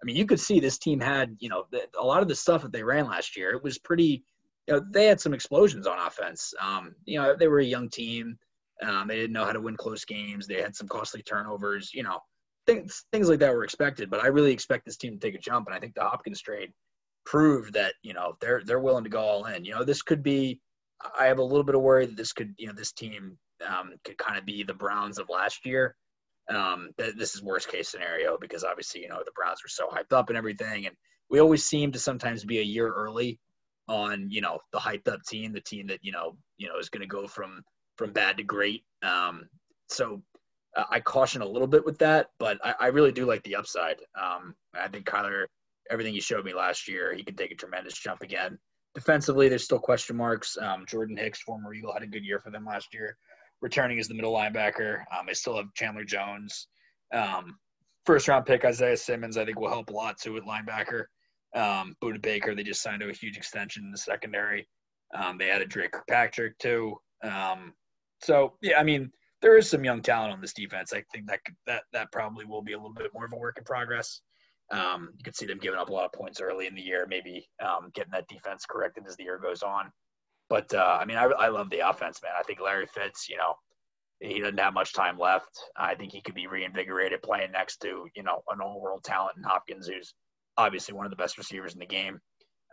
I 0.02 0.06
mean, 0.06 0.16
you 0.16 0.24
could 0.24 0.40
see 0.40 0.60
this 0.60 0.78
team 0.78 0.98
had, 0.98 1.36
you 1.40 1.50
know, 1.50 1.64
a 1.98 2.04
lot 2.04 2.22
of 2.22 2.28
the 2.28 2.34
stuff 2.34 2.62
that 2.62 2.72
they 2.72 2.82
ran 2.82 3.06
last 3.06 3.36
year. 3.36 3.50
It 3.50 3.62
was 3.62 3.78
pretty. 3.78 4.24
You 4.66 4.74
know, 4.74 4.84
they 4.90 5.06
had 5.06 5.20
some 5.20 5.34
explosions 5.34 5.86
on 5.86 5.98
offense. 5.98 6.54
Um, 6.60 6.94
you 7.04 7.20
know, 7.20 7.34
they 7.36 7.48
were 7.48 7.60
a 7.60 7.64
young 7.64 7.88
team. 7.88 8.36
Um, 8.82 9.08
they 9.08 9.16
didn't 9.16 9.32
know 9.32 9.44
how 9.44 9.52
to 9.52 9.60
win 9.60 9.76
close 9.76 10.04
games. 10.04 10.46
They 10.46 10.60
had 10.60 10.76
some 10.76 10.88
costly 10.88 11.22
turnovers. 11.22 11.92
You 11.92 12.02
know, 12.02 12.20
things 12.66 13.04
things 13.12 13.28
like 13.28 13.40
that 13.40 13.52
were 13.52 13.64
expected. 13.64 14.10
But 14.10 14.22
I 14.22 14.28
really 14.28 14.52
expect 14.52 14.84
this 14.84 14.96
team 14.96 15.12
to 15.12 15.18
take 15.18 15.34
a 15.34 15.38
jump, 15.38 15.66
and 15.66 15.74
I 15.74 15.80
think 15.80 15.94
the 15.94 16.02
Hopkins 16.02 16.40
trade 16.40 16.72
proved 17.24 17.74
that 17.74 17.94
you 18.02 18.14
know 18.14 18.36
they're 18.40 18.62
they're 18.64 18.80
willing 18.80 19.04
to 19.04 19.10
go 19.10 19.20
all 19.20 19.44
in. 19.46 19.64
You 19.64 19.74
know, 19.74 19.84
this 19.84 20.02
could 20.02 20.22
be. 20.22 20.60
I 21.18 21.26
have 21.26 21.38
a 21.38 21.42
little 21.44 21.64
bit 21.64 21.74
of 21.74 21.80
worry 21.80 22.04
that 22.04 22.16
this 22.16 22.34
could, 22.34 22.52
you 22.58 22.66
know, 22.66 22.74
this 22.74 22.92
team 22.92 23.38
um, 23.66 23.94
could 24.04 24.18
kind 24.18 24.38
of 24.38 24.44
be 24.44 24.64
the 24.64 24.74
Browns 24.74 25.18
of 25.18 25.30
last 25.30 25.64
year. 25.64 25.96
Um, 26.50 26.90
th- 26.98 27.14
this 27.16 27.34
is 27.34 27.42
worst 27.42 27.68
case 27.70 27.88
scenario 27.88 28.36
because 28.38 28.64
obviously, 28.64 29.00
you 29.00 29.08
know, 29.08 29.22
the 29.24 29.32
Browns 29.34 29.60
were 29.64 29.68
so 29.68 29.88
hyped 29.88 30.14
up 30.14 30.28
and 30.28 30.36
everything, 30.36 30.86
and 30.86 30.94
we 31.30 31.40
always 31.40 31.64
seem 31.64 31.92
to 31.92 31.98
sometimes 31.98 32.44
be 32.44 32.58
a 32.58 32.62
year 32.62 32.92
early 32.92 33.38
on, 33.90 34.30
you 34.30 34.40
know, 34.40 34.58
the 34.72 34.78
hyped 34.78 35.08
up 35.08 35.20
team, 35.28 35.52
the 35.52 35.60
team 35.60 35.86
that 35.88 35.98
you 36.02 36.12
know, 36.12 36.36
you 36.58 36.68
know, 36.68 36.78
is 36.78 36.88
going 36.88 37.02
to 37.02 37.06
go 37.06 37.26
from 37.26 37.62
from 37.96 38.12
bad 38.12 38.36
to 38.38 38.42
great. 38.42 38.84
Um, 39.02 39.48
so 39.88 40.22
uh, 40.76 40.84
I 40.90 41.00
caution 41.00 41.42
a 41.42 41.46
little 41.46 41.68
bit 41.68 41.84
with 41.84 41.98
that, 41.98 42.28
but 42.38 42.58
I, 42.64 42.74
I 42.80 42.86
really 42.86 43.12
do 43.12 43.26
like 43.26 43.42
the 43.42 43.56
upside. 43.56 43.96
Um, 44.20 44.54
I 44.74 44.88
think 44.88 45.06
Kyler, 45.06 45.46
everything 45.90 46.14
he 46.14 46.20
showed 46.20 46.44
me 46.44 46.54
last 46.54 46.88
year, 46.88 47.12
he 47.12 47.24
can 47.24 47.34
take 47.34 47.50
a 47.50 47.56
tremendous 47.56 47.98
jump 47.98 48.22
again. 48.22 48.58
Defensively, 48.94 49.48
there's 49.48 49.64
still 49.64 49.78
question 49.78 50.16
marks. 50.16 50.56
Um, 50.56 50.84
Jordan 50.88 51.16
Hicks, 51.16 51.42
former 51.42 51.74
Eagle, 51.74 51.92
had 51.92 52.02
a 52.02 52.06
good 52.06 52.24
year 52.24 52.38
for 52.38 52.50
them 52.50 52.64
last 52.64 52.94
year 52.94 53.16
returning 53.60 53.98
as 53.98 54.08
the 54.08 54.14
middle 54.14 54.32
linebacker. 54.32 55.00
Um, 55.16 55.26
they 55.26 55.34
still 55.34 55.56
have 55.56 55.72
Chandler 55.74 56.04
Jones. 56.04 56.68
Um, 57.12 57.58
first 58.06 58.28
round 58.28 58.46
pick 58.46 58.64
Isaiah 58.64 58.96
Simmons, 58.96 59.36
I 59.36 59.44
think, 59.44 59.58
will 59.58 59.68
help 59.68 59.90
a 59.90 59.92
lot 59.92 60.18
too 60.18 60.36
at 60.36 60.44
linebacker. 60.44 61.04
Um, 61.54 61.96
Budda 62.02 62.22
Baker, 62.22 62.54
they 62.54 62.62
just 62.62 62.82
signed 62.82 63.00
to 63.00 63.08
a 63.08 63.12
huge 63.12 63.36
extension 63.36 63.84
in 63.84 63.90
the 63.90 63.98
secondary. 63.98 64.68
Um, 65.14 65.38
they 65.38 65.50
added 65.50 65.68
Dre 65.68 65.88
Kirkpatrick 65.88 66.58
too. 66.58 66.96
Um, 67.24 67.74
so 68.22 68.54
yeah, 68.62 68.78
I 68.78 68.84
mean, 68.84 69.10
there 69.42 69.56
is 69.56 69.68
some 69.68 69.84
young 69.84 70.02
talent 70.02 70.32
on 70.32 70.40
this 70.40 70.52
defense. 70.52 70.92
I 70.92 71.02
think 71.12 71.26
that 71.28 71.44
could, 71.44 71.56
that 71.66 71.82
that 71.92 72.12
probably 72.12 72.44
will 72.44 72.62
be 72.62 72.74
a 72.74 72.76
little 72.76 72.94
bit 72.94 73.10
more 73.14 73.24
of 73.24 73.32
a 73.32 73.36
work 73.36 73.56
in 73.58 73.64
progress. 73.64 74.20
Um, 74.70 75.08
you 75.16 75.24
could 75.24 75.34
see 75.34 75.46
them 75.46 75.58
giving 75.58 75.80
up 75.80 75.88
a 75.88 75.92
lot 75.92 76.04
of 76.04 76.12
points 76.12 76.40
early 76.40 76.66
in 76.66 76.74
the 76.74 76.82
year, 76.82 77.06
maybe 77.08 77.48
um, 77.64 77.90
getting 77.94 78.12
that 78.12 78.28
defense 78.28 78.64
corrected 78.68 79.04
as 79.08 79.16
the 79.16 79.24
year 79.24 79.38
goes 79.38 79.62
on. 79.62 79.90
But 80.48 80.72
uh, 80.74 80.98
I 81.00 81.04
mean, 81.04 81.16
I, 81.16 81.24
I 81.24 81.48
love 81.48 81.70
the 81.70 81.88
offense, 81.88 82.20
man. 82.22 82.32
I 82.38 82.42
think 82.42 82.60
Larry 82.60 82.86
Fitz, 82.86 83.28
you 83.28 83.36
know, 83.36 83.54
he 84.20 84.40
doesn't 84.40 84.60
have 84.60 84.74
much 84.74 84.92
time 84.92 85.18
left. 85.18 85.58
I 85.76 85.94
think 85.94 86.12
he 86.12 86.20
could 86.20 86.34
be 86.34 86.46
reinvigorated 86.46 87.22
playing 87.22 87.52
next 87.52 87.78
to, 87.78 88.06
you 88.14 88.22
know, 88.22 88.42
an 88.48 88.60
all 88.60 88.80
world 88.80 89.02
talent 89.02 89.36
in 89.38 89.42
Hopkins, 89.42 89.88
who's 89.88 90.14
obviously 90.60 90.94
one 90.94 91.06
of 91.06 91.10
the 91.10 91.16
best 91.16 91.38
receivers 91.38 91.72
in 91.72 91.80
the 91.80 91.86
game. 91.86 92.20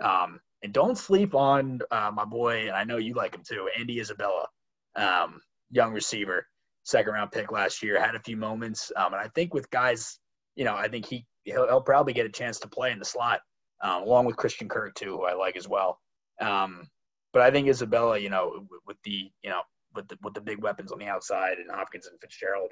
Um, 0.03 0.39
and 0.63 0.73
don't 0.73 0.97
sleep 0.97 1.33
on 1.35 1.79
uh, 1.91 2.11
my 2.13 2.25
boy, 2.25 2.67
and 2.67 2.71
I 2.71 2.83
know 2.83 2.97
you 2.97 3.13
like 3.13 3.35
him 3.35 3.43
too, 3.47 3.69
Andy 3.77 3.99
Isabella, 3.99 4.47
um, 4.95 5.39
young 5.71 5.93
receiver, 5.93 6.45
second 6.83 7.13
round 7.13 7.31
pick 7.31 7.51
last 7.51 7.81
year, 7.81 7.99
had 8.03 8.15
a 8.15 8.19
few 8.19 8.37
moments. 8.37 8.91
Um, 8.95 9.13
and 9.13 9.21
I 9.21 9.29
think 9.35 9.53
with 9.53 9.69
guys, 9.69 10.19
you 10.55 10.65
know, 10.65 10.75
I 10.75 10.87
think 10.87 11.05
he, 11.05 11.25
he'll, 11.43 11.67
he'll 11.67 11.81
probably 11.81 12.13
get 12.13 12.25
a 12.25 12.31
chance 12.31 12.59
to 12.59 12.67
play 12.67 12.91
in 12.91 12.99
the 12.99 13.05
slot, 13.05 13.41
um, 13.83 14.03
along 14.03 14.25
with 14.25 14.35
Christian 14.35 14.67
Kirk, 14.67 14.95
too, 14.95 15.17
who 15.17 15.25
I 15.25 15.33
like 15.33 15.57
as 15.57 15.67
well. 15.67 15.99
Um, 16.41 16.87
but 17.33 17.41
I 17.41 17.51
think 17.51 17.67
Isabella, 17.67 18.17
you 18.17 18.29
know, 18.29 18.65
with 18.85 18.97
the 19.03 19.31
you 19.43 19.49
know 19.49 19.61
with 19.95 20.07
the 20.07 20.17
with 20.23 20.33
the 20.33 20.41
big 20.41 20.61
weapons 20.63 20.91
on 20.91 20.99
the 20.99 21.07
outside 21.07 21.57
and 21.59 21.69
Hopkins 21.69 22.07
and 22.07 22.19
Fitzgerald, 22.19 22.71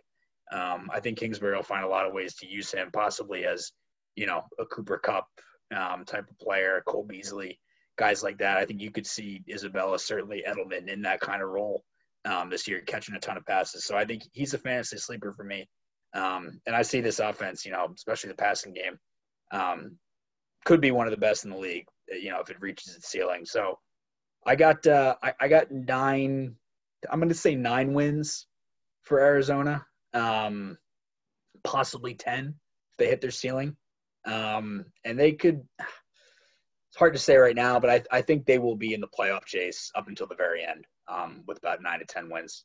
um, 0.51 0.89
I 0.93 0.99
think 0.99 1.19
Kingsbury 1.19 1.55
will 1.55 1.63
find 1.63 1.83
a 1.83 1.89
lot 1.89 2.05
of 2.05 2.13
ways 2.13 2.35
to 2.35 2.47
use 2.47 2.71
him, 2.71 2.89
possibly 2.91 3.45
as 3.45 3.71
you 4.15 4.25
know 4.25 4.43
a 4.59 4.65
Cooper 4.65 4.97
Kupp 4.97 5.27
um, 5.75 6.05
type 6.05 6.29
of 6.29 6.39
player, 6.39 6.83
Cole 6.85 7.03
Beasley, 7.03 7.59
guys 7.97 8.23
like 8.23 8.39
that. 8.39 8.57
I 8.57 8.65
think 8.65 8.81
you 8.81 8.91
could 8.91 9.07
see 9.07 9.43
Isabella, 9.49 9.99
certainly 9.99 10.43
Edelman, 10.47 10.87
in 10.87 11.03
that 11.03 11.21
kind 11.21 11.41
of 11.41 11.49
role 11.49 11.83
um, 12.25 12.49
this 12.49 12.67
year, 12.67 12.81
catching 12.81 13.15
a 13.15 13.19
ton 13.19 13.37
of 13.37 13.45
passes. 13.45 13.85
So 13.85 13.95
I 13.95 14.05
think 14.05 14.23
he's 14.31 14.53
a 14.53 14.57
fantasy 14.57 14.97
sleeper 14.97 15.33
for 15.33 15.43
me. 15.43 15.67
Um, 16.13 16.61
and 16.65 16.75
I 16.75 16.81
see 16.83 17.01
this 17.01 17.19
offense, 17.19 17.65
you 17.65 17.71
know, 17.71 17.87
especially 17.93 18.29
the 18.29 18.35
passing 18.35 18.73
game, 18.73 18.97
um, 19.51 19.97
could 20.63 20.81
be 20.81 20.91
one 20.91 21.07
of 21.07 21.11
the 21.11 21.17
best 21.17 21.43
in 21.43 21.51
the 21.51 21.57
league. 21.57 21.87
You 22.07 22.31
know, 22.31 22.39
if 22.39 22.49
it 22.49 22.61
reaches 22.61 22.95
its 22.95 23.09
ceiling. 23.09 23.45
So 23.45 23.79
I 24.45 24.55
got 24.55 24.85
uh, 24.85 25.15
I, 25.21 25.33
I 25.39 25.47
got 25.47 25.71
nine. 25.71 26.55
I'm 27.09 27.19
going 27.19 27.29
to 27.29 27.35
say 27.35 27.55
nine 27.55 27.93
wins 27.93 28.47
for 29.01 29.19
Arizona, 29.19 29.85
um, 30.13 30.77
possibly 31.63 32.13
ten 32.13 32.55
if 32.91 32.97
they 32.97 33.07
hit 33.07 33.21
their 33.21 33.31
ceiling, 33.31 33.75
um, 34.25 34.85
and 35.03 35.19
they 35.19 35.31
could. 35.31 35.61
It's 35.79 36.97
hard 36.97 37.13
to 37.13 37.19
say 37.19 37.35
right 37.35 37.55
now, 37.55 37.79
but 37.79 37.89
I, 37.89 38.03
I 38.17 38.21
think 38.21 38.45
they 38.45 38.57
will 38.57 38.77
be 38.77 38.93
in 38.93 39.01
the 39.01 39.07
playoff 39.07 39.43
chase 39.45 39.91
up 39.95 40.07
until 40.07 40.27
the 40.27 40.35
very 40.35 40.63
end 40.63 40.85
um, 41.09 41.43
with 41.45 41.57
about 41.57 41.81
nine 41.81 41.99
to 41.99 42.05
ten 42.05 42.29
wins. 42.29 42.63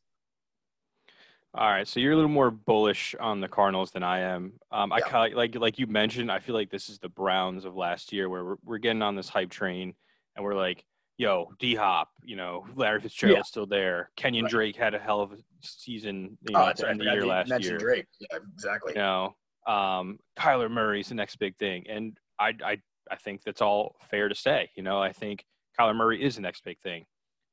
All 1.53 1.69
right, 1.69 1.89
so 1.89 1.99
you're 1.99 2.13
a 2.13 2.17
little 2.17 2.31
more 2.31 2.53
bullish 2.53 3.17
on 3.19 3.41
the 3.41 3.49
Cardinals 3.49 3.91
than 3.91 4.05
I 4.05 4.21
am. 4.21 4.53
Um, 4.71 4.93
I 4.93 5.01
yeah. 5.05 5.27
like 5.35 5.57
like 5.57 5.79
you 5.81 5.89
mentioned. 5.89 6.31
I 6.31 6.39
feel 6.39 6.55
like 6.55 6.71
this 6.71 6.89
is 6.89 7.01
the 7.01 7.09
Browns 7.09 7.65
of 7.65 7.75
last 7.75 8.13
year, 8.13 8.29
where 8.29 8.45
we're, 8.45 8.57
we're 8.65 8.79
getting 8.79 9.03
on 9.03 9.17
this 9.17 9.29
hype 9.29 9.51
train, 9.51 9.95
and 10.37 10.45
we're 10.45 10.55
like, 10.55 10.85
yo, 11.21 11.51
D 11.59 11.75
Hop, 11.75 12.09
you 12.23 12.37
know, 12.37 12.67
Larry 12.77 13.01
Fitzgerald's 13.01 13.39
yeah. 13.39 13.43
still 13.43 13.67
there. 13.67 14.11
Kenyan 14.17 14.43
right. 14.43 14.51
Drake 14.51 14.77
had 14.77 14.95
a 14.95 14.99
hell 15.01 15.21
of 15.21 15.33
a 15.33 15.37
season 15.61 16.39
you 16.49 16.55
oh, 16.55 16.59
know, 16.59 16.65
oh, 16.67 16.69
at 16.69 16.77
the 16.77 16.89
end 16.89 17.01
of 17.01 17.07
the 17.07 17.13
year 17.13 17.27
last 17.27 17.51
year. 17.65 17.79
Drake. 17.79 18.07
Yeah, 18.21 18.39
exactly. 18.55 18.93
You 18.93 19.01
know, 19.01 19.35
um, 19.67 20.19
Kyler 20.39 20.71
Murray's 20.71 21.09
the 21.09 21.15
next 21.15 21.37
big 21.37 21.57
thing. 21.57 21.85
And 21.89 22.19
I, 22.39 22.55
I, 22.65 22.79
I 23.11 23.17
think 23.17 23.43
that's 23.45 23.63
all 23.63 23.97
fair 24.11 24.29
to 24.29 24.35
say. 24.35 24.71
You 24.77 24.83
know, 24.83 25.01
I 25.01 25.13
think 25.13 25.45
Kyler 25.79 25.95
Murray 25.95 26.23
is 26.23 26.37
the 26.37 26.43
next 26.43 26.65
big 26.65 26.79
thing. 26.81 27.05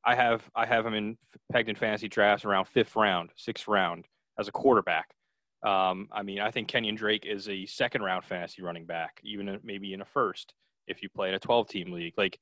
I 0.05 0.15
have 0.15 0.49
I 0.55 0.65
have 0.65 0.85
him 0.85 0.93
in 0.93 1.17
pegged 1.51 1.69
in 1.69 1.75
fantasy 1.75 2.07
drafts 2.07 2.45
around 2.45 2.65
fifth 2.65 2.95
round, 2.95 3.31
sixth 3.35 3.67
round 3.67 4.05
as 4.39 4.47
a 4.47 4.51
quarterback. 4.51 5.09
Um, 5.65 6.07
I 6.11 6.23
mean, 6.23 6.39
I 6.39 6.51
think 6.51 6.69
Kenyan 6.69 6.95
Drake 6.95 7.25
is 7.25 7.49
a 7.49 7.65
second 7.65 8.03
round 8.03 8.23
fantasy 8.23 8.61
running 8.61 8.85
back, 8.85 9.19
even 9.23 9.59
maybe 9.63 9.93
in 9.93 10.01
a 10.01 10.05
first 10.05 10.53
if 10.87 11.03
you 11.03 11.09
play 11.09 11.29
in 11.29 11.35
a 11.35 11.39
12 11.39 11.67
team 11.67 11.91
league. 11.91 12.13
Like 12.17 12.39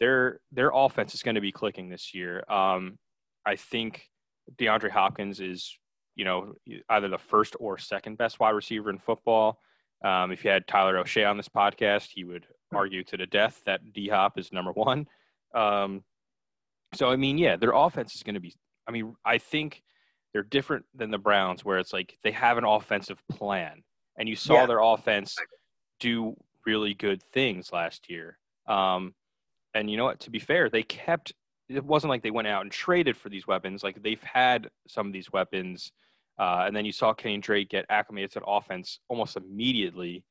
their 0.00 0.40
their 0.50 0.70
offense 0.74 1.14
is 1.14 1.22
going 1.22 1.36
to 1.36 1.40
be 1.40 1.52
clicking 1.52 1.88
this 1.88 2.14
year. 2.14 2.42
Um, 2.50 2.98
I 3.46 3.56
think 3.56 4.08
DeAndre 4.56 4.90
Hopkins 4.90 5.40
is 5.40 5.78
you 6.18 6.24
know 6.24 6.52
either 6.90 7.08
the 7.08 7.16
first 7.16 7.56
or 7.58 7.78
second 7.78 8.18
best 8.18 8.38
wide 8.40 8.50
receiver 8.50 8.90
in 8.90 8.98
football. 8.98 9.60
Um, 10.04 10.30
if 10.30 10.44
you 10.44 10.50
had 10.50 10.66
Tyler 10.66 10.98
O'Shea 10.98 11.24
on 11.24 11.36
this 11.36 11.48
podcast, 11.48 12.10
he 12.14 12.24
would 12.24 12.46
argue 12.74 13.02
to 13.04 13.16
the 13.16 13.26
death 13.26 13.62
that 13.64 13.92
D 13.94 14.08
Hop 14.08 14.38
is 14.38 14.52
number 14.52 14.72
one. 14.72 15.06
Um, 15.54 16.04
so 16.94 17.08
I 17.08 17.16
mean, 17.16 17.38
yeah, 17.38 17.56
their 17.56 17.72
offense 17.72 18.14
is 18.14 18.22
going 18.22 18.34
to 18.34 18.40
be. 18.40 18.54
I 18.86 18.90
mean, 18.90 19.14
I 19.24 19.38
think 19.38 19.82
they're 20.32 20.42
different 20.42 20.84
than 20.94 21.10
the 21.10 21.18
Browns, 21.18 21.64
where 21.64 21.78
it's 21.78 21.92
like 21.92 22.18
they 22.22 22.32
have 22.32 22.58
an 22.58 22.64
offensive 22.64 23.22
plan, 23.30 23.82
and 24.18 24.28
you 24.28 24.36
saw 24.36 24.54
yeah. 24.54 24.66
their 24.66 24.80
offense 24.80 25.36
do 26.00 26.36
really 26.66 26.94
good 26.94 27.22
things 27.22 27.72
last 27.72 28.10
year. 28.10 28.38
Um, 28.66 29.14
and 29.74 29.90
you 29.90 29.96
know 29.96 30.04
what? 30.04 30.20
To 30.20 30.30
be 30.30 30.40
fair, 30.40 30.68
they 30.68 30.82
kept. 30.82 31.32
It 31.68 31.84
wasn't 31.84 32.10
like 32.10 32.22
they 32.22 32.30
went 32.30 32.48
out 32.48 32.62
and 32.62 32.72
traded 32.72 33.16
for 33.16 33.28
these 33.28 33.46
weapons. 33.46 33.82
Like 33.82 34.02
they've 34.02 34.22
had 34.22 34.70
some 34.86 35.06
of 35.06 35.12
these 35.12 35.30
weapons, 35.30 35.92
uh, 36.38 36.64
and 36.66 36.74
then 36.74 36.84
you 36.84 36.92
saw 36.92 37.12
Kenny 37.12 37.38
Drake 37.38 37.68
get 37.68 37.86
acclimated 37.88 38.32
to 38.32 38.40
the 38.40 38.46
offense 38.46 39.00
almost 39.08 39.36
immediately 39.36 40.24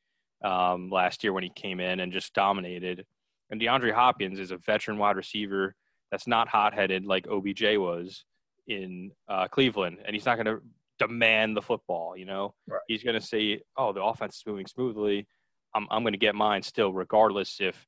um, 0.44 0.90
last 0.90 1.24
year 1.24 1.34
when 1.34 1.44
he 1.44 1.52
came 1.56 1.80
in 1.80 2.00
and 2.00 2.12
just 2.12 2.34
dominated. 2.34 3.06
And 3.50 3.60
DeAndre 3.60 3.94
Hopkins 3.94 4.40
is 4.40 4.52
a 4.52 4.58
veteran 4.58 4.98
wide 4.98 5.16
receiver 5.16 5.76
that's 6.12 6.28
not 6.28 6.48
hot 6.48 6.74
headed 6.74 7.06
like 7.06 7.28
OBJ 7.28 7.78
was 7.78 8.24
in 8.68 9.12
uh, 9.30 9.48
Cleveland, 9.48 9.98
and 10.06 10.14
he's 10.16 10.26
not 10.26 10.36
going 10.36 10.46
to 10.46 10.62
demand 11.00 11.56
the 11.56 11.62
football. 11.62 12.16
You 12.16 12.26
know, 12.26 12.54
right. 12.68 12.82
he's 12.88 13.04
going 13.04 13.20
to 13.20 13.26
say, 13.26 13.62
"Oh, 13.78 13.94
the 13.94 14.04
offense 14.04 14.38
is 14.38 14.44
moving 14.46 14.68
smoothly. 14.68 15.28
I'm 15.74 15.88
I'm 15.90 16.04
going 16.04 16.14
to 16.14 16.20
get 16.20 16.36
mine 16.36 16.62
still, 16.62 16.94
regardless 16.94 17.58
if." 17.60 17.86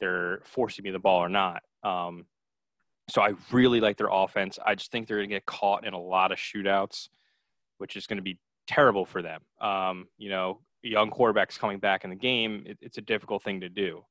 they're 0.00 0.40
forcing 0.44 0.82
me 0.82 0.90
the 0.90 0.98
ball 0.98 1.20
or 1.22 1.28
not. 1.28 1.62
Um, 1.84 2.26
so 3.08 3.22
I 3.22 3.34
really 3.52 3.80
like 3.80 3.96
their 3.96 4.08
offense. 4.10 4.58
I 4.64 4.74
just 4.74 4.90
think 4.90 5.06
they're 5.06 5.18
going 5.18 5.28
to 5.28 5.34
get 5.36 5.46
caught 5.46 5.86
in 5.86 5.94
a 5.94 6.00
lot 6.00 6.32
of 6.32 6.38
shootouts, 6.38 7.08
which 7.80 7.96
is 7.96 8.06
going 8.06 8.18
to 8.18 8.22
be 8.22 8.38
terrible 8.66 9.04
for 9.06 9.22
them. 9.22 9.40
Um, 9.60 10.06
you 10.18 10.28
know, 10.28 10.60
young 10.82 11.10
quarterbacks 11.10 11.58
coming 11.58 11.78
back 11.78 12.04
in 12.04 12.10
the 12.10 12.16
game, 12.16 12.62
it, 12.66 12.78
it's 12.80 12.98
a 12.98 13.02
difficult 13.02 13.42
thing 13.42 13.60
to 13.62 13.68
do. 13.68 14.04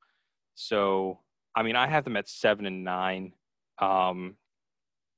So, 0.55 1.19
I 1.55 1.63
mean, 1.63 1.75
I 1.75 1.87
have 1.87 2.03
them 2.03 2.17
at 2.17 2.27
seven 2.27 2.65
and 2.65 2.83
nine. 2.83 3.33
Um, 3.77 4.35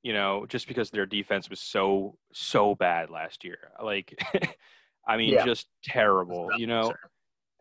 you 0.02 0.12
know, 0.12 0.46
just 0.46 0.66
because 0.68 0.90
their 0.90 1.06
defense 1.06 1.48
was 1.48 1.60
so 1.60 2.16
so 2.32 2.74
bad 2.74 3.08
last 3.10 3.44
year. 3.44 3.70
Like, 3.82 4.14
I 5.06 5.16
mean, 5.16 5.34
Yeah. 5.34 5.44
just 5.44 5.66
terrible. 5.82 6.50
You 6.58 6.66
know, 6.66 6.82
Sure. 6.90 7.10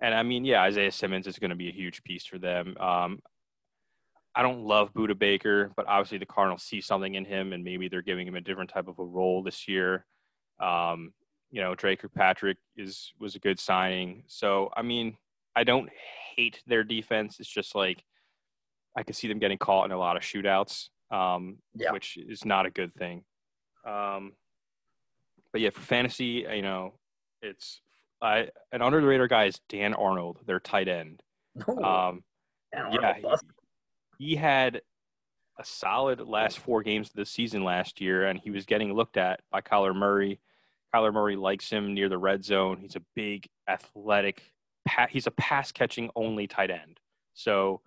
and 0.01 0.13
I 0.13 0.23
mean, 0.23 0.43
yeah, 0.45 0.61
Isaiah 0.63 0.91
Simmons 0.91 1.25
is 1.27 1.39
going 1.39 1.51
to 1.51 1.55
be 1.55 1.69
a 1.69 1.73
huge 1.73 2.03
piece 2.03 2.25
for 2.25 2.37
them. 2.37 2.75
Um, 2.79 3.19
I 4.33 4.43
don't 4.43 4.63
love 4.63 4.93
Budda 4.93 5.17
Baker, 5.19 5.71
but 5.75 5.87
obviously 5.87 6.17
the 6.17 6.25
Cardinals 6.25 6.63
see 6.63 6.81
something 6.81 7.15
in 7.15 7.25
him, 7.25 7.51
and 7.53 7.63
maybe 7.63 7.89
they're 7.89 8.01
giving 8.01 8.25
him 8.27 8.35
a 8.35 8.41
different 8.41 8.69
type 8.69 8.87
of 8.87 8.97
a 8.99 9.03
role 9.03 9.43
this 9.43 9.67
year. 9.67 10.05
Um, 10.61 11.13
you 11.51 11.61
know, 11.61 11.75
Dre 11.75 11.95
Kirkpatrick 11.95 12.57
is 12.77 13.11
was 13.19 13.35
a 13.35 13.39
good 13.39 13.59
signing. 13.59 14.23
So 14.27 14.71
I 14.75 14.81
mean, 14.81 15.17
I 15.55 15.63
don't 15.63 15.89
hate 16.35 16.61
their 16.67 16.83
defense. 16.83 17.39
It's 17.39 17.49
just 17.49 17.75
like 17.75 18.03
I 18.95 19.03
could 19.03 19.15
see 19.15 19.27
them 19.27 19.39
getting 19.39 19.57
caught 19.57 19.85
in 19.85 19.91
a 19.91 19.97
lot 19.97 20.17
of 20.17 20.23
shootouts, 20.23 20.89
um, 21.11 21.57
Yeah. 21.75 21.91
which 21.91 22.17
is 22.17 22.45
not 22.45 22.65
a 22.65 22.69
good 22.69 22.93
thing. 22.95 23.23
Um, 23.85 24.33
but 25.51 25.61
yeah, 25.61 25.71
for 25.71 25.81
fantasy, 25.81 26.45
you 26.53 26.61
know, 26.61 26.93
it's 27.41 27.81
I 28.21 28.49
an 28.71 28.81
under 28.81 29.01
the 29.01 29.07
radar 29.07 29.27
guy 29.27 29.45
is 29.45 29.59
Dan 29.67 29.93
Arnold, 29.93 30.39
their 30.45 30.59
tight 30.59 30.87
end. 30.87 31.21
Ooh, 31.67 31.83
Um, 31.83 32.23
yeah, 32.73 33.15
he, 33.15 33.25
he 34.29 34.35
had 34.35 34.81
a 35.59 35.65
solid 35.65 36.21
last 36.21 36.59
four 36.59 36.81
games 36.83 37.09
of 37.09 37.15
the 37.15 37.25
season 37.25 37.63
last 37.65 37.99
year, 37.99 38.27
and 38.27 38.39
he 38.39 38.51
was 38.51 38.65
getting 38.65 38.93
looked 38.93 39.17
at 39.17 39.41
by 39.51 39.59
Kyler 39.59 39.93
Murray. 39.95 40.39
Kyler 40.93 41.13
Murray 41.13 41.35
likes 41.35 41.69
him 41.69 41.93
near 41.93 42.09
the 42.09 42.17
red 42.17 42.43
zone. 42.43 42.79
He's 42.81 42.95
a 42.95 43.01
big, 43.15 43.47
athletic. 43.67 44.43
Pa- 44.87 45.07
he's 45.09 45.27
a 45.27 45.31
pass 45.31 45.71
catching 45.71 46.09
only 46.15 46.47
tight 46.47 46.71
end, 46.71 46.99
so 47.33 47.81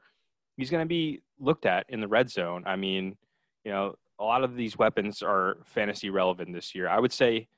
he's 0.56 0.70
going 0.70 0.82
to 0.84 0.88
be 0.88 1.22
looked 1.40 1.66
at 1.66 1.86
in 1.88 2.00
the 2.00 2.08
red 2.08 2.30
zone. 2.30 2.62
I 2.66 2.76
mean, 2.76 3.16
you 3.64 3.72
know, 3.72 3.96
a 4.20 4.24
lot 4.24 4.44
of 4.44 4.54
these 4.54 4.78
weapons 4.78 5.22
are 5.22 5.56
fantasy 5.64 6.08
relevant 6.10 6.52
this 6.52 6.74
year. 6.74 6.88
I 6.88 7.00
would 7.00 7.12
say 7.12 7.48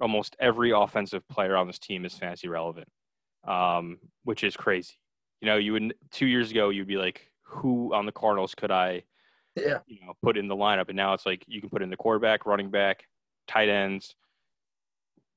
almost 0.00 0.36
every 0.38 0.70
offensive 0.70 1.26
player 1.28 1.56
on 1.56 1.66
this 1.66 1.78
team 1.78 2.04
is 2.04 2.14
fantasy 2.14 2.46
relevant, 2.48 2.86
um, 3.48 3.98
which 4.22 4.44
is 4.44 4.56
crazy. 4.56 4.94
You 5.40 5.46
know, 5.46 5.56
you 5.56 5.72
would 5.72 5.94
two 6.12 6.26
years 6.26 6.52
ago 6.52 6.70
you'd 6.70 6.86
be 6.86 6.96
like, 6.96 7.30
who 7.42 7.92
on 7.94 8.06
the 8.06 8.12
Cardinals 8.12 8.54
could 8.54 8.70
I, 8.70 9.02
Yeah. 9.56 9.78
you 9.86 10.00
know, 10.06 10.14
put 10.22 10.36
in 10.36 10.46
the 10.46 10.56
lineup? 10.56 10.88
And 10.88 10.96
now 10.96 11.14
it's 11.14 11.26
like 11.26 11.44
you 11.48 11.60
can 11.60 11.68
put 11.68 11.82
in 11.82 11.90
the 11.90 11.96
quarterback, 11.96 12.46
running 12.46 12.70
back, 12.70 13.06
tight 13.48 13.68
ends, 13.68 14.14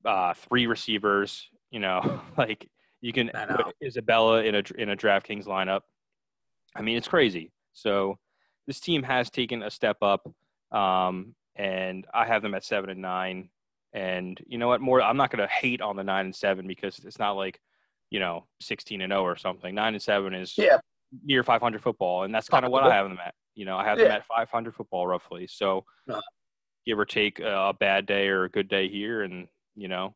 uh, 0.04 0.34
three 0.34 0.66
receivers. 0.66 1.48
You 1.70 1.80
know, 1.80 2.20
like 2.38 2.68
you 3.00 3.12
can 3.12 3.30
put. 3.30 3.74
Isabella 3.82 4.42
in 4.42 4.54
a 4.54 4.62
in 4.76 4.90
a 4.90 4.96
DraftKings 4.96 5.46
lineup. 5.46 5.82
I 6.74 6.82
mean, 6.82 6.96
it's 6.96 7.08
crazy. 7.08 7.52
So 7.72 8.18
this 8.66 8.80
team 8.80 9.02
has 9.02 9.30
taken 9.30 9.62
a 9.62 9.70
step 9.70 9.96
up, 10.02 10.28
um, 10.72 11.34
and 11.56 12.06
I 12.12 12.26
have 12.26 12.42
them 12.42 12.54
at 12.54 12.64
seven 12.64 12.90
and 12.90 13.00
nine. 13.02 13.48
And 13.94 14.38
you 14.46 14.58
know 14.58 14.68
what? 14.68 14.80
More, 14.82 15.00
I'm 15.00 15.16
not 15.16 15.30
going 15.30 15.46
to 15.46 15.52
hate 15.52 15.80
on 15.80 15.96
the 15.96 16.04
nine 16.04 16.26
and 16.26 16.34
seven 16.36 16.66
because 16.66 16.98
it's 17.04 17.18
not 17.18 17.32
like 17.32 17.58
you 18.10 18.20
know 18.20 18.46
16 18.60 19.00
and 19.00 19.10
0 19.10 19.22
or 19.22 19.36
something. 19.36 19.74
Nine 19.74 19.94
and 19.94 20.02
seven 20.02 20.34
is 20.34 20.56
Yeah. 20.58 20.78
near 21.24 21.42
500 21.42 21.82
football, 21.82 22.24
and 22.24 22.34
that's 22.34 22.48
kind 22.48 22.64
of 22.66 22.70
what 22.70 22.84
I 22.84 22.94
have 22.94 23.08
them 23.08 23.18
at. 23.24 23.34
You 23.54 23.64
know, 23.64 23.76
I 23.78 23.84
have 23.84 23.98
them 23.98 24.10
at 24.10 24.26
500 24.26 24.74
football 24.74 25.06
roughly. 25.06 25.46
So 25.46 25.84
Uh. 26.10 26.20
give 26.86 26.98
or 26.98 27.04
take 27.06 27.38
a 27.40 27.74
bad 27.78 28.06
day 28.06 28.28
or 28.28 28.44
a 28.44 28.50
good 28.50 28.68
day 28.68 28.88
here, 28.88 29.22
and 29.22 29.48
you 29.78 29.88
know, 29.88 30.14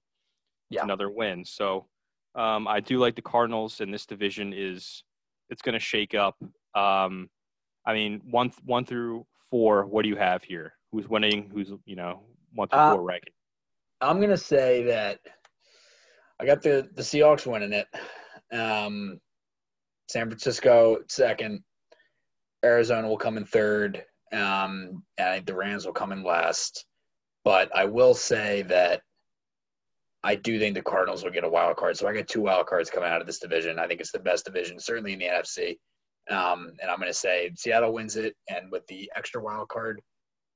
Yeah. 0.71 0.83
another 0.83 1.09
win. 1.11 1.45
So 1.45 1.87
um, 2.35 2.67
I 2.67 2.81
do 2.81 2.99
like 2.99 3.15
the 3.15 3.23
Cardinals, 3.23 3.81
and 3.81 3.93
this 3.95 4.07
division 4.07 4.53
is 4.55 5.05
it's 5.51 5.63
going 5.63 5.75
to 5.75 5.79
shake 5.81 6.15
up. 6.15 6.37
Um, 6.75 7.29
I 7.87 7.93
mean, 7.95 8.21
one 8.31 8.51
one 8.65 8.85
through 8.85 9.27
four. 9.51 9.87
What 9.87 10.03
do 10.03 10.09
you 10.09 10.17
have 10.17 10.43
here? 10.43 10.75
Who's 10.91 11.09
winning? 11.09 11.51
Who's 11.53 11.71
you 11.85 11.97
know 11.97 12.23
one 12.55 12.69
through 12.69 12.79
Uh, 12.79 12.93
four 12.95 13.03
ranking? 13.03 13.33
I'm 14.01 14.21
gonna 14.21 14.37
say 14.37 14.83
that 14.85 15.21
I 16.41 16.47
got 16.47 16.63
the 16.63 16.89
the 16.95 17.03
Seahawks 17.03 17.47
winning 17.47 17.73
it. 17.73 17.87
Um, 18.51 19.21
San 20.11 20.29
Francisco 20.29 20.99
second. 21.09 21.63
Arizona 22.65 23.09
will 23.09 23.19
come 23.19 23.37
in 23.37 23.45
third. 23.45 24.05
Um, 24.33 25.05
and 25.19 25.29
I 25.29 25.35
think 25.35 25.47
the 25.47 25.55
Rams 25.55 25.85
will 25.85 25.93
come 25.93 26.13
in 26.13 26.23
last. 26.23 26.87
But 27.45 27.75
I 27.77 27.85
will 27.85 28.15
say 28.15 28.63
that 28.63 29.03
I 30.25 30.37
do 30.37 30.59
think 30.59 30.75
the 30.75 30.83
Cardinals 30.83 31.25
will 31.25 31.33
get 31.33 31.45
a 31.45 31.49
wild 31.49 31.77
card. 31.77 31.97
So 31.97 32.07
I 32.07 32.15
got 32.15 32.29
two 32.29 32.43
wild 32.43 32.67
cards 32.67 32.91
coming 32.91 33.09
out 33.09 33.21
of 33.21 33.27
this 33.27 33.41
division. 33.41 33.79
I 33.79 33.89
think 33.89 34.01
it's 34.01 34.13
the 34.13 34.21
best 34.21 34.45
division, 34.45 34.79
certainly 34.79 35.13
in 35.13 35.19
the 35.19 35.27
NFC. 35.27 35.79
Um, 36.31 36.73
and 36.81 36.91
I'm 36.91 36.99
going 36.99 37.09
to 37.09 37.15
say 37.15 37.51
Seattle 37.57 37.93
wins 37.93 38.17
it. 38.17 38.37
And 38.49 38.71
with 38.71 38.87
the 38.87 39.11
extra 39.17 39.43
wild 39.43 39.69
card 39.69 40.01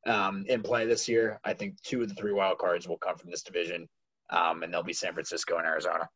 um, 0.06 0.44
in 0.48 0.62
play 0.62 0.86
this 0.86 1.08
year, 1.08 1.40
I 1.44 1.52
think 1.52 1.80
two 1.82 2.02
of 2.02 2.08
the 2.08 2.14
three 2.14 2.32
wild 2.32 2.58
cards 2.58 2.86
will 2.86 2.98
come 2.98 3.16
from 3.16 3.30
this 3.30 3.42
division. 3.42 3.88
Um, 4.30 4.62
and 4.62 4.72
they'll 4.72 4.84
be 4.84 4.92
San 4.92 5.12
Francisco 5.12 5.56
and 5.58 5.66
Arizona. 5.66 6.08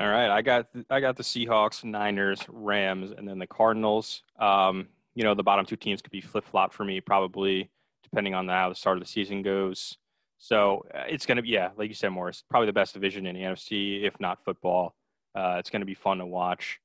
All 0.00 0.08
right, 0.08 0.30
I 0.30 0.40
got 0.40 0.68
I 0.88 1.00
got 1.00 1.16
the 1.16 1.22
Seahawks, 1.22 1.84
Niners, 1.84 2.40
Rams, 2.48 3.12
and 3.16 3.28
then 3.28 3.38
the 3.38 3.46
Cardinals. 3.46 4.22
Um, 4.38 4.88
you 5.14 5.22
know, 5.22 5.34
the 5.34 5.42
bottom 5.42 5.66
two 5.66 5.76
teams 5.76 6.00
could 6.00 6.10
be 6.10 6.22
flip 6.22 6.44
flop 6.44 6.72
for 6.72 6.84
me, 6.84 7.00
probably 7.00 7.70
depending 8.02 8.34
on 8.34 8.48
how 8.48 8.70
the 8.70 8.74
start 8.74 8.96
of 8.96 9.02
the 9.02 9.08
season 9.08 9.42
goes. 9.42 9.98
So 10.42 10.84
uh, 10.92 11.04
it's 11.08 11.24
gonna 11.24 11.40
be 11.40 11.50
yeah, 11.50 11.70
like 11.76 11.88
you 11.88 11.94
said, 11.94 12.08
Morris, 12.08 12.42
probably 12.50 12.66
the 12.66 12.72
best 12.72 12.94
division 12.94 13.26
in 13.26 13.36
the 13.36 13.42
NFC, 13.42 14.02
if 14.02 14.18
not 14.18 14.44
football. 14.44 14.92
Uh, 15.36 15.54
it's 15.60 15.70
gonna 15.70 15.84
be 15.84 15.94
fun 15.94 16.18
to 16.18 16.26
watch. 16.26 16.80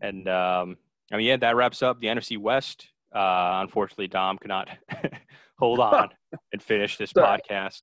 And 0.00 0.28
um, 0.28 0.76
I 1.12 1.16
mean, 1.16 1.26
yeah, 1.26 1.36
that 1.36 1.54
wraps 1.54 1.82
up 1.82 2.00
the 2.00 2.08
NFC 2.08 2.36
West. 2.36 2.88
Uh, 3.14 3.60
unfortunately, 3.62 4.08
Dom 4.08 4.38
cannot 4.38 4.68
hold 5.58 5.78
on 5.80 6.08
and 6.52 6.60
finish 6.60 6.96
this 6.96 7.12
Sorry. 7.12 7.40
podcast. 7.48 7.82